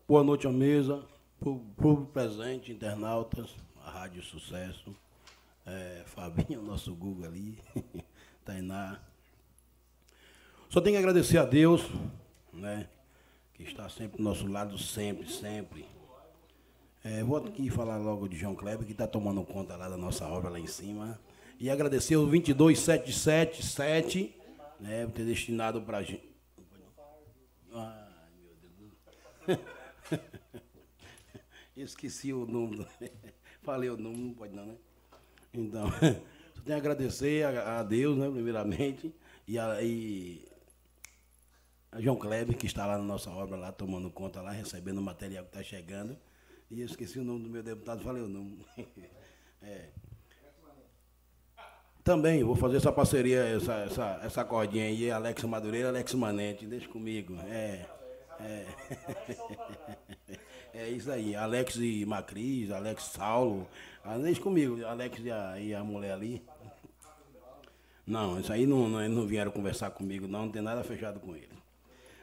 [0.07, 1.02] Boa noite à mesa,
[1.40, 3.51] público presente, internautas,
[3.85, 4.94] a Rádio Sucesso
[5.66, 7.59] é, Fabinho, nosso Google ali,
[8.47, 9.01] Tainá.
[10.69, 11.82] Só tenho que agradecer a Deus,
[12.52, 12.86] né?
[13.52, 15.85] Que está sempre do nosso lado, sempre, sempre.
[17.02, 20.24] É, vou aqui falar logo de João Kleber, que está tomando conta lá da nossa
[20.28, 21.19] obra lá em cima.
[21.61, 24.35] E agradecer o 22777,
[24.81, 25.05] né?
[25.05, 26.27] Por ter destinado para a gente.
[27.70, 28.09] Ai,
[28.43, 28.95] meu Deus.
[31.77, 32.89] Esqueci o número.
[33.61, 34.74] Falei o número, não pode não, né?
[35.53, 35.99] Então, só
[36.62, 39.15] tenho que agradecer a, a, Deus, né, primeiramente,
[39.47, 40.49] e a, e
[41.93, 45.03] a João Kleber, que está lá na nossa obra, lá tomando conta, lá, recebendo o
[45.03, 46.16] material que está chegando.
[46.70, 48.65] E eu esqueci o nome do meu deputado, falei o nome.
[49.61, 49.91] é.
[52.11, 56.89] Também vou fazer essa parceria, essa, essa, essa cordinha aí, Alex Madureira, Alex Manente, deixa
[56.89, 57.37] comigo.
[57.49, 57.87] É.
[58.41, 58.66] É.
[60.74, 63.65] é isso aí, Alex e Macris, Alex Saulo,
[64.05, 66.43] ah, deixa comigo, Alex e a, e a mulher ali.
[68.05, 71.37] Não, isso aí não, não, não vieram conversar comigo, não, não tem nada fechado com
[71.37, 71.49] eles.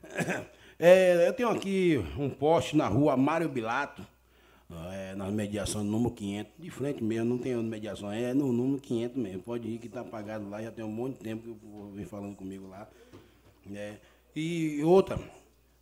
[0.79, 4.05] É, eu tenho aqui um poste na rua Mário Bilato,
[4.69, 9.17] é, nas mediações número 500, de frente mesmo, não tem mediação, é no número 500
[9.17, 9.41] mesmo.
[9.43, 12.05] Pode ir que está apagado lá, já tem um monte de tempo que eu vem
[12.05, 12.87] falando comigo lá.
[13.73, 13.95] É.
[14.35, 15.19] E outra,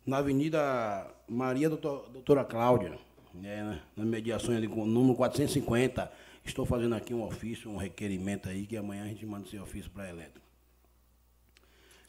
[0.04, 2.98] na Avenida Maria Doutor, Doutora Cláudia,
[3.34, 6.10] né, nas mediações ali com número 450.
[6.44, 9.90] Estou fazendo aqui um ofício, um requerimento aí, que amanhã a gente manda esse ofício
[9.90, 10.40] para a Eletro.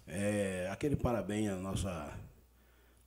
[0.05, 1.89] É, aquele parabéns à nossa,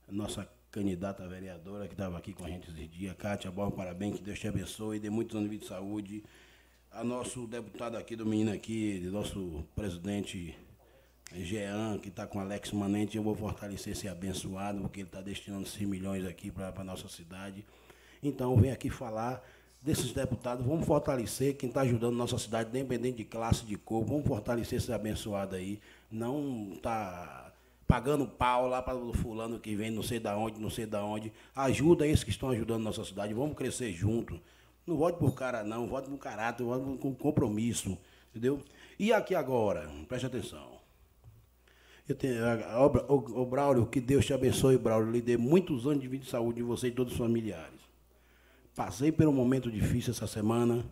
[0.08, 4.16] à nossa candidata vereadora que estava aqui com a gente esses dias, Kátia, bom parabéns,
[4.16, 6.22] que Deus te abençoe, dê muitos anos de saúde.
[6.92, 10.56] A nosso deputado aqui, do menino aqui, nosso presidente
[11.32, 15.68] Jean, que está com Alex Manente, eu vou fortalecer esse abençoado, porque ele está destinando
[15.68, 17.64] 100 milhões aqui para a nossa cidade.
[18.22, 19.42] Então, vem aqui falar
[19.80, 24.26] desses deputados, vamos fortalecer quem está ajudando nossa cidade, independente de classe, de cor, vamos
[24.26, 25.80] fortalecer esse abençoado aí.
[26.10, 27.49] Não tá
[27.90, 31.04] pagando pau lá para o fulano que vem, não sei da onde, não sei da
[31.04, 31.32] onde.
[31.56, 34.40] Ajuda esses que estão ajudando nossa cidade, vamos crescer junto.
[34.86, 37.98] Não vote por cara não, vote por caráter, vote com compromisso,
[38.30, 38.62] entendeu?
[38.96, 40.78] E aqui agora, preste atenção.
[42.08, 42.36] Eu tenho,
[43.08, 46.28] o, o Braulio, que Deus te abençoe, Braulio, lhe dê muitos anos de vida e
[46.28, 47.80] saúde de você e todos os familiares.
[48.76, 50.84] Passei por um momento difícil essa semana.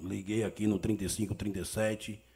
[0.00, 2.29] Liguei aqui no 35, 37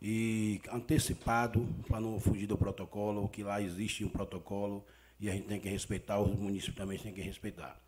[0.00, 4.84] e antecipado para não fugir do protocolo, que lá existe um protocolo
[5.18, 7.78] e a gente tem que respeitar, os municípios também têm que respeitar.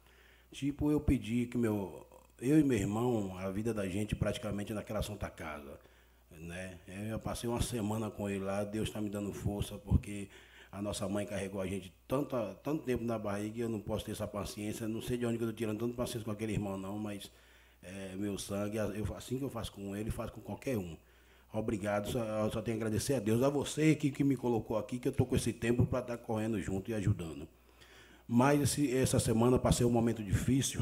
[0.50, 2.06] Tipo, eu pedi que meu,
[2.40, 5.78] eu e meu irmão, a vida da gente praticamente naquela Santa Casa
[6.42, 6.78] né?
[7.10, 10.28] Eu passei uma semana com ele lá, Deus está me dando força, porque
[10.70, 14.12] a nossa mãe carregou a gente tanto, tanto tempo na barriga eu não posso ter
[14.12, 14.88] essa paciência.
[14.88, 17.30] Não sei de onde eu estou tirando tanta paciência com aquele irmão, não, mas
[17.82, 20.96] é, meu sangue, eu, assim que eu faço com ele, faço com qualquer um.
[21.52, 24.98] Obrigado, só, só tenho a agradecer a Deus, a você que, que me colocou aqui,
[24.98, 27.46] que eu estou com esse tempo para estar tá correndo junto e ajudando.
[28.26, 30.80] Mas esse, essa semana passei um momento difícil,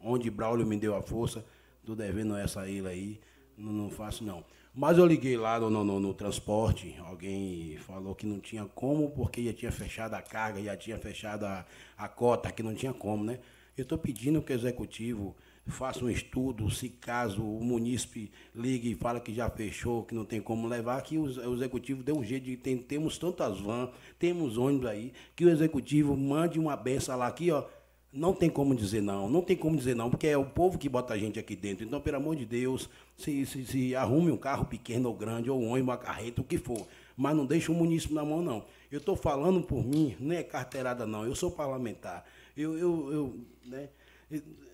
[0.00, 1.44] onde Braulio me deu a força,
[1.84, 3.20] tô devendo essa ilha aí,
[3.56, 4.42] não, não faço não.
[4.74, 9.44] Mas eu liguei lá no, no, no, transporte, alguém falou que não tinha como, porque
[9.44, 11.66] já tinha fechado a carga, já tinha fechado a,
[11.96, 13.40] a cota, que não tinha como, né?
[13.76, 15.36] Eu estou pedindo que o executivo
[15.70, 20.24] faça um estudo, se caso o munícipe ligue e fala que já fechou, que não
[20.24, 22.56] tem como levar, que o, executivo dê um jeito de.
[22.56, 27.50] Tem, temos tantas vans, temos ônibus aí, que o executivo mande uma benção lá aqui,
[27.50, 27.64] ó
[28.12, 30.88] não tem como dizer não, não tem como dizer não, porque é o povo que
[30.88, 31.84] bota a gente aqui dentro.
[31.84, 35.60] Então, pelo amor de Deus, se, se, se arrume um carro pequeno ou grande, ou
[35.60, 36.86] um ônibus, uma carreta, o que for.
[37.16, 38.64] Mas não deixe o município na mão, não.
[38.90, 41.24] Eu estou falando por mim, não é carteirada, não.
[41.24, 42.24] Eu sou parlamentar.
[42.56, 43.88] Eu, eu, eu né,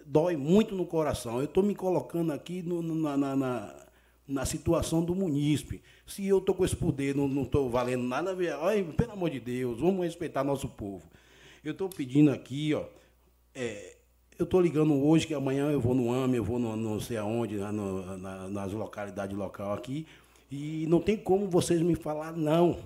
[0.06, 1.38] dói muito no coração.
[1.38, 3.86] Eu estou me colocando aqui no, na, na, na,
[4.26, 5.82] na, situação do munícipe.
[6.06, 9.80] Se eu estou com esse poder, não estou valendo nada, olha, pelo amor de Deus,
[9.80, 11.04] vamos respeitar nosso povo.
[11.64, 12.84] Eu estou pedindo aqui, ó
[13.54, 13.96] é,
[14.38, 17.16] eu estou ligando hoje, que amanhã eu vou no AME, eu vou no, não sei
[17.16, 20.06] aonde, no, na, nas localidades local aqui,
[20.50, 22.78] e não tem como vocês me falar não.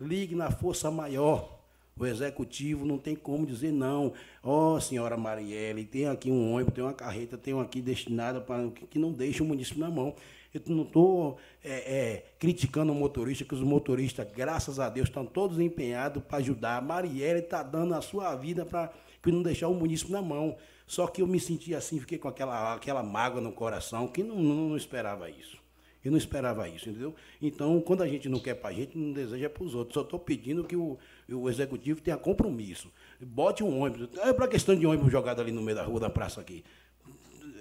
[0.00, 1.61] Ligue na força maior.
[1.96, 4.12] O executivo não tem como dizer não.
[4.42, 8.40] Ó, oh, senhora Marielle, tem aqui um ônibus, tem uma carreta, tem um aqui destinada
[8.40, 10.14] para que, não deixe o município na mão.
[10.54, 15.24] Eu não estou é, é, criticando o motorista, que os motoristas, graças a Deus, estão
[15.24, 16.76] todos empenhados para ajudar.
[16.76, 18.92] A Marielle está dando a sua vida para
[19.26, 20.56] não deixar o município na mão.
[20.86, 24.36] Só que eu me senti assim, fiquei com aquela, aquela mágoa no coração, que não,
[24.36, 25.62] não, não esperava isso.
[26.04, 27.14] Eu não esperava isso, entendeu?
[27.40, 29.94] Então, quando a gente não quer para a gente, não deseja para os outros.
[29.94, 30.98] Só estou pedindo que o,
[31.34, 32.90] o executivo tenha compromisso.
[33.20, 34.08] Bote um ônibus.
[34.18, 36.64] É para questão de ônibus jogado ali no meio da rua da praça aqui.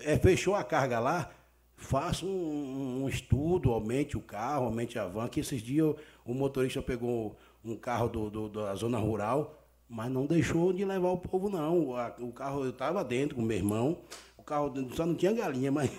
[0.04, 1.30] É, fechou a carga lá,
[1.78, 5.28] faça um, um, estudo, aumente o carro, aumente a van.
[5.28, 5.96] Que esses dias
[6.26, 11.10] o, motorista pegou um carro do, do, da zona rural, mas não deixou de levar
[11.10, 11.80] o povo, não.
[11.80, 14.00] O, o carro, eu estava dentro com meu irmão,
[14.38, 15.92] o carro só não tinha galinha, mas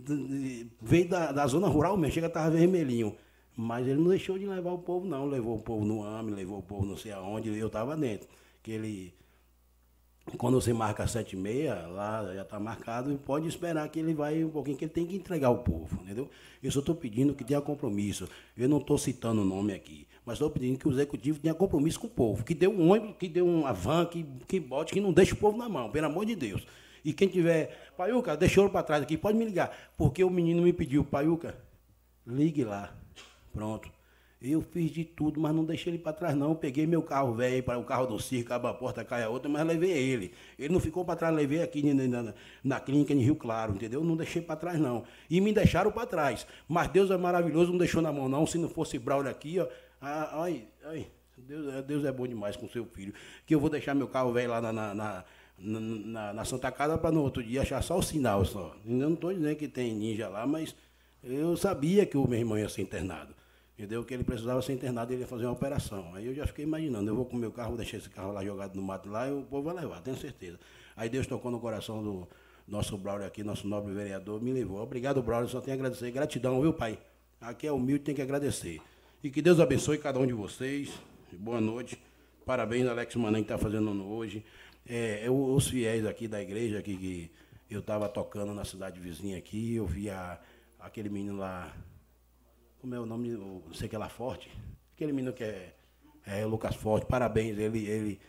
[0.80, 3.16] veio da, da zona rural mesmo, chega estava vermelhinho.
[3.56, 5.26] Mas ele não deixou de levar o povo, não.
[5.26, 8.28] Levou o povo no AME, levou o povo não sei aonde, eu estava dentro.
[8.62, 9.14] Que ele,
[10.38, 14.14] quando você marca sete e meia, lá já está marcado, e pode esperar que ele
[14.14, 16.30] vai um pouquinho, que ele tem que entregar o povo, entendeu?
[16.62, 18.28] Eu só estou pedindo que tenha compromisso.
[18.56, 20.06] Eu não estou citando o nome aqui.
[20.24, 23.16] Mas estou pedindo que o executivo tenha compromisso com o povo, que dê um ônibus,
[23.18, 26.06] que dê uma van, que, que bote, que não deixe o povo na mão, pelo
[26.06, 26.64] amor de Deus.
[27.04, 30.72] E quem tiver, Paiuca, deixou para trás aqui, pode me ligar, porque o menino me
[30.72, 31.58] pediu, Paiuca,
[32.24, 32.94] ligue lá.
[33.52, 33.90] Pronto.
[34.40, 36.52] Eu fiz de tudo, mas não deixei ele para trás, não.
[36.52, 39.48] Peguei meu carro velho, para o carro do circo, abre a porta, cai a outra,
[39.48, 40.32] mas levei ele.
[40.58, 42.34] Ele não ficou para trás, levei aqui na, na,
[42.64, 44.02] na, clínica em Rio Claro, entendeu?
[44.02, 45.04] Não deixei para trás, não.
[45.30, 46.44] E me deixaram para trás.
[46.68, 48.44] Mas Deus é maravilhoso, não deixou na mão, não.
[48.44, 49.68] Se não fosse Braulio aqui, ó.
[50.00, 51.06] Ah, ai, ai,
[51.38, 53.14] Deus, Deus é bom demais com seu filho.
[53.46, 55.24] Que eu vou deixar meu carro velho lá na, na, na
[55.58, 58.74] na, na, Santa Casa para no outro dia achar só o sinal só.
[58.84, 60.74] Eu não estou dizendo que tem ninja lá, mas
[61.22, 63.32] eu sabia que o meu irmão ia ser internado.
[63.78, 64.04] Entendeu?
[64.04, 66.14] Que ele precisava ser internado e ele ia fazer uma operação.
[66.14, 68.32] Aí eu já fiquei imaginando, eu vou com o meu carro, vou deixar esse carro
[68.32, 70.58] lá jogado no mato lá e o povo vai levar, tenho certeza.
[70.96, 72.28] Aí Deus tocou no coração do
[72.68, 74.80] nosso Braulio aqui, nosso nobre vereador, me levou.
[74.80, 76.10] Obrigado, Braulio, só tenho a agradecer.
[76.10, 76.98] Gratidão, viu, pai?
[77.40, 78.80] Aqui é humilde, tem que agradecer.
[79.22, 80.90] E que Deus abençoe cada um de vocês.
[81.32, 81.98] Boa noite.
[82.44, 84.44] Parabéns, Alex Manem, que está fazendo hoje.
[84.86, 87.30] É, eu, os fiéis aqui da igreja aqui, que
[87.70, 90.38] eu estava tocando na cidade vizinha aqui, eu via
[90.78, 91.72] aquele menino lá,
[92.82, 94.50] como é o nome, não sei que lá Forte,
[94.92, 95.72] aquele menino que é,
[96.26, 98.20] é Lucas Forte, parabéns, ele, ele,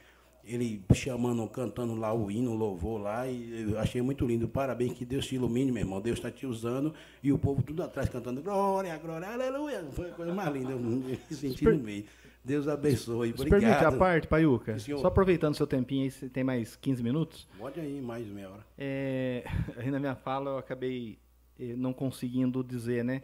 [0.43, 4.47] ele chamando, cantando lá o hino, o louvor lá, e eu achei muito lindo.
[4.47, 5.99] Parabéns, que Deus te ilumine, meu irmão.
[5.99, 6.93] Deus está te usando,
[7.23, 9.88] e o povo tudo atrás cantando glória, glória, aleluia.
[9.91, 12.05] Foi a coisa mais linda, eu me senti no meio.
[12.45, 13.31] Deus abençoe.
[13.31, 13.43] Obrigado.
[13.43, 14.77] Se permite a parte, Paiuca?
[14.77, 17.47] Só aproveitando seu tempinho aí, você tem mais 15 minutos?
[17.57, 18.65] Pode aí, mais meia hora.
[18.77, 19.45] É,
[19.77, 21.17] aí na minha fala eu acabei
[21.59, 23.23] eh, não conseguindo dizer, né?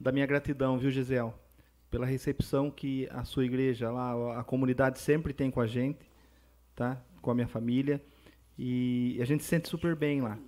[0.00, 1.38] Da minha gratidão, viu, Gisel?
[1.90, 6.10] Pela recepção que a sua igreja lá, a comunidade sempre tem com a gente,
[6.74, 6.98] tá?
[7.20, 8.00] Com a minha família.
[8.58, 10.38] E a gente se sente super bem lá,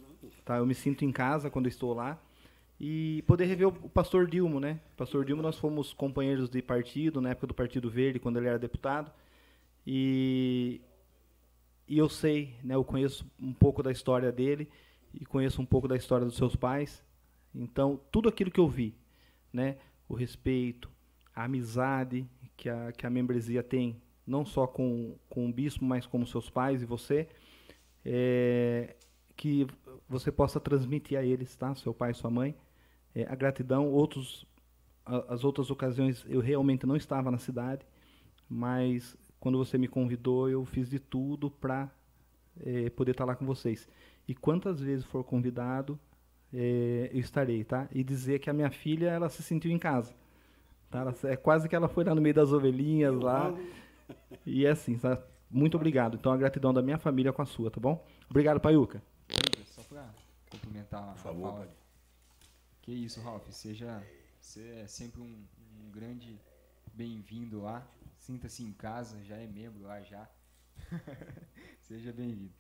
[0.42, 0.56] tá?
[0.56, 2.18] Eu me sinto em casa quando estou lá
[2.80, 4.80] e poder rever o pastor Dilmo, né?
[4.96, 8.58] Pastor Dilmo, nós fomos companheiros de partido, na época do Partido Verde, quando ele era
[8.58, 9.12] deputado.
[9.86, 10.80] E,
[11.86, 12.74] e eu sei, né?
[12.74, 14.66] Eu conheço um pouco da história dele
[15.12, 17.04] e conheço um pouco da história dos seus pais.
[17.54, 18.94] Então, tudo aquilo que eu vi,
[19.52, 19.76] né?
[20.08, 20.90] O respeito,
[21.34, 22.26] a amizade
[22.56, 26.48] que a, que a membresia tem, não só com, com o bispo, mas com seus
[26.48, 27.28] pais e você,
[28.04, 28.94] é,
[29.36, 29.66] que
[30.08, 31.74] você possa transmitir a eles, tá?
[31.74, 32.54] Seu pai sua mãe,
[33.14, 33.88] é, a gratidão.
[33.88, 34.46] Outros,
[35.04, 37.84] a, as outras ocasiões eu realmente não estava na cidade,
[38.48, 41.90] mas quando você me convidou, eu fiz de tudo para
[42.60, 43.88] é, poder estar lá com vocês.
[44.28, 45.98] E quantas vezes for convidado,
[46.52, 47.88] é, eu estarei, tá?
[47.92, 50.14] E dizer que a minha filha, ela se sentiu em casa.
[50.90, 51.00] Tá?
[51.00, 53.54] Ela, é quase que ela foi lá no meio das ovelhinhas lá.
[54.44, 55.22] E é assim, tá?
[55.50, 56.16] Muito obrigado.
[56.16, 58.04] Então, a gratidão da minha família com a sua, tá bom?
[58.28, 59.02] Obrigado, Paiuca.
[59.66, 60.06] Só para
[60.50, 61.68] complementar Por favor, a fala.
[62.82, 63.46] Que isso, Ralf.
[63.50, 64.02] Seja
[64.42, 65.46] você é sempre um,
[65.80, 66.36] um grande
[66.92, 67.86] bem-vindo lá.
[68.18, 70.28] Sinta-se em casa, já é membro lá já.
[71.80, 72.52] Seja bem-vindo.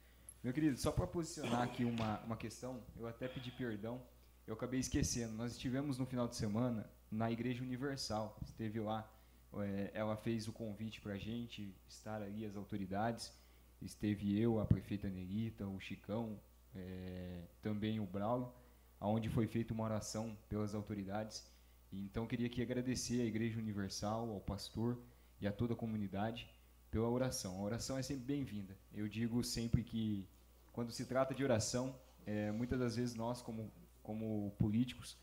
[0.42, 4.02] Meu querido, só para posicionar aqui uma, uma questão, eu até pedi perdão,
[4.44, 5.32] eu acabei esquecendo.
[5.34, 9.08] Nós estivemos no final de semana na Igreja Universal, esteve lá.
[9.54, 13.32] É, ela fez o convite para a gente estar ali, as autoridades.
[13.80, 16.40] Esteve eu, a prefeita Nerita, o Chicão,
[16.74, 18.52] é, também o Braulio
[19.00, 21.44] onde foi feita uma oração pelas autoridades.
[21.92, 24.98] Então, queria aqui agradecer à Igreja Universal, ao pastor
[25.40, 26.48] e a toda a comunidade
[26.92, 27.56] pela oração.
[27.56, 28.76] A oração é sempre bem-vinda.
[28.94, 30.28] Eu digo sempre que,
[30.72, 31.96] quando se trata de oração,
[32.26, 35.16] é, muitas das vezes nós, como, como políticos,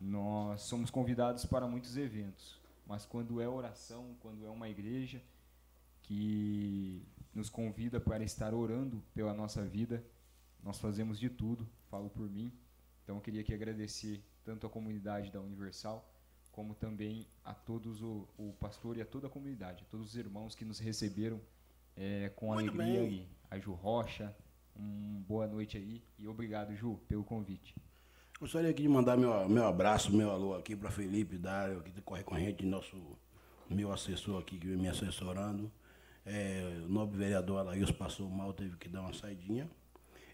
[0.00, 2.60] nós somos convidados para muitos eventos.
[2.84, 5.22] Mas quando é oração, quando é uma igreja
[6.02, 7.00] que
[7.32, 10.04] nos convida para estar orando pela nossa vida,
[10.62, 12.52] nós fazemos de tudo, falo por mim,
[13.04, 16.04] então eu queria aqui agradecer tanto a comunidade da Universal,
[16.56, 20.16] como também a todos o, o pastor e a toda a comunidade, a todos os
[20.16, 21.38] irmãos que nos receberam
[21.94, 23.08] é, com Muito alegria bem.
[23.08, 23.28] aí.
[23.50, 24.34] A Ju Rocha,
[24.74, 27.74] um boa noite aí e obrigado, Ju, pelo convite.
[28.40, 32.24] Gostaria aqui de mandar meu, meu abraço, meu alô aqui para Felipe Dário, que corre
[32.24, 32.96] com a gente, nosso,
[33.68, 35.70] meu assessor aqui que vem me assessorando.
[36.24, 39.70] É, o nobre vereador Alaís passou mal, teve que dar uma saidinha.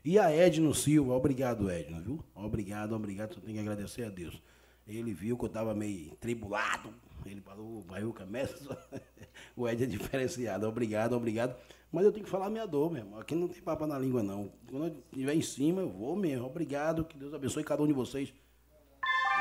[0.04, 2.24] E a Edno Silva, obrigado, Edno, viu?
[2.32, 4.40] Obrigado, obrigado, só tenho que agradecer a Deus.
[4.86, 6.92] Ele viu que eu estava meio tribulado,
[7.24, 8.68] ele falou, o mestre,
[9.56, 11.54] o Ed é diferenciado, obrigado, obrigado.
[11.90, 14.50] Mas eu tenho que falar minha dor mesmo, aqui não tem papo na língua não.
[14.68, 17.92] Quando eu estiver em cima, eu vou mesmo, obrigado, que Deus abençoe cada um de
[17.92, 18.32] vocês.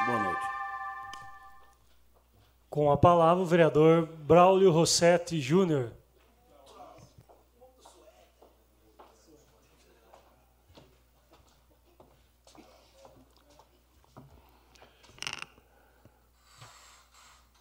[0.05, 0.45] Boa noite.
[2.69, 5.91] Com a palavra, o vereador Braulio Rossetti Júnior.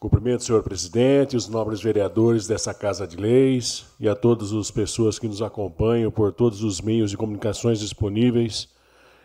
[0.01, 5.19] Cumprimento, senhor presidente, os nobres vereadores dessa Casa de Leis e a todas as pessoas
[5.19, 8.67] que nos acompanham por todos os meios de comunicações disponíveis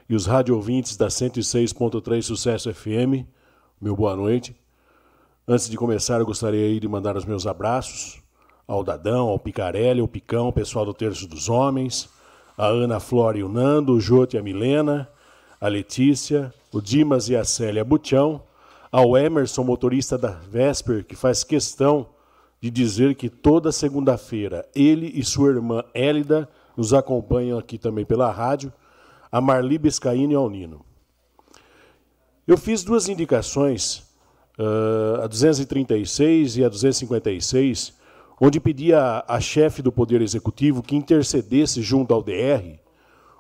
[0.10, 3.26] e os rádio ouvintes da 106.3 Sucesso FM.
[3.80, 4.54] Meu boa noite.
[5.48, 8.22] Antes de começar, eu gostaria de mandar os meus abraços
[8.68, 12.10] ao Dadão, ao Picarelli, ao Picão, o pessoal do Terço dos Homens,
[12.58, 15.08] a Ana Flora e o Nando, o Jote e a Milena,
[15.62, 18.44] a Letícia, o Dimas e a Célia Butião,
[18.96, 22.08] ao Emerson, motorista da Vesper, que faz questão
[22.62, 26.48] de dizer que toda segunda-feira ele e sua irmã Hélida
[26.78, 28.72] nos acompanham aqui também pela rádio,
[29.30, 30.86] a Marli Bescaíno e ao Nino.
[32.48, 33.98] Eu fiz duas indicações,
[34.58, 37.98] uh, a 236 e a 256,
[38.40, 42.80] onde pedia à chefe do Poder Executivo que intercedesse junto ao DR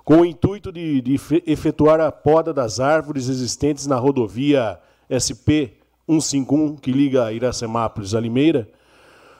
[0.03, 1.15] com o intuito de, de
[1.47, 4.77] efetuar a poda das árvores existentes na rodovia
[5.09, 5.77] SP
[6.07, 8.69] 151, que liga Iracemápolis a Limeira,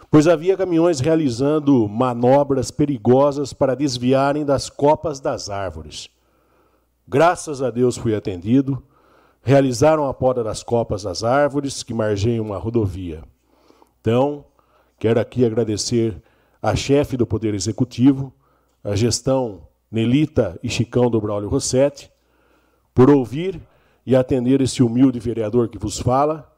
[0.09, 6.09] pois havia caminhões realizando manobras perigosas para desviarem das copas das árvores.
[7.07, 8.81] Graças a Deus fui atendido,
[9.41, 13.23] realizaram a poda das copas das árvores que margeiam a rodovia.
[14.01, 14.45] Então,
[14.97, 16.19] quero aqui agradecer
[16.61, 18.33] à chefe do Poder Executivo,
[18.83, 22.11] a gestão Nelita e Chicão do Braulio Rossetti,
[22.93, 23.61] por ouvir
[24.05, 26.51] e atender esse humilde vereador que vos fala.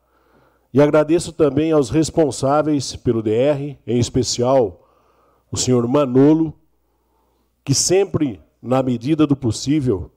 [0.73, 4.87] E agradeço também aos responsáveis pelo DR, em especial
[5.51, 6.53] o senhor Manolo,
[7.63, 10.11] que sempre, na medida do possível,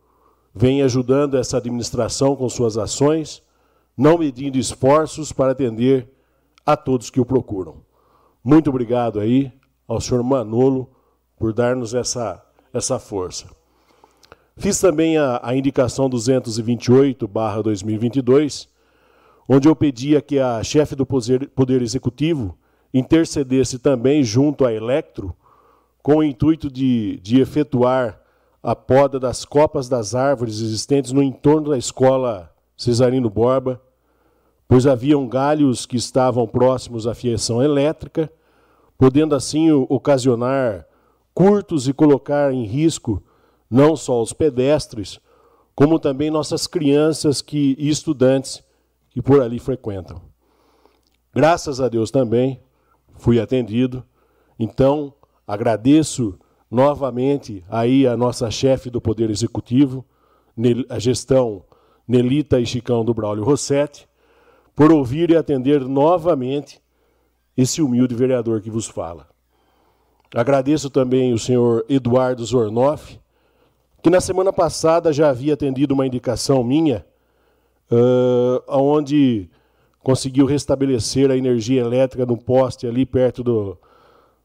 [0.54, 3.42] vem ajudando essa administração com suas ações,
[3.96, 6.12] não medindo esforços para atender
[6.66, 7.76] a todos que o procuram.
[8.42, 9.52] Muito obrigado aí
[9.86, 10.90] ao senhor Manolo
[11.38, 13.59] por dar-nos essa essa força.
[14.60, 18.68] Fiz também a, a indicação 228/2022,
[19.48, 22.54] onde eu pedia que a chefe do Poder, Poder Executivo
[22.92, 25.34] intercedesse também junto à Electro,
[26.02, 28.20] com o intuito de, de efetuar
[28.62, 33.80] a poda das copas das árvores existentes no entorno da escola Cesarino Borba,
[34.68, 38.30] pois haviam galhos que estavam próximos à fiação elétrica,
[38.98, 40.86] podendo assim ocasionar
[41.32, 43.22] curtos e colocar em risco
[43.70, 45.20] não só os pedestres,
[45.74, 48.62] como também nossas crianças que, e estudantes
[49.10, 50.20] que por ali frequentam.
[51.32, 52.60] Graças a Deus também
[53.16, 54.04] fui atendido.
[54.58, 55.14] Então,
[55.46, 56.38] agradeço
[56.70, 60.04] novamente aí a nossa chefe do Poder Executivo,
[60.88, 61.64] a gestão
[62.06, 64.08] Nelita e Chicão do Braulio Rossetti,
[64.74, 66.80] por ouvir e atender novamente
[67.56, 69.28] esse humilde vereador que vos fala.
[70.34, 73.20] Agradeço também o senhor Eduardo Zornoff,
[74.02, 77.04] que na semana passada já havia atendido uma indicação minha,
[77.90, 79.48] uh, onde
[80.02, 83.78] conseguiu restabelecer a energia elétrica no poste ali perto do,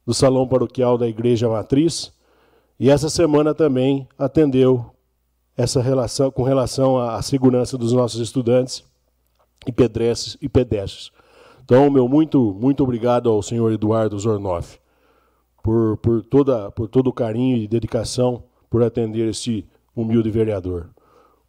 [0.06, 2.14] do salão paroquial da Igreja Matriz.
[2.80, 4.92] E essa semana também atendeu
[5.56, 8.84] essa relação com relação à segurança dos nossos estudantes
[9.66, 11.12] e pedestres e pedestres.
[11.64, 14.78] Então, meu muito muito obrigado ao senhor Eduardo Zornoff
[15.64, 18.44] por, por, toda, por todo o carinho e dedicação
[18.76, 19.66] por atender esse
[19.96, 20.90] humilde vereador.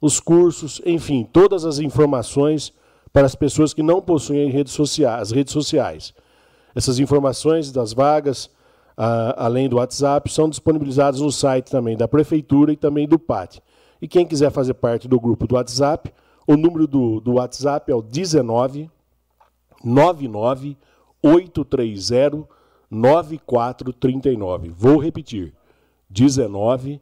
[0.00, 2.72] os cursos, enfim, todas as informações
[3.12, 6.14] para as pessoas que não possuem redes sociais, as redes sociais.
[6.74, 8.48] Essas informações das vagas,
[9.36, 13.60] além do WhatsApp, são disponibilizados no site também da Prefeitura e também do PAT.
[14.00, 16.12] E quem quiser fazer parte do grupo do WhatsApp,
[16.46, 18.90] o número do, do WhatsApp é o 19
[19.84, 20.76] 99
[21.22, 22.48] 830
[22.90, 24.70] 9439.
[24.70, 25.52] Vou repetir.
[26.08, 27.00] 19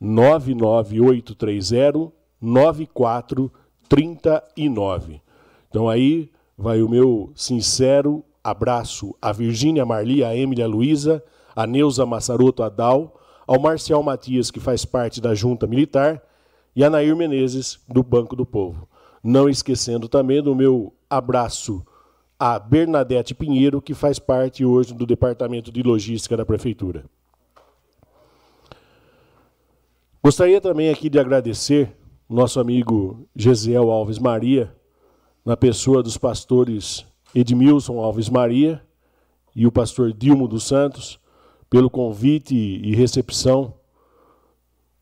[0.00, 5.20] 99830 9439.
[5.68, 11.22] Então aí vai o meu sincero abraço a Virgínia Marli, a Emília Luiza,
[11.54, 16.22] a Neuza Massaroto Adal, ao Marcial Matias, que faz parte da Junta Militar,
[16.74, 18.88] e a Nair Menezes, do Banco do Povo.
[19.22, 21.84] Não esquecendo também do meu abraço
[22.38, 27.04] a Bernadette Pinheiro, que faz parte hoje do Departamento de Logística da Prefeitura.
[30.24, 31.96] Gostaria também aqui de agradecer
[32.28, 34.74] nosso amigo Gesiel Alves Maria,
[35.44, 37.04] na pessoa dos pastores
[37.34, 38.82] Edmilson Alves Maria
[39.54, 41.18] e o pastor Dilmo dos Santos,
[41.68, 43.74] pelo convite e recepção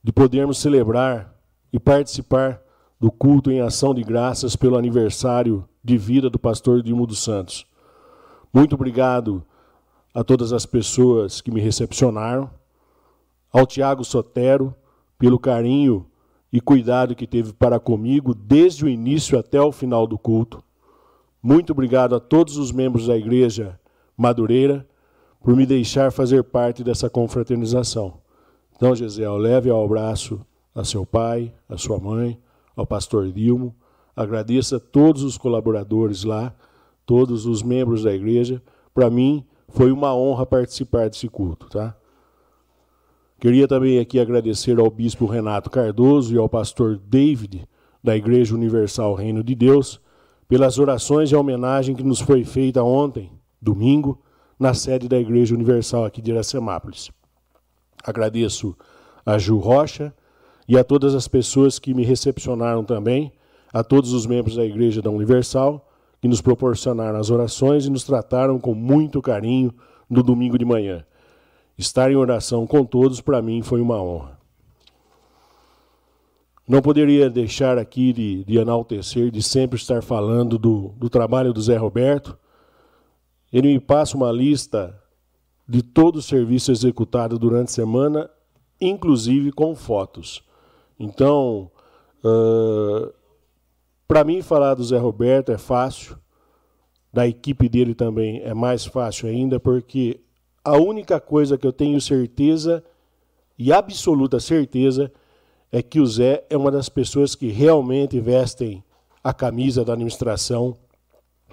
[0.02, 1.30] de podermos celebrar
[1.72, 2.60] e participar
[2.98, 7.66] do culto em ação de graças pelo aniversário de vida do pastor Dilmo dos Santos.
[8.52, 9.42] Muito obrigado
[10.12, 12.51] a todas as pessoas que me recepcionaram,
[13.52, 14.74] ao Tiago Sotero,
[15.18, 16.06] pelo carinho
[16.52, 20.62] e cuidado que teve para comigo desde o início até o final do culto.
[21.42, 23.78] Muito obrigado a todos os membros da Igreja
[24.16, 24.86] Madureira
[25.42, 28.14] por me deixar fazer parte dessa confraternização.
[28.76, 30.44] Então, Gisele, leve ao abraço
[30.74, 32.38] a seu pai, a sua mãe,
[32.76, 33.74] ao pastor Dilmo.
[34.14, 36.55] Agradeça a todos os colaboradores lá,
[37.05, 38.62] todos os membros da igreja.
[38.94, 41.97] Para mim, foi uma honra participar desse culto, tá?
[43.40, 47.66] Queria também aqui agradecer ao bispo Renato Cardoso e ao pastor David,
[48.02, 50.01] da Igreja Universal Reino de Deus,
[50.47, 53.30] pelas orações e homenagem que nos foi feita ontem,
[53.60, 54.20] domingo,
[54.59, 57.10] na sede da Igreja Universal aqui de Iracemápolis.
[58.05, 58.76] Agradeço
[59.24, 60.14] a Ju Rocha
[60.70, 63.32] e a todas as pessoas que me recepcionaram também,
[63.72, 65.84] a todos os membros da Igreja da Universal,
[66.20, 69.74] que nos proporcionaram as orações e nos trataram com muito carinho
[70.09, 71.05] no domingo de manhã.
[71.76, 74.38] Estar em oração com todos, para mim, foi uma honra.
[76.68, 81.60] Não poderia deixar aqui de, de enaltecer, de sempre estar falando do, do trabalho do
[81.60, 82.38] Zé Roberto.
[83.52, 84.97] Ele me passa uma lista
[85.68, 88.30] de todo o serviço executado durante a semana,
[88.80, 90.48] inclusive com fotos.
[91.01, 91.70] Então,
[92.22, 93.10] uh,
[94.06, 96.18] para mim, falar do Zé Roberto é fácil,
[97.10, 100.20] da equipe dele também é mais fácil ainda, porque
[100.62, 102.85] a única coisa que eu tenho certeza
[103.59, 105.10] e absoluta certeza
[105.72, 108.85] é que o Zé é uma das pessoas que realmente vestem
[109.24, 110.77] a camisa da administração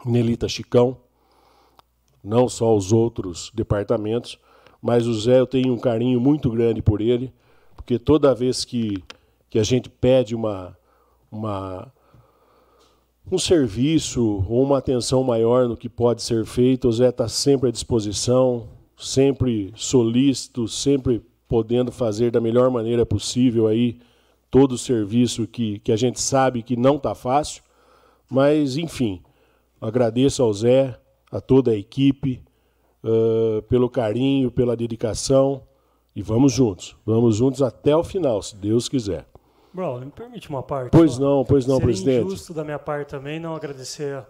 [0.06, 0.98] Nelita Chicão,
[2.24, 4.38] não só os outros departamentos,
[4.82, 7.34] mas o Zé eu tenho um carinho muito grande por ele,
[7.76, 9.04] porque toda vez que,
[9.50, 10.78] que a gente pede uma,
[11.32, 11.92] uma,
[13.32, 17.70] um serviço ou uma atenção maior no que pode ser feito, o Zé está sempre
[17.70, 18.68] à disposição,
[18.98, 24.00] sempre solícito, sempre podendo fazer da melhor maneira possível aí
[24.50, 27.64] todo o serviço que, que a gente sabe que não está fácil,
[28.30, 29.22] mas enfim,
[29.80, 31.00] agradeço ao Zé,
[31.32, 32.42] a toda a equipe,
[33.04, 35.64] uh, pelo carinho, pela dedicação
[36.16, 39.28] e vamos juntos, vamos juntos até o final, se Deus quiser.
[39.78, 40.90] Bro, me permite uma parte.
[40.90, 42.26] Pois não, pois não, Seria presidente.
[42.26, 44.26] injusto da minha parte também não agradecer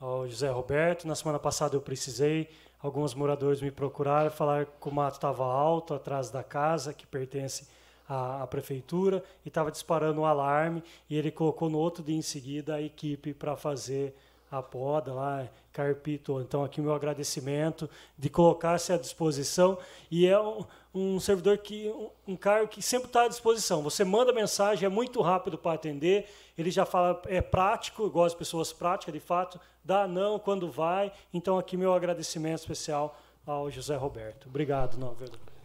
[0.00, 1.06] ao José Roberto.
[1.06, 2.48] Na semana passada eu precisei
[2.82, 7.68] alguns moradores me procuraram, falaram que o mato estava alto atrás da casa, que pertence
[8.08, 12.22] à, à prefeitura, e estava disparando um alarme, e ele colocou no outro dia em
[12.22, 14.16] seguida a equipe para fazer
[14.50, 16.40] a poda lá, carpito.
[16.40, 19.78] Então, aqui o meu agradecimento de colocar-se à disposição.
[20.10, 20.64] E é um,
[20.98, 21.92] um servidor que,
[22.26, 23.82] um, cargo que sempre está à disposição.
[23.82, 26.26] Você manda mensagem, é muito rápido para atender.
[26.56, 29.60] Ele já fala, é prático, eu gosto de pessoas práticas, de fato.
[29.84, 31.12] Dá não quando vai.
[31.32, 34.48] Então, aqui meu agradecimento especial ao José Roberto.
[34.48, 35.16] Obrigado, não,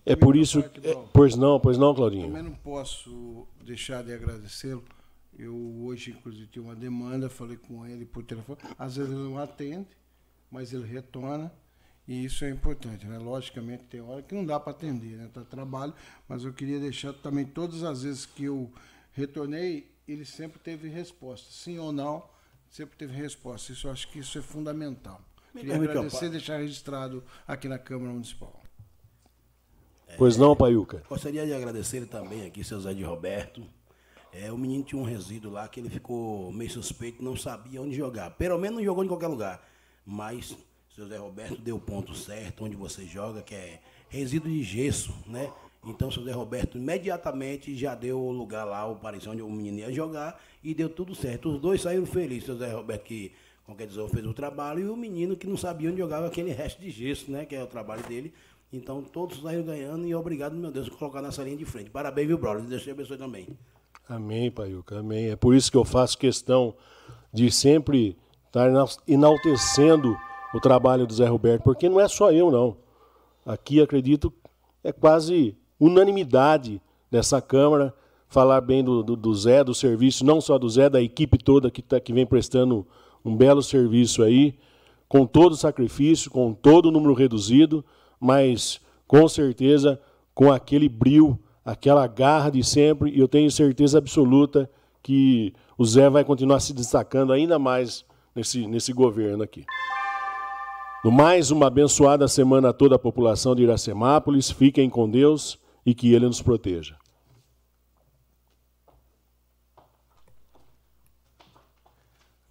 [0.06, 0.60] É por isso.
[0.60, 2.28] É, pois não, pois não, Claudinho.
[2.28, 4.84] Também não posso deixar de agradecê-lo
[5.38, 8.60] eu hoje, inclusive, tive uma demanda, falei com ele por telefone.
[8.78, 9.88] Às vezes ele não atende,
[10.50, 11.52] mas ele retorna.
[12.08, 13.18] E isso é importante, né?
[13.18, 15.30] Logicamente tem hora que não dá para atender, né?
[15.34, 15.94] Tá trabalho,
[16.28, 18.72] mas eu queria deixar também todas as vezes que eu
[19.14, 22.24] retornei, ele sempre teve resposta, sim ou não,
[22.70, 23.72] sempre teve resposta.
[23.72, 25.22] Isso eu acho que isso é fundamental.
[25.54, 28.62] Queria agradecer e deixar registrado aqui na Câmara Municipal.
[30.18, 31.04] Pois não, Paiuca?
[31.08, 33.64] Gostaria de agradecer também aqui, seu Zé de Roberto,
[34.34, 37.96] é, o menino tinha um resíduo lá que ele ficou meio suspeito, não sabia onde
[37.96, 38.32] jogar.
[38.32, 39.64] Pelo menos não jogou em qualquer lugar.
[40.04, 40.58] Mas
[40.96, 43.80] seu Zé Roberto deu o ponto certo onde você joga, que é
[44.10, 45.52] resíduo de gesso, né?
[45.86, 49.50] Então o seu Zé Roberto imediatamente já deu o lugar lá, o parecer onde o
[49.50, 51.50] menino ia jogar, e deu tudo certo.
[51.50, 53.32] Os dois saíram felizes, o seu Zé Roberto que
[53.88, 56.92] dizer, fez o trabalho, e o menino que não sabia onde jogava aquele resto de
[56.92, 57.44] gesso, né?
[57.46, 58.32] Que é o trabalho dele.
[58.72, 61.90] Então todos saíram ganhando e obrigado, meu Deus, por colocar nessa linha de frente.
[61.90, 62.64] Parabéns, viu, brother?
[62.64, 63.48] Deus te abençoe também.
[64.08, 65.30] Amém, Paiuca, amém.
[65.30, 66.76] É por isso que eu faço questão
[67.32, 68.16] de sempre
[68.46, 68.70] estar
[69.08, 70.16] enaltecendo
[70.54, 72.78] o trabalho do Zé Roberto, porque não é só eu, não.
[73.46, 74.32] Aqui, acredito,
[74.84, 76.82] é quase unanimidade
[77.12, 77.94] nessa Câmara,
[78.28, 81.70] falar bem do, do, do Zé, do serviço, não só do Zé, da equipe toda
[81.70, 82.86] que, tá, que vem prestando
[83.24, 84.58] um belo serviço aí,
[85.08, 87.86] com todo o sacrifício, com todo o número reduzido,
[88.20, 90.00] mas com certeza
[90.34, 94.70] com aquele brilho, aquela garra de sempre, e eu tenho certeza absoluta
[95.02, 98.04] que o Zé vai continuar se destacando ainda mais
[98.36, 99.64] nesse, nesse governo aqui.
[101.12, 104.50] Mais, uma abençoada semana a toda a população de Iracemápolis.
[104.50, 106.96] Fiquem com Deus e que Ele nos proteja.